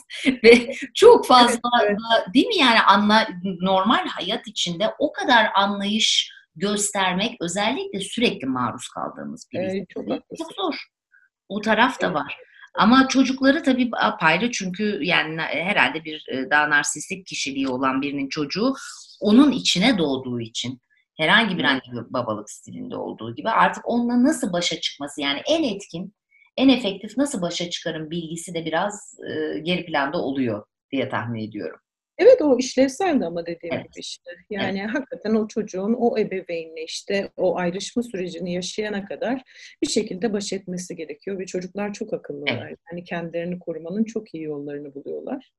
Ve 0.44 0.74
çok 0.94 1.26
fazla 1.26 1.60
evet, 1.82 1.96
evet. 2.16 2.34
değil 2.34 2.46
mi 2.46 2.56
yani 2.56 2.80
anla, 2.80 3.28
normal 3.60 4.06
hayat 4.06 4.46
içinde 4.46 4.94
o 4.98 5.12
kadar 5.12 5.50
anlayış 5.54 6.32
göstermek 6.56 7.36
özellikle 7.40 8.00
sürekli 8.00 8.46
maruz 8.46 8.88
kaldığımız 8.88 9.48
bir 9.52 9.58
evet, 9.58 9.88
çok, 9.94 10.08
çok 10.38 10.52
zor. 10.56 10.74
O 11.48 11.60
taraf 11.60 12.00
da 12.00 12.14
var. 12.14 12.36
Ama 12.74 13.08
çocukları 13.08 13.62
tabii 13.62 13.90
apayrı 13.96 14.50
çünkü 14.50 14.98
yani 15.02 15.40
herhalde 15.40 16.04
bir 16.04 16.26
e, 16.28 16.50
daha 16.50 16.70
narsistik 16.70 17.26
kişiliği 17.26 17.68
olan 17.68 18.02
birinin 18.02 18.28
çocuğu 18.28 18.74
onun 19.20 19.52
içine 19.52 19.98
doğduğu 19.98 20.40
için 20.40 20.80
herhangi 21.16 21.58
bir 21.58 21.64
anne 21.64 21.80
babalık 22.10 22.50
stilinde 22.50 22.96
olduğu 22.96 23.34
gibi 23.34 23.50
artık 23.50 23.88
onunla 23.88 24.24
nasıl 24.24 24.52
başa 24.52 24.80
çıkması 24.80 25.20
yani 25.20 25.42
en 25.46 25.62
etkin 25.62 26.14
en 26.56 26.68
efektif 26.68 27.16
nasıl 27.16 27.42
başa 27.42 27.70
çıkarım 27.70 28.10
bilgisi 28.10 28.54
de 28.54 28.64
biraz 28.64 29.18
e, 29.28 29.58
geri 29.58 29.86
planda 29.86 30.18
oluyor 30.18 30.64
diye 30.92 31.08
tahmin 31.08 31.48
ediyorum. 31.48 31.80
Evet 32.18 32.42
o 32.42 32.58
işlevsel 32.58 33.20
de 33.20 33.24
ama 33.24 33.46
dediğim 33.46 33.74
evet. 33.74 33.84
gibi 33.84 34.00
işte. 34.00 34.30
Yani 34.50 34.80
evet. 34.80 34.90
hakikaten 34.94 35.34
o 35.34 35.48
çocuğun 35.48 35.92
o 35.92 36.18
ebeveynle 36.18 36.84
işte 36.84 37.30
o 37.36 37.56
ayrışma 37.56 38.02
sürecini 38.02 38.54
yaşayana 38.54 39.04
kadar 39.04 39.42
bir 39.82 39.88
şekilde 39.88 40.32
baş 40.32 40.52
etmesi 40.52 40.96
gerekiyor 40.96 41.38
ve 41.38 41.46
çocuklar 41.46 41.92
çok 41.92 42.12
akıllılar. 42.12 42.66
Evet. 42.68 42.78
Yani 42.92 43.04
kendilerini 43.04 43.58
korumanın 43.58 44.04
çok 44.04 44.34
iyi 44.34 44.44
yollarını 44.44 44.94
buluyorlar. 44.94 45.52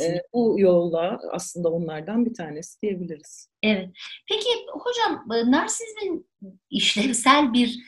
Ee, 0.00 0.22
bu 0.32 0.54
yolla 0.58 1.20
aslında 1.32 1.68
onlardan 1.68 2.26
bir 2.26 2.34
tanesi 2.34 2.82
diyebiliriz. 2.82 3.48
Evet. 3.62 3.90
Peki 4.28 4.48
hocam 4.72 5.24
narsizmin 5.52 6.26
işlevsel 6.70 7.52
bir 7.52 7.78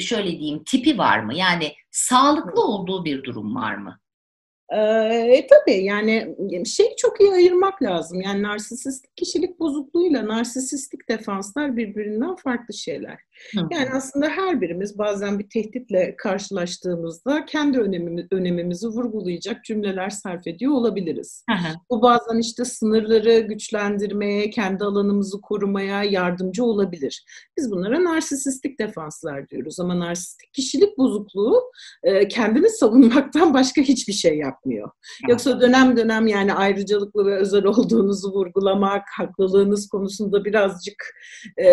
şöyle 0.00 0.30
diyeyim 0.30 0.64
tipi 0.64 0.98
var 0.98 1.20
mı? 1.20 1.34
Yani 1.34 1.72
sağlıklı 1.90 2.64
olduğu 2.64 3.04
bir 3.04 3.24
durum 3.24 3.54
var 3.54 3.74
mı? 3.74 3.98
E, 4.72 5.46
tabii 5.46 5.84
yani 5.84 6.36
şeyi 6.66 6.96
çok 6.96 7.20
iyi 7.20 7.32
ayırmak 7.32 7.82
lazım. 7.82 8.20
Yani 8.20 8.42
narsisistik 8.42 9.16
kişilik 9.16 9.60
bozukluğuyla 9.60 10.28
narsisistik 10.28 11.08
defanslar 11.08 11.76
birbirinden 11.76 12.36
farklı 12.36 12.74
şeyler. 12.74 13.18
Yani 13.54 13.88
aslında 13.94 14.28
her 14.28 14.60
birimiz 14.60 14.98
bazen 14.98 15.38
bir 15.38 15.48
tehditle 15.48 16.14
karşılaştığımızda 16.16 17.44
kendi 17.44 17.78
önemimiz, 17.78 18.26
önemimizi 18.30 18.88
vurgulayacak 18.88 19.64
cümleler 19.64 20.10
sarf 20.10 20.46
ediyor 20.46 20.72
olabiliriz. 20.72 21.44
Hı 21.50 21.56
hı. 21.56 21.74
Bu 21.90 22.02
bazen 22.02 22.38
işte 22.38 22.64
sınırları 22.64 23.38
güçlendirmeye, 23.38 24.50
kendi 24.50 24.84
alanımızı 24.84 25.40
korumaya 25.40 26.04
yardımcı 26.04 26.64
olabilir. 26.64 27.24
Biz 27.58 27.70
bunlara 27.70 28.04
narsisistik 28.04 28.78
defanslar 28.78 29.48
diyoruz 29.48 29.80
ama 29.80 29.98
narsistik 29.98 30.54
kişilik 30.54 30.98
bozukluğu 30.98 31.62
kendini 32.30 32.70
savunmaktan 32.70 33.54
başka 33.54 33.82
hiçbir 33.82 34.12
şey 34.12 34.38
yapmıyor. 34.38 34.90
Yoksa 35.28 35.60
dönem 35.60 35.96
dönem 35.96 36.26
yani 36.26 36.54
ayrıcalıklı 36.54 37.26
ve 37.26 37.36
özel 37.36 37.64
olduğunuzu 37.64 38.32
vurgulamak, 38.32 39.02
haklılığınız 39.16 39.88
konusunda 39.88 40.44
birazcık 40.44 41.14
e, 41.56 41.68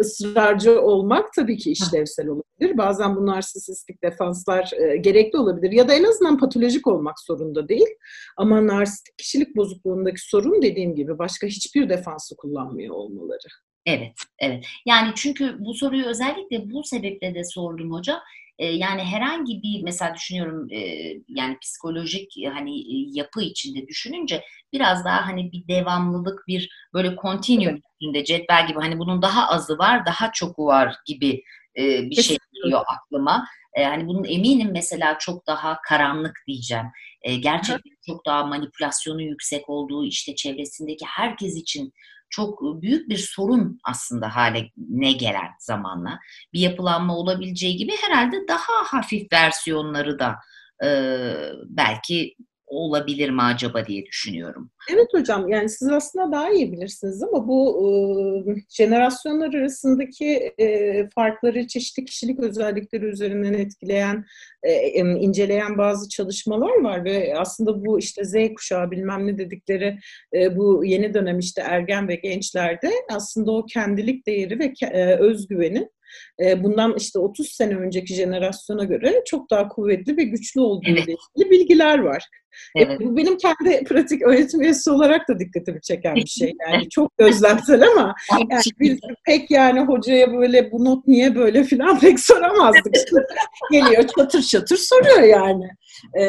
ısrarcı 0.00 0.63
yardımcı 0.64 0.82
olmak 0.82 1.32
tabii 1.32 1.56
ki 1.56 1.70
işlevsel 1.70 2.28
olabilir. 2.28 2.78
Bazen 2.78 3.16
bu 3.16 3.26
narsisistik 3.26 4.02
defanslar 4.02 4.70
e, 4.72 4.96
gerekli 4.96 5.38
olabilir 5.38 5.72
ya 5.72 5.88
da 5.88 5.94
en 5.94 6.04
azından 6.04 6.38
patolojik 6.38 6.86
olmak 6.86 7.20
zorunda 7.20 7.68
değil. 7.68 7.88
Ama 8.36 8.66
narsistik 8.66 9.18
kişilik 9.18 9.56
bozukluğundaki 9.56 10.20
sorun 10.20 10.62
dediğim 10.62 10.94
gibi 10.94 11.18
başka 11.18 11.46
hiçbir 11.46 11.88
defansı 11.88 12.36
kullanmıyor 12.36 12.94
olmaları. 12.94 13.48
Evet, 13.86 14.12
evet. 14.38 14.64
Yani 14.86 15.12
çünkü 15.16 15.56
bu 15.58 15.74
soruyu 15.74 16.06
özellikle 16.06 16.70
bu 16.70 16.84
sebeple 16.84 17.34
de 17.34 17.44
sordum 17.44 17.92
hocam. 17.92 18.20
E, 18.58 18.66
yani 18.66 19.04
herhangi 19.04 19.62
bir 19.62 19.82
mesela 19.82 20.14
düşünüyorum 20.14 20.68
e, 20.72 20.78
yani 21.28 21.58
psikolojik 21.58 22.32
hani 22.54 22.80
e, 22.80 22.94
yapı 23.12 23.42
içinde 23.42 23.86
düşününce 23.86 24.44
biraz 24.72 25.04
daha 25.04 25.26
hani 25.26 25.52
bir 25.52 25.68
devamlılık 25.68 26.44
bir 26.48 26.70
böyle 26.94 27.16
continuum 27.22 27.76
üstünde 27.76 28.24
cetvel 28.24 28.66
gibi 28.66 28.80
hani 28.80 28.98
bunun 28.98 29.22
daha 29.22 29.48
azı 29.48 29.78
var 29.78 30.06
daha 30.06 30.32
çoku 30.32 30.66
var 30.66 30.96
gibi 31.06 31.42
e, 31.78 32.10
bir 32.10 32.22
şey 32.22 32.36
geliyor 32.52 32.80
aklıma. 32.86 33.46
Hani 33.76 34.06
bunun 34.06 34.24
eminim 34.24 34.70
mesela 34.72 35.18
çok 35.18 35.46
daha 35.46 35.78
karanlık 35.88 36.36
diyeceğim. 36.46 36.86
E, 37.22 37.36
gerçekten 37.36 37.96
çok 38.06 38.26
daha 38.26 38.46
manipülasyonu 38.46 39.22
yüksek 39.22 39.68
olduğu 39.68 40.04
işte 40.04 40.34
çevresindeki 40.34 41.04
herkes 41.06 41.56
için 41.56 41.92
çok 42.34 42.82
büyük 42.82 43.08
bir 43.08 43.16
sorun 43.16 43.78
aslında 43.84 44.36
hale 44.36 44.70
ne 44.76 45.12
gelen 45.12 45.50
zamanla. 45.58 46.18
Bir 46.52 46.60
yapılanma 46.60 47.16
olabileceği 47.16 47.76
gibi 47.76 47.92
herhalde 48.00 48.48
daha 48.48 48.98
hafif 48.98 49.32
versiyonları 49.32 50.18
da 50.18 50.36
e, 50.84 50.88
belki 51.66 52.34
olabilir 52.76 53.30
mi 53.30 53.42
acaba 53.42 53.86
diye 53.86 54.06
düşünüyorum. 54.06 54.70
Evet 54.92 55.08
hocam 55.12 55.48
yani 55.48 55.68
siz 55.68 55.88
aslında 55.88 56.32
daha 56.32 56.50
iyi 56.50 56.72
bilirsiniz 56.72 57.22
ama 57.22 57.48
bu 57.48 57.80
e, 58.48 58.54
jenerasyonlar 58.68 59.54
arasındaki 59.54 60.52
e, 60.58 61.08
farkları 61.14 61.66
çeşitli 61.66 62.04
kişilik 62.04 62.40
özellikleri 62.40 63.04
üzerinden 63.04 63.52
etkileyen, 63.52 64.24
e, 64.62 64.90
inceleyen 65.00 65.78
bazı 65.78 66.08
çalışmalar 66.08 66.80
var 66.82 67.04
ve 67.04 67.34
aslında 67.38 67.84
bu 67.84 67.98
işte 67.98 68.24
Z 68.24 68.34
kuşağı 68.56 68.90
bilmem 68.90 69.26
ne 69.26 69.38
dedikleri 69.38 69.98
e, 70.34 70.56
bu 70.56 70.84
yeni 70.84 71.14
dönem 71.14 71.38
işte 71.38 71.62
ergen 71.62 72.08
ve 72.08 72.14
gençlerde 72.14 72.90
aslında 73.12 73.52
o 73.52 73.66
kendilik 73.66 74.26
değeri 74.26 74.58
ve 74.58 74.72
e, 74.82 75.16
özgüvenin 75.16 75.93
bundan 76.56 76.94
işte 76.98 77.18
30 77.18 77.48
sene 77.48 77.76
önceki 77.76 78.14
jenerasyona 78.14 78.84
göre 78.84 79.22
çok 79.26 79.50
daha 79.50 79.68
kuvvetli 79.68 80.16
ve 80.16 80.24
güçlü 80.24 80.60
olduğu 80.60 80.88
evet. 80.88 81.08
ilgili 81.08 81.50
bilgiler 81.50 81.98
var. 81.98 82.28
Evet. 82.76 83.00
Bu 83.00 83.16
benim 83.16 83.36
kendi 83.36 83.84
pratik 83.88 84.22
öğretim 84.22 84.62
üyesi 84.62 84.90
olarak 84.90 85.28
da 85.28 85.38
dikkatimi 85.38 85.80
çeken 85.80 86.14
bir 86.14 86.26
şey. 86.26 86.52
Yani 86.70 86.88
çok 86.88 87.18
gözlemsel 87.18 87.82
ama 87.82 88.14
yani 88.50 88.62
biz 88.80 88.98
pek 89.26 89.50
yani 89.50 89.80
hocaya 89.80 90.32
böyle 90.32 90.72
bu 90.72 90.84
not 90.84 91.06
niye 91.06 91.36
böyle 91.36 91.64
filan 91.64 92.00
pek 92.00 92.20
soramazdık. 92.20 92.94
Geliyor 93.72 94.04
çatır 94.18 94.42
çatır 94.42 94.76
soruyor 94.76 95.22
yani. 95.22 95.68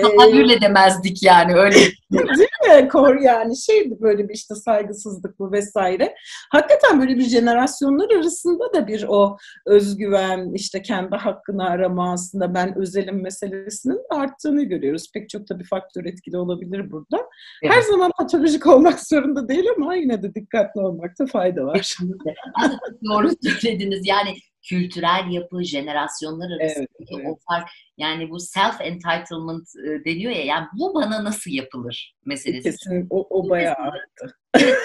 Tahayyül 0.02 0.62
demezdik 0.62 1.24
yani 1.24 1.56
öyle. 1.56 1.76
Değil 2.12 2.82
mi? 2.84 2.88
Kor 2.88 3.16
yani 3.16 3.58
şeydi 3.58 3.98
böyle 4.02 4.30
bir 4.30 4.34
işte 4.34 4.56
saygısızlık 4.56 5.40
bu 5.40 5.52
vesaire. 5.52 6.16
Hakikaten 6.52 7.02
böyle 7.02 7.16
bir 7.16 7.24
jenerasyonlar 7.24 8.10
arasında 8.10 8.74
da 8.74 8.88
bir 8.88 9.06
o 9.08 9.38
özgüven, 9.66 10.54
işte 10.54 10.82
kendi 10.82 11.16
hakkını 11.16 11.70
arama 11.70 12.14
aslında 12.14 12.54
ben 12.54 12.78
özelim 12.78 13.22
meselesinin 13.22 14.02
arttığını 14.10 14.64
görüyoruz. 14.64 15.12
Pek 15.14 15.30
çok 15.30 15.48
tabii 15.48 15.64
faktör 15.64 16.06
etkili 16.06 16.38
olabilir 16.38 16.92
burada. 16.92 17.18
Evet. 17.64 17.76
Her 17.76 17.82
zaman 17.82 18.12
patolojik 18.18 18.68
olmak 18.68 19.00
zorunda 19.00 19.48
değil 19.48 19.66
ama 19.78 19.96
yine 19.96 20.24
de 20.24 20.36
dikkatli 20.36 20.82
olmakta 20.82 21.26
fayda 21.26 21.66
var. 21.66 21.98
Doğru 23.10 23.30
söylediniz. 23.62 24.02
Yani 24.06 24.36
kültürel 24.70 25.32
yapı, 25.32 25.64
jenerasyonlar 25.64 26.50
arasındaki 26.52 26.94
evet, 27.00 27.10
evet. 27.12 27.28
o 27.30 27.38
fark 27.50 27.70
yani 27.98 28.30
bu 28.30 28.40
self 28.40 28.82
entitlement 28.82 29.68
e, 29.88 30.06
deniyor 30.06 30.32
ya 30.32 30.44
yani 30.44 30.68
bu 30.80 30.94
bana 30.96 31.24
nasıl 31.24 31.52
yapılır 31.52 32.16
meselesi. 32.26 32.64
Kesin 32.64 33.08
o, 33.10 33.28
o 33.30 33.50
bayağı 33.50 33.76
arttı. 33.76 34.38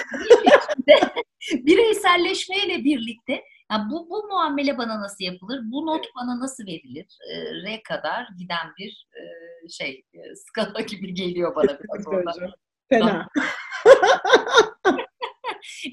bireyselleşmeyle 1.53 2.83
birlikte 2.83 3.43
yani 3.71 3.91
bu, 3.91 4.09
bu 4.09 4.27
muamele 4.27 4.77
bana 4.77 5.01
nasıl 5.01 5.23
yapılır, 5.23 5.59
bu 5.63 5.85
not 5.85 6.05
bana 6.15 6.39
nasıl 6.39 6.65
verilir, 6.65 7.17
e, 7.31 7.35
R 7.63 7.83
kadar 7.83 8.27
giden 8.39 8.67
bir 8.79 9.07
e, 9.15 9.21
şey 9.69 10.03
e, 10.13 10.35
skala 10.35 10.81
gibi 10.87 11.13
geliyor 11.13 11.55
bana 11.55 11.79
biraz 11.79 12.07
orada. 12.07 12.55
Fena. 12.89 13.27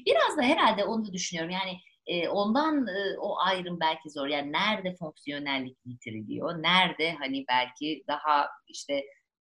biraz 0.05 0.37
da 0.37 0.41
herhalde 0.41 0.83
onu 0.83 1.13
düşünüyorum 1.13 1.51
yani 1.51 1.79
e, 2.09 2.29
ondan 2.29 2.87
e, 2.87 3.17
o 3.19 3.39
ayrım 3.39 3.79
belki 3.79 4.09
zor. 4.09 4.27
Yani 4.27 4.51
nerede 4.51 4.95
fonksiyonellik 4.95 5.77
yitiriliyor, 5.85 6.63
nerede 6.63 7.11
hani 7.11 7.45
belki 7.49 8.03
daha 8.07 8.47
işte 8.67 8.93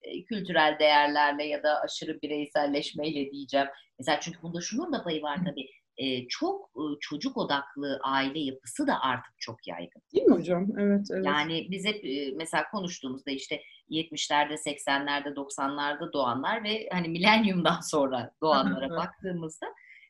e, 0.02 0.24
kültürel 0.24 0.76
değerlerle 0.80 1.44
ya 1.44 1.62
da 1.62 1.80
aşırı 1.80 2.22
bireyselleşmeyle 2.22 3.30
diyeceğim. 3.30 3.66
Mesela 3.98 4.20
çünkü 4.20 4.42
bunda 4.42 4.60
şunun 4.60 4.92
da 4.92 5.02
payı 5.02 5.22
var 5.22 5.38
tabii. 5.44 5.68
E, 5.96 6.28
çok 6.28 6.70
e, 6.76 6.82
çocuk 7.00 7.36
odaklı 7.36 8.00
aile 8.02 8.38
yapısı 8.38 8.86
da 8.86 9.00
artık 9.00 9.32
çok 9.38 9.66
yaygın. 9.66 10.02
Değil 10.14 10.26
mi 10.26 10.34
hocam? 10.34 10.66
Evet, 10.78 11.06
evet. 11.12 11.26
Yani 11.26 11.66
biz 11.70 11.86
hep 11.86 12.04
e, 12.04 12.32
mesela 12.36 12.70
konuştuğumuzda 12.70 13.30
işte 13.30 13.62
70'lerde, 13.90 14.54
80'lerde, 14.54 15.34
90'larda 15.34 16.12
doğanlar 16.12 16.64
ve 16.64 16.88
hani 16.92 17.08
milenyumdan 17.08 17.80
sonra 17.90 18.30
doğanlara 18.42 18.90
baktığımızda 18.96 19.66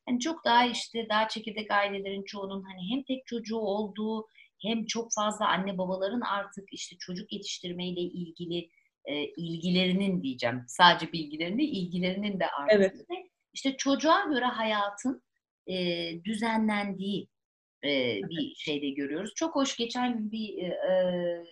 hani 0.08 0.20
çok 0.20 0.44
daha 0.44 0.66
işte 0.66 1.06
daha 1.08 1.28
çekirdek 1.28 1.70
ailelerin 1.70 2.24
çoğunun 2.24 2.62
hani 2.62 2.90
hem 2.90 3.02
tek 3.02 3.26
çocuğu 3.26 3.58
olduğu 3.58 4.26
hem 4.62 4.86
çok 4.86 5.12
fazla 5.14 5.48
anne 5.48 5.78
babaların 5.78 6.20
artık 6.20 6.64
işte 6.72 6.96
çocuk 7.00 7.32
yetiştirmeyle 7.32 8.00
ilgili 8.00 8.70
e, 9.04 9.24
ilgilerinin 9.24 10.22
diyeceğim 10.22 10.64
sadece 10.66 11.12
bilgilerini 11.12 11.64
ilgilerinin 11.64 12.40
de 12.40 12.46
arttığı 12.46 12.76
evet. 12.76 12.94
işte 13.52 13.76
çocuğa 13.76 14.24
göre 14.24 14.44
hayatın 14.44 15.22
e, 15.66 15.74
düzenlendiği 16.24 17.28
e, 17.84 18.20
bir 18.30 18.54
şeyde 18.54 18.90
görüyoruz. 18.90 19.32
Çok 19.36 19.54
hoş 19.54 19.76
geçen 19.76 20.18
gün 20.18 20.32
bir 20.32 20.58
e, 20.58 20.66
e, 20.66 21.44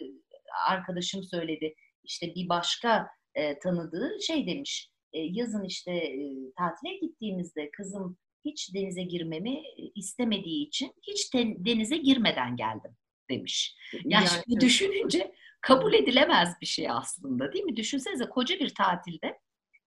arkadaşım 0.68 1.22
söyledi. 1.22 1.74
İşte 2.04 2.34
bir 2.34 2.48
başka 2.48 3.08
e, 3.34 3.58
tanıdığı 3.58 4.22
şey 4.26 4.46
demiş. 4.46 4.90
E, 5.12 5.18
yazın 5.20 5.64
işte 5.64 5.92
e, 5.92 6.36
tatile 6.58 6.96
gittiğimizde 6.96 7.70
kızım 7.70 8.18
hiç 8.46 8.74
denize 8.74 9.02
girmemi 9.02 9.58
e, 9.58 9.82
istemediği 9.94 10.66
için 10.66 10.92
hiç 11.02 11.34
denize 11.34 11.96
girmeden 11.96 12.56
geldim 12.56 12.96
demiş. 13.30 13.76
Yani, 13.92 14.12
yani 14.12 14.28
şimdi 14.28 14.60
düşününce 14.60 15.32
kabul 15.60 15.94
edilemez 15.94 16.54
bir 16.60 16.66
şey 16.66 16.90
aslında 16.90 17.52
değil 17.52 17.64
mi? 17.64 17.76
Düşünsenize 17.76 18.24
koca 18.24 18.58
bir 18.58 18.74
tatilde 18.74 19.38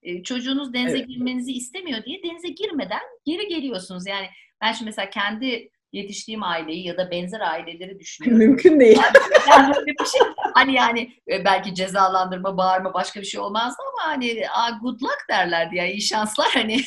e, 0.03 0.23
çocuğunuz 0.23 0.73
denize 0.73 0.97
evet. 0.97 1.07
girmenizi 1.07 1.51
istemiyor 1.51 2.05
diye 2.05 2.23
denize 2.23 2.49
girmeden 2.49 3.01
geri 3.25 3.47
geliyorsunuz. 3.47 4.07
Yani 4.07 4.27
ben 4.61 4.71
şimdi 4.71 4.85
mesela 4.85 5.09
kendi 5.09 5.69
yetiştiğim 5.91 6.43
aileyi 6.43 6.87
ya 6.87 6.97
da 6.97 7.11
benzer 7.11 7.39
aileleri 7.39 7.99
düşünüyorum. 7.99 8.47
Mümkün 8.47 8.79
değil. 8.79 8.97
Yani, 8.97 9.73
yani 9.75 9.85
bir 9.85 10.05
şey, 10.05 10.21
hani 10.53 10.73
yani 10.73 11.13
e, 11.31 11.45
belki 11.45 11.75
cezalandırma, 11.75 12.57
bağırma 12.57 12.93
başka 12.93 13.21
bir 13.21 13.25
şey 13.25 13.39
olmazdı 13.39 13.77
ama 13.93 14.11
hani 14.13 14.43
good 14.81 15.01
luck 15.01 15.29
derlerdi 15.29 15.75
ya 15.75 15.87
iyi 15.87 16.01
şanslar 16.01 16.47
hani. 16.53 16.77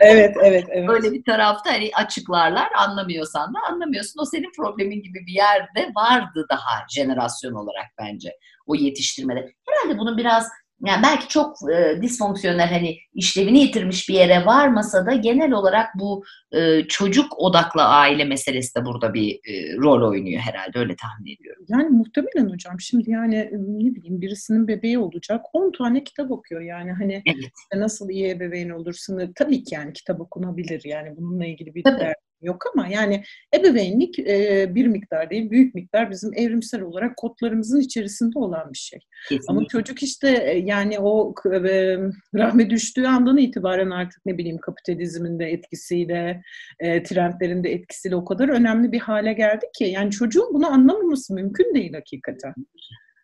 evet, 0.00 0.36
evet, 0.42 0.64
evet. 0.70 0.88
Böyle 0.88 1.12
bir 1.12 1.24
tarafta 1.24 1.72
hani 1.72 1.90
açıklarlar 1.94 2.68
anlamıyorsan 2.76 3.54
da 3.54 3.58
anlamıyorsun. 3.70 4.20
O 4.20 4.24
senin 4.24 4.52
problemin 4.56 5.02
gibi 5.02 5.18
bir 5.26 5.32
yerde 5.32 5.92
vardı 5.96 6.46
daha 6.50 6.86
jenerasyon 6.94 7.52
olarak 7.52 7.86
bence 7.98 8.36
o 8.66 8.74
yetiştirmede. 8.74 9.54
Herhalde 9.68 9.98
bunun 9.98 10.18
biraz 10.18 10.48
yani 10.86 11.02
belki 11.02 11.28
çok 11.28 11.56
e, 11.72 12.02
disfonksiyonel 12.02 12.68
hani 12.68 12.98
işlevini 13.14 13.60
yitirmiş 13.60 14.08
bir 14.08 14.14
yere 14.14 14.46
varmasa 14.46 15.06
da 15.06 15.14
genel 15.14 15.52
olarak 15.52 15.88
bu 15.94 16.24
e, 16.52 16.82
çocuk 16.88 17.38
odaklı 17.38 17.82
aile 17.82 18.24
meselesi 18.24 18.74
de 18.74 18.84
burada 18.84 19.14
bir 19.14 19.34
e, 19.34 19.76
rol 19.76 20.10
oynuyor 20.10 20.40
herhalde. 20.40 20.78
Öyle 20.78 20.96
tahmin 20.96 21.36
ediyorum. 21.36 21.64
Yani 21.68 21.88
muhtemelen 21.88 22.52
hocam. 22.52 22.80
Şimdi 22.80 23.10
yani 23.10 23.36
e, 23.36 23.52
ne 23.52 23.94
bileyim 23.94 24.20
birisinin 24.20 24.68
bebeği 24.68 24.98
olacak. 24.98 25.40
10 25.52 25.72
tane 25.72 26.04
kitap 26.04 26.30
okuyor. 26.30 26.60
Yani 26.60 26.92
hani 26.92 27.22
evet. 27.26 27.50
nasıl 27.74 28.10
iyi 28.10 28.28
ebeveyn 28.30 28.70
olursun? 28.70 29.32
Tabii 29.34 29.64
ki 29.64 29.74
yani 29.74 29.92
kitap 29.92 30.20
okunabilir. 30.20 30.82
Yani 30.84 31.16
bununla 31.16 31.46
ilgili 31.46 31.74
bir 31.74 31.82
Tabii 31.82 32.14
yok 32.42 32.64
ama 32.74 32.88
yani 32.88 33.24
ebeveynlik 33.54 34.18
e, 34.18 34.66
bir 34.74 34.86
miktar 34.86 35.30
değil 35.30 35.50
büyük 35.50 35.74
miktar 35.74 36.10
bizim 36.10 36.30
evrimsel 36.34 36.82
olarak 36.82 37.16
kodlarımızın 37.16 37.80
içerisinde 37.80 38.38
olan 38.38 38.72
bir 38.72 38.78
şey. 38.78 39.00
Kesinlikle. 39.28 39.52
Ama 39.52 39.64
çocuk 39.68 40.02
işte 40.02 40.28
e, 40.28 40.58
yani 40.58 40.98
o 40.98 41.34
e, 41.46 41.96
rahme 42.34 42.70
düştüğü 42.70 43.06
andan 43.06 43.36
itibaren 43.36 43.90
artık 43.90 44.26
ne 44.26 44.38
bileyim 44.38 44.58
kapitalizmin 44.58 45.38
de 45.38 45.44
etkisiyle 45.44 46.42
e, 46.80 47.02
trendlerin 47.02 47.64
de 47.64 47.72
etkisiyle 47.72 48.16
o 48.16 48.24
kadar 48.24 48.48
önemli 48.48 48.92
bir 48.92 49.00
hale 49.00 49.32
geldi 49.32 49.66
ki 49.78 49.84
yani 49.84 50.10
çocuğun 50.10 50.54
bunu 50.54 50.72
anlamaması 50.72 51.34
mümkün 51.34 51.74
değil 51.74 51.92
hakikaten. 51.94 52.54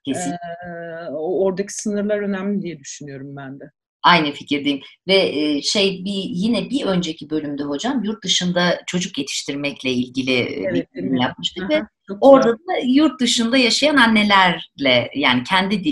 Kesinlikle. 0.06 0.36
Ee, 0.66 1.10
oradaki 1.14 1.74
sınırlar 1.74 2.18
önemli 2.18 2.62
diye 2.62 2.78
düşünüyorum 2.78 3.36
ben 3.36 3.60
de. 3.60 3.70
Aynı 4.06 4.32
fikirdeyim. 4.32 4.80
Ve 5.08 5.62
şey 5.62 6.04
bir 6.04 6.22
yine 6.30 6.70
bir 6.70 6.84
önceki 6.84 7.30
bölümde 7.30 7.62
hocam 7.62 8.04
yurt 8.04 8.24
dışında 8.24 8.80
çocuk 8.86 9.18
yetiştirmekle 9.18 9.90
ilgili 9.90 10.32
evet, 10.32 10.88
bir 10.94 11.02
bölüm 11.02 11.16
yapmıştık 11.16 11.62
Aha, 11.62 11.70
ve 11.70 11.82
orada 12.20 12.52
da 12.52 12.76
yurt 12.84 13.20
dışında 13.20 13.56
yaşayan 13.56 13.96
annelerle 13.96 15.10
yani 15.14 15.44
kendi 15.44 15.82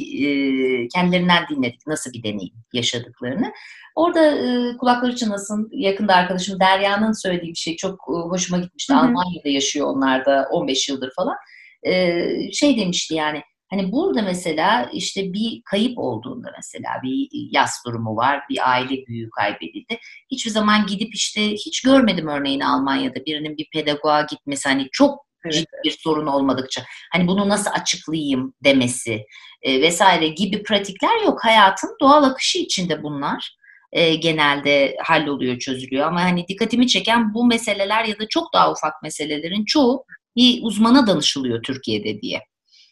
kendilerinden 0.88 1.44
dinledik 1.50 1.86
nasıl 1.86 2.12
bir 2.12 2.22
deneyim 2.22 2.54
yaşadıklarını. 2.72 3.52
Orada 3.94 4.26
e, 4.26 4.76
kulakları 4.76 5.16
çınlasın 5.16 5.68
yakında 5.72 6.14
arkadaşım 6.14 6.60
Derya'nın 6.60 7.12
söylediği 7.22 7.52
bir 7.52 7.58
şey 7.58 7.76
çok 7.76 8.00
hoşuma 8.06 8.58
gitmişti. 8.58 8.92
Hı 8.94 8.96
hı. 8.96 9.00
Almanya'da 9.00 9.48
yaşıyor 9.48 9.86
onlar 9.86 10.24
da 10.24 10.48
15 10.50 10.88
yıldır 10.88 11.12
falan. 11.16 11.36
E, 11.82 12.52
şey 12.52 12.76
demişti 12.76 13.14
yani 13.14 13.42
Hani 13.70 13.92
burada 13.92 14.22
mesela 14.22 14.90
işte 14.92 15.32
bir 15.32 15.62
kayıp 15.64 15.98
olduğunda 15.98 16.52
mesela 16.56 16.90
bir 17.02 17.28
yas 17.32 17.84
durumu 17.86 18.16
var, 18.16 18.40
bir 18.50 18.70
aile 18.70 19.06
büyüğü 19.06 19.30
kaybedildi. 19.30 19.98
Hiçbir 20.30 20.50
zaman 20.50 20.86
gidip 20.86 21.14
işte 21.14 21.52
hiç 21.52 21.82
görmedim 21.82 22.28
örneğin 22.28 22.60
Almanya'da 22.60 23.24
birinin 23.26 23.56
bir 23.56 23.66
pedagoğa 23.72 24.22
gitmesi 24.22 24.68
hani 24.68 24.88
çok 24.92 25.26
evet. 25.44 25.54
ciddi 25.54 25.76
bir 25.84 25.96
sorun 26.00 26.26
olmadıkça 26.26 26.82
hani 27.12 27.26
bunu 27.26 27.48
nasıl 27.48 27.70
açıklayayım 27.70 28.54
demesi 28.64 29.26
e, 29.62 29.82
vesaire 29.82 30.28
gibi 30.28 30.62
pratikler 30.62 31.22
yok. 31.24 31.44
Hayatın 31.44 31.96
doğal 32.00 32.22
akışı 32.22 32.58
içinde 32.58 33.02
bunlar 33.02 33.56
e, 33.92 34.14
genelde 34.14 34.96
halloluyor, 35.02 35.58
çözülüyor. 35.58 36.06
Ama 36.06 36.22
hani 36.22 36.48
dikkatimi 36.48 36.88
çeken 36.88 37.34
bu 37.34 37.46
meseleler 37.46 38.04
ya 38.04 38.18
da 38.18 38.28
çok 38.28 38.52
daha 38.54 38.72
ufak 38.72 39.02
meselelerin 39.02 39.64
çoğu 39.64 40.04
bir 40.36 40.60
uzmana 40.62 41.06
danışılıyor 41.06 41.62
Türkiye'de 41.62 42.20
diye. 42.20 42.40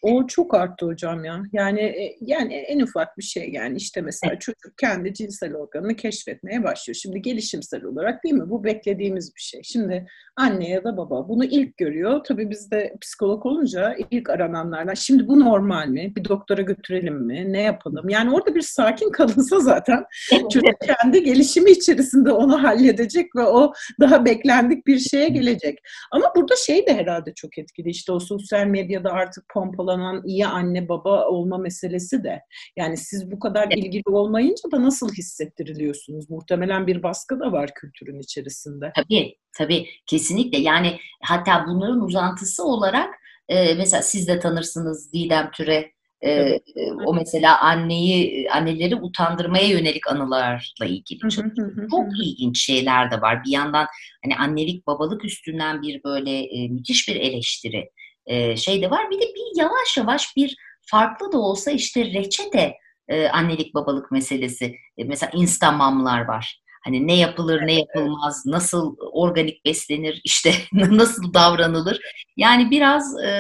O 0.03 0.27
çok 0.27 0.55
arttı 0.55 0.87
hocam 0.87 1.25
ya. 1.25 1.43
Yani 1.53 1.81
e, 1.81 2.17
yani 2.21 2.55
en 2.55 2.81
ufak 2.81 3.19
bir 3.19 3.23
şey 3.23 3.51
yani 3.53 3.77
işte 3.77 4.01
mesela 4.01 4.39
çocuk 4.39 4.79
kendi 4.79 5.15
cinsel 5.15 5.55
organını 5.55 5.97
keşfetmeye 5.97 6.65
başlıyor. 6.65 6.95
Şimdi 6.95 7.23
gelişimsel 7.23 7.85
olarak 7.85 8.25
değil 8.25 8.35
mi? 8.35 8.51
Bu 8.51 8.65
beklediğimiz 8.65 9.35
bir 9.37 9.41
şey. 9.41 9.63
Şimdi 9.65 10.07
anne 10.37 10.69
ya 10.69 10.85
da 10.85 10.97
baba 10.97 11.29
bunu 11.29 11.45
ilk 11.45 11.77
görüyor. 11.77 12.25
Tabii 12.25 12.51
biz 12.51 12.71
de 12.71 12.95
psikolog 13.01 13.47
olunca 13.47 13.97
ilk 14.11 14.31
arananlardan 14.31 14.95
şimdi 14.95 15.29
bu 15.29 15.41
normal 15.41 15.89
mi? 15.89 16.13
Bir 16.17 16.25
doktora 16.25 16.63
götürelim 16.63 17.27
mi? 17.27 17.53
Ne 17.53 17.63
yapalım? 17.63 18.09
Yani 18.09 18.35
orada 18.35 18.55
bir 18.55 18.63
sakin 18.63 19.11
kalınsa 19.11 19.61
zaten 19.61 20.05
çocuk 20.53 20.75
kendi 20.81 21.25
gelişimi 21.25 21.71
içerisinde 21.71 22.33
onu 22.33 22.63
halledecek 22.63 23.37
ve 23.37 23.43
o 23.43 23.73
daha 24.01 24.25
beklendik 24.25 24.87
bir 24.87 24.99
şeye 24.99 25.29
gelecek. 25.29 25.79
Ama 26.11 26.33
burada 26.37 26.57
şey 26.57 26.87
de 26.87 26.95
herhalde 26.95 27.35
çok 27.35 27.59
etkili. 27.59 27.89
İşte 27.89 28.13
o 28.13 28.21
sosyal 28.21 28.67
medyada 28.67 29.13
artık 29.13 29.49
pompalanan 29.93 30.23
iyi 30.27 30.47
anne 30.47 30.89
baba 30.89 31.27
olma 31.27 31.59
meselesi 31.59 32.25
de. 32.25 32.41
Yani 32.77 32.97
siz 32.97 33.31
bu 33.31 33.39
kadar 33.39 33.71
ilgili 33.71 34.03
olmayınca 34.07 34.71
da 34.73 34.83
nasıl 34.83 35.13
hissettiriliyorsunuz? 35.13 36.31
Muhtemelen 36.31 36.87
bir 36.87 37.03
baskı 37.03 37.41
da 37.41 37.53
var 37.53 37.71
kültürün 37.75 38.21
içerisinde. 38.21 38.93
Tabii, 38.97 39.37
tabii. 39.59 39.87
Kesinlikle. 40.07 40.59
Yani 40.59 40.99
hatta 41.23 41.65
bunların 41.69 42.01
uzantısı 42.01 42.65
olarak 42.65 43.15
e, 43.49 43.75
mesela 43.75 44.03
siz 44.03 44.29
de 44.29 44.41
tanırsınız 44.41 45.13
Didem 45.13 45.51
Türe 45.51 45.93
e, 46.21 46.31
evet. 46.31 46.63
o 47.07 47.15
mesela 47.15 47.61
anneyi 47.61 48.51
anneleri 48.51 48.97
utandırmaya 48.97 49.69
yönelik 49.69 50.11
anılarla 50.11 50.87
ilgili 50.87 51.19
çok, 51.31 51.45
çok 51.91 52.07
ilginç 52.25 52.65
şeyler 52.65 53.11
de 53.11 53.21
var. 53.21 53.45
Bir 53.45 53.51
yandan 53.51 53.87
hani 54.25 54.37
annelik 54.37 54.87
babalık 54.87 55.25
üstünden 55.25 55.83
bir 55.83 56.05
böyle 56.05 56.43
e, 56.45 56.69
müthiş 56.69 57.09
bir 57.09 57.17
eleştiri 57.17 57.91
e, 58.27 58.57
şey 58.57 58.83
de 58.83 58.91
var. 58.91 59.11
Bir 59.11 59.17
de 59.17 59.25
bir 59.25 59.61
yavaş 59.61 59.97
yavaş 59.97 60.37
bir 60.37 60.57
farklı 60.87 61.33
da 61.33 61.39
olsa 61.39 61.71
işte 61.71 62.05
reçete 62.05 62.75
e, 63.09 63.29
annelik 63.29 63.75
babalık 63.75 64.11
meselesi. 64.11 64.75
E, 64.99 65.05
mesela 65.05 65.31
instamamlar 65.35 66.25
var. 66.25 66.63
Hani 66.85 67.07
ne 67.07 67.17
yapılır, 67.17 67.67
ne 67.67 67.75
yapılmaz, 67.75 68.47
nasıl 68.47 68.97
organik 69.13 69.65
beslenir, 69.65 70.21
işte 70.25 70.55
nasıl 70.73 71.35
davranılır. 71.35 72.01
Yani 72.37 72.71
biraz 72.71 73.19
e, 73.25 73.31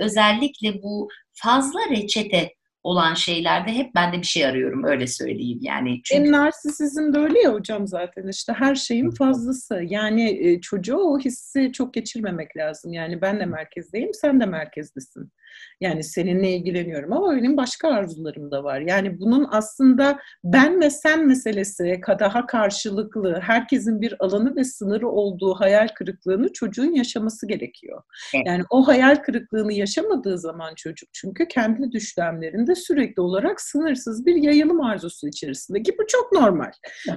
özellikle 0.00 0.82
bu 0.82 1.08
fazla 1.32 1.80
reçete 1.90 2.54
olan 2.84 3.14
şeylerde 3.14 3.72
hep 3.72 3.94
ben 3.94 4.12
de 4.12 4.18
bir 4.18 4.26
şey 4.26 4.46
arıyorum 4.46 4.84
öyle 4.84 5.06
söyleyeyim 5.06 5.58
yani. 5.62 6.02
Çünkü... 6.02 6.22
En 6.22 6.32
narsisizm 6.32 7.12
de 7.12 7.18
öyle 7.18 7.38
ya 7.40 7.52
hocam 7.52 7.86
zaten 7.86 8.28
işte 8.28 8.52
her 8.52 8.74
şeyin 8.74 9.10
fazlası. 9.10 9.82
Yani 9.86 10.48
e, 10.48 10.60
çocuğu 10.60 10.96
o 10.96 11.18
hissi 11.18 11.72
çok 11.72 11.94
geçirmemek 11.94 12.56
lazım. 12.56 12.92
Yani 12.92 13.20
ben 13.20 13.40
de 13.40 13.46
merkezdeyim 13.46 14.14
sen 14.14 14.40
de 14.40 14.46
merkezdesin. 14.46 15.32
Yani 15.80 16.04
seninle 16.04 16.50
ilgileniyorum 16.50 17.12
ama 17.12 17.36
benim 17.36 17.56
başka 17.56 17.88
arzularım 17.88 18.50
da 18.50 18.64
var. 18.64 18.80
Yani 18.80 19.20
bunun 19.20 19.48
aslında 19.50 20.18
ben 20.44 20.80
ve 20.80 20.90
sen 20.90 21.26
meselesi 21.26 22.00
daha 22.20 22.46
karşılıklı, 22.46 23.40
herkesin 23.40 24.00
bir 24.00 24.14
alanı 24.18 24.56
ve 24.56 24.64
sınırı 24.64 25.08
olduğu 25.08 25.54
hayal 25.54 25.88
kırıklığını 25.88 26.52
çocuğun 26.52 26.94
yaşaması 26.94 27.48
gerekiyor. 27.48 28.02
Yani 28.46 28.62
o 28.70 28.88
hayal 28.88 29.16
kırıklığını 29.16 29.72
yaşamadığı 29.72 30.38
zaman 30.38 30.74
çocuk 30.74 31.08
çünkü 31.12 31.48
kendi 31.48 31.92
düşlemlerinde 31.92 32.74
sürekli 32.74 33.20
olarak 33.20 33.60
sınırsız 33.60 34.26
bir 34.26 34.34
yayılım 34.34 34.80
arzusu 34.80 35.28
içerisinde 35.28 35.82
ki 35.82 35.96
bu 35.98 36.06
çok 36.06 36.32
normal. 36.32 36.70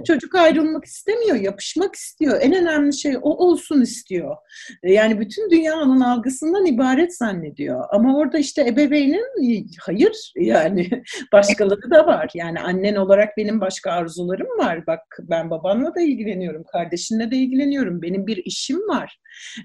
Çocuk 0.08 0.36
ayrılmak 0.36 0.86
istemiyor, 0.86 1.36
yapışmak 1.36 1.96
istiyor. 1.96 2.40
En 2.42 2.54
önemli 2.54 2.98
şey 2.98 3.18
o 3.18 3.30
olsun 3.48 3.82
istiyor. 3.82 4.36
Yani 4.84 5.20
bütün 5.20 5.50
dünyanın 5.50 6.00
algısından 6.00 6.66
ibaret 6.66 7.18
zannediyor. 7.18 7.86
Ama 7.90 8.18
orada 8.18 8.27
işte 8.34 8.68
ebeveynin 8.68 9.26
hayır 9.80 10.34
yani 10.36 10.90
başkaları 11.34 11.92
da 11.92 12.08
var. 12.08 12.30
Yani 12.34 12.60
annen 12.60 12.96
olarak 12.96 13.38
benim 13.38 13.62
başka 13.62 13.92
arzularım 13.92 14.58
var. 14.58 14.88
Bak 14.88 15.02
ben 15.20 15.50
babanla 15.50 15.96
da 15.96 16.02
ilgileniyorum, 16.02 16.64
kardeşinle 16.72 17.32
de 17.32 17.36
ilgileniyorum. 17.36 18.02
Benim 18.02 18.28
bir 18.28 18.38
işim 18.38 18.80
var. 18.80 19.20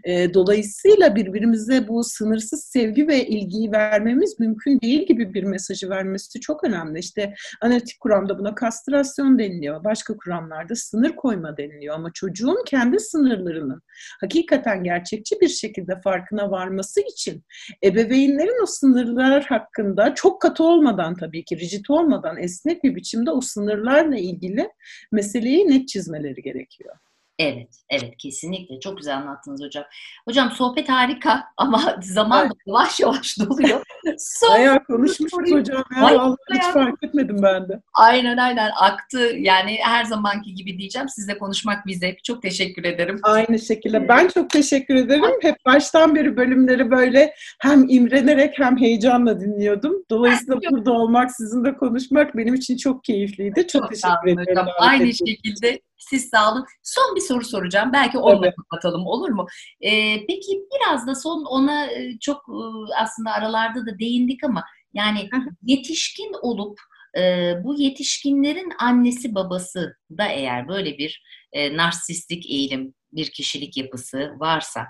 E, 0.04 0.34
dolayısıyla 0.34 1.16
birbirimize 1.16 1.88
bu 1.88 2.04
sınırsız 2.04 2.64
sevgi 2.64 3.08
ve 3.08 3.26
ilgiyi 3.26 3.72
vermemiz 3.72 4.40
mümkün 4.40 4.80
değil 4.80 5.06
gibi 5.06 5.34
bir 5.34 5.44
mesajı 5.44 5.90
vermesi 5.90 6.40
çok 6.40 6.64
önemli. 6.64 6.98
İşte 6.98 7.34
analitik 7.60 8.00
kuramda 8.00 8.38
buna 8.38 8.54
kastrasyon 8.54 9.38
deniliyor. 9.38 9.84
Başka 9.84 10.16
kuramlarda 10.16 10.74
sınır 10.74 11.16
koyma 11.16 11.56
deniliyor. 11.56 11.94
Ama 11.94 12.10
çocuğun 12.14 12.64
kendi 12.66 13.00
sınırlarının 13.00 13.82
hakikaten 14.20 14.84
gerçekçi 14.84 15.40
bir 15.40 15.48
şekilde 15.48 16.00
farkına 16.00 16.50
varması 16.50 17.00
için 17.00 17.44
ebeveynlerin 17.84 18.62
o 18.62 18.66
sınırlar 18.66 19.44
hakkında 19.44 20.14
çok 20.14 20.42
katı 20.42 20.64
olmadan 20.64 21.14
tabii 21.14 21.44
ki 21.44 21.58
rigid 21.58 21.84
olmadan 21.88 22.36
esnek 22.36 22.84
bir 22.84 22.94
biçimde 22.94 23.30
o 23.30 23.40
sınırlarla 23.40 24.16
ilgili 24.16 24.68
meseleyi 25.12 25.68
net 25.68 25.88
çizmeleri 25.88 26.42
gerekiyor. 26.42 26.96
Evet, 27.38 27.68
evet 27.90 28.16
kesinlikle. 28.18 28.80
Çok 28.80 28.98
güzel 28.98 29.16
anlattınız 29.16 29.62
hocam. 29.62 29.84
Hocam 30.28 30.50
sohbet 30.50 30.88
harika 30.88 31.44
ama 31.56 31.96
zaman 32.02 32.46
evet. 32.46 32.52
yavaş 32.66 33.00
yavaş 33.00 33.38
doluyor. 33.48 33.82
Son 34.18 34.50
Bayağı 34.50 34.84
konuşmuşuz 34.84 35.52
hocam 35.52 35.84
ya. 35.96 36.04
Ay, 36.04 36.16
Vallahi 36.16 36.36
hiç 36.54 36.62
fark 36.62 37.04
etmedim 37.04 37.36
ben 37.42 37.68
de. 37.68 37.80
Aynen 37.94 38.36
aynen 38.36 38.70
aktı. 38.80 39.18
Yani 39.38 39.76
her 39.82 40.04
zamanki 40.04 40.54
gibi 40.54 40.78
diyeceğim. 40.78 41.08
Sizle 41.08 41.38
konuşmak 41.38 41.86
bize 41.86 42.16
çok 42.24 42.42
teşekkür 42.42 42.84
ederim. 42.84 43.20
Aynı 43.22 43.58
şekilde. 43.58 44.08
Ben 44.08 44.28
çok 44.28 44.50
teşekkür 44.50 44.94
ederim. 44.94 45.24
Hep 45.42 45.56
baştan 45.66 46.14
beri 46.14 46.36
bölümleri 46.36 46.90
böyle 46.90 47.34
hem 47.58 47.88
imrenerek 47.88 48.58
hem 48.58 48.78
heyecanla 48.78 49.40
dinliyordum. 49.40 50.04
Dolayısıyla 50.10 50.60
burada 50.70 50.92
olmak, 50.92 51.30
sizinle 51.30 51.76
konuşmak 51.76 52.36
benim 52.36 52.54
için 52.54 52.76
çok 52.76 53.04
keyifliydi. 53.04 53.66
Çok, 53.66 53.82
çok 53.82 53.90
teşekkür 53.90 54.42
ederim. 54.42 54.66
Aynı 54.78 55.12
şekilde 55.14 55.80
siz 56.10 56.28
sağ 56.28 56.52
olun. 56.52 56.66
Son 56.82 57.16
bir 57.16 57.20
soru 57.20 57.44
soracağım. 57.44 57.90
Belki 57.92 58.18
onunla 58.18 58.46
evet. 58.46 58.56
kapatalım 58.56 59.06
olur 59.06 59.30
mu? 59.30 59.46
Ee, 59.80 60.26
peki 60.26 60.62
biraz 60.74 61.06
da 61.06 61.14
son 61.14 61.44
ona 61.44 61.86
e, 61.86 62.18
çok 62.20 62.38
e, 62.48 62.94
aslında 63.02 63.32
aralarda 63.32 63.86
da 63.86 63.98
değindik 63.98 64.44
ama 64.44 64.64
yani 64.94 65.28
yetişkin 65.62 66.32
olup 66.42 66.78
e, 67.18 67.54
bu 67.64 67.74
yetişkinlerin 67.74 68.72
annesi 68.78 69.34
babası 69.34 69.96
da 70.18 70.26
eğer 70.26 70.68
böyle 70.68 70.98
bir 70.98 71.22
e, 71.52 71.76
narsistik 71.76 72.50
eğilim, 72.50 72.94
bir 73.12 73.30
kişilik 73.30 73.76
yapısı 73.76 74.34
varsa 74.38 74.86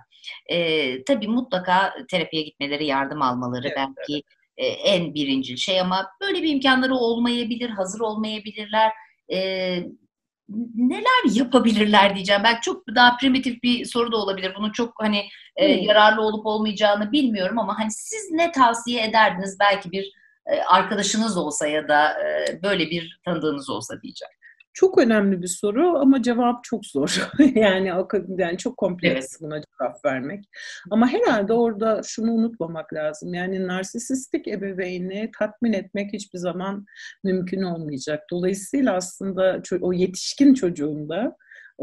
e, 0.46 1.04
tabii 1.04 1.28
mutlaka 1.28 1.94
terapiye 2.10 2.42
gitmeleri, 2.42 2.86
yardım 2.86 3.22
almaları 3.22 3.66
evet, 3.66 3.76
belki 3.76 4.12
evet. 4.12 4.24
E, 4.56 4.66
en 4.66 5.14
birincil 5.14 5.56
şey 5.56 5.80
ama 5.80 6.06
böyle 6.20 6.42
bir 6.42 6.48
imkanları 6.48 6.94
olmayabilir, 6.94 7.70
hazır 7.70 8.00
olmayabilirler. 8.00 8.92
E, 9.32 9.78
neler 10.74 11.34
yapabilirler 11.34 12.14
diyeceğim. 12.14 12.42
Belki 12.44 12.60
çok 12.60 12.82
daha 12.94 13.16
primitif 13.16 13.62
bir 13.62 13.84
soru 13.84 14.12
da 14.12 14.16
olabilir. 14.16 14.52
Bunun 14.58 14.72
çok 14.72 14.94
hani 14.98 15.24
e, 15.56 15.66
yararlı 15.66 16.22
olup 16.22 16.46
olmayacağını 16.46 17.12
bilmiyorum 17.12 17.58
ama 17.58 17.78
hani 17.78 17.90
siz 17.90 18.30
ne 18.30 18.52
tavsiye 18.52 19.04
ederdiniz 19.04 19.56
belki 19.60 19.92
bir 19.92 20.12
e, 20.46 20.62
arkadaşınız 20.62 21.36
olsa 21.36 21.66
ya 21.66 21.88
da 21.88 22.22
e, 22.22 22.62
böyle 22.62 22.90
bir 22.90 23.20
tanıdığınız 23.24 23.70
olsa 23.70 24.02
diyeceğim. 24.02 24.32
Çok 24.74 24.98
önemli 24.98 25.42
bir 25.42 25.46
soru 25.46 25.98
ama 25.98 26.22
cevap 26.22 26.64
çok 26.64 26.86
zor. 26.86 27.30
yani 27.54 27.92
yani 28.38 28.58
çok 28.58 28.76
kompleks 28.76 29.26
evet. 29.30 29.38
buna 29.40 29.60
cevap 29.60 30.04
vermek. 30.04 30.44
Ama 30.90 31.08
herhalde 31.08 31.52
orada 31.52 32.00
şunu 32.04 32.32
unutmamak 32.32 32.94
lazım. 32.94 33.34
Yani 33.34 33.66
narsisistik 33.66 34.48
ebeveyni 34.48 35.30
tatmin 35.38 35.72
etmek 35.72 36.12
hiçbir 36.12 36.38
zaman 36.38 36.86
mümkün 37.24 37.62
olmayacak. 37.62 38.22
Dolayısıyla 38.30 38.94
aslında 38.94 39.62
o 39.80 39.92
yetişkin 39.92 40.54
çocuğunda 40.54 41.36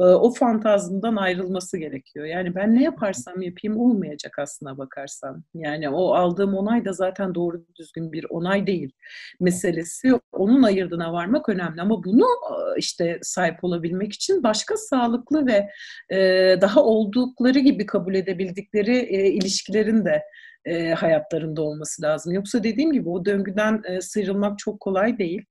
o 0.03 0.33
fantazmdan 0.33 1.15
ayrılması 1.15 1.77
gerekiyor. 1.77 2.25
Yani 2.25 2.55
ben 2.55 2.75
ne 2.75 2.83
yaparsam 2.83 3.41
yapayım 3.41 3.77
olmayacak 3.77 4.39
aslına 4.39 4.77
bakarsan. 4.77 5.43
Yani 5.53 5.89
o 5.89 6.13
aldığım 6.13 6.53
onay 6.53 6.85
da 6.85 6.93
zaten 6.93 7.35
doğru 7.35 7.65
düzgün 7.75 8.11
bir 8.11 8.25
onay 8.29 8.67
değil. 8.67 8.91
Meselesi 9.39 10.11
onun 10.31 10.63
ayırdına 10.63 11.13
varmak 11.13 11.49
önemli 11.49 11.81
ama 11.81 12.03
bunu 12.03 12.25
e, 12.25 12.77
işte 12.77 13.19
sahip 13.21 13.63
olabilmek 13.63 14.13
için 14.13 14.43
başka 14.43 14.77
sağlıklı 14.77 15.47
ve 15.47 15.69
e, 16.15 16.17
daha 16.61 16.83
oldukları 16.83 17.59
gibi 17.59 17.85
kabul 17.85 18.15
edebildikleri 18.15 18.99
ilişkilerin 19.09 20.05
de 20.05 20.23
e, 20.65 20.93
hayatlarında 20.93 21.61
olması 21.61 22.01
lazım. 22.01 22.33
Yoksa 22.33 22.63
dediğim 22.63 22.91
gibi 22.91 23.09
o 23.09 23.25
döngüden 23.25 23.81
e, 23.85 24.01
sıyrılmak 24.01 24.59
çok 24.59 24.79
kolay 24.79 25.17
değil. 25.17 25.45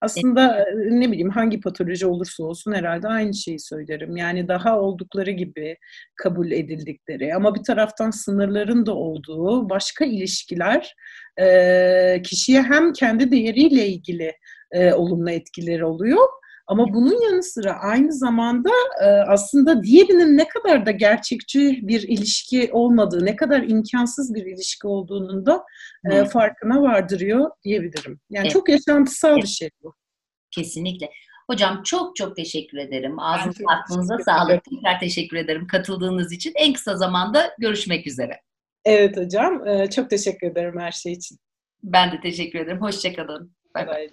Aslında 0.00 0.58
e, 0.58 1.00
ne 1.00 1.12
bileyim 1.12 1.30
hangi 1.30 1.60
patoloji 1.60 2.06
olursa 2.06 2.44
olsun 2.44 2.72
herhalde 2.72 3.08
aynı 3.08 3.34
şeyi 3.34 3.60
söylerim. 3.60 4.16
Yani 4.16 4.48
daha 4.48 4.80
oldukları 4.80 5.30
gibi 5.30 5.76
kabul 6.16 6.50
edildikleri 6.50 7.34
ama 7.34 7.54
bir 7.54 7.62
taraftan 7.62 8.10
sınırların 8.10 8.86
da 8.86 8.94
olduğu 8.94 9.70
başka 9.70 10.04
ilişkiler 10.04 10.94
e, 11.40 12.22
kişiye 12.22 12.62
hem 12.62 12.92
kendi 12.92 13.30
değeriyle 13.30 13.86
ilgili 13.86 14.32
e, 14.72 14.92
olumlu 14.92 15.30
etkileri 15.30 15.84
oluyor 15.84 16.28
ama 16.66 16.94
bunun 16.94 17.22
yanı 17.22 17.42
sıra 17.42 17.72
aynı 17.72 18.12
zamanda 18.12 18.70
e, 19.02 19.06
aslında 19.06 19.82
diğerinin 19.82 20.38
ne 20.38 20.48
kadar 20.48 20.86
da 20.86 20.90
gerçekçi 20.90 21.80
bir 21.82 22.02
ilişki 22.02 22.70
olmadığı, 22.72 23.26
ne 23.26 23.36
kadar 23.36 23.62
imkansız 23.62 24.34
bir 24.34 24.46
ilişki 24.46 24.86
olduğunun 24.86 25.46
da 25.46 25.64
e, 26.10 26.24
farkına 26.24 26.82
vardırıyor 26.82 27.50
diyebilirim. 27.64 28.20
Yani 28.30 28.44
Evet. 28.44 28.52
çok 28.52 28.68
yaşantısal 28.68 29.36
bir 29.36 29.46
şey 29.46 29.70
bu. 29.82 29.94
Kesinlikle. 30.50 31.10
Hocam 31.50 31.82
çok 31.82 32.16
çok 32.16 32.36
teşekkür 32.36 32.78
ederim. 32.78 33.18
Ağzınıza 33.18 33.58
çok 33.58 33.70
aklınıza 33.72 34.18
sağlık. 34.18 34.64
Tekrar 34.64 35.00
teşekkür 35.00 35.36
ederim 35.36 35.66
katıldığınız 35.66 36.32
için. 36.32 36.52
En 36.56 36.72
kısa 36.72 36.96
zamanda 36.96 37.54
görüşmek 37.58 38.06
üzere. 38.06 38.40
Evet 38.84 39.16
hocam, 39.16 39.66
e, 39.68 39.90
çok 39.90 40.10
teşekkür 40.10 40.46
ederim 40.46 40.80
her 40.80 40.92
şey 40.92 41.12
için. 41.12 41.38
Ben 41.82 42.12
de 42.12 42.20
teşekkür 42.20 42.58
ederim. 42.58 42.80
Hoşçakalın. 42.80 43.52
Bay 43.74 43.86
bay. 43.86 44.08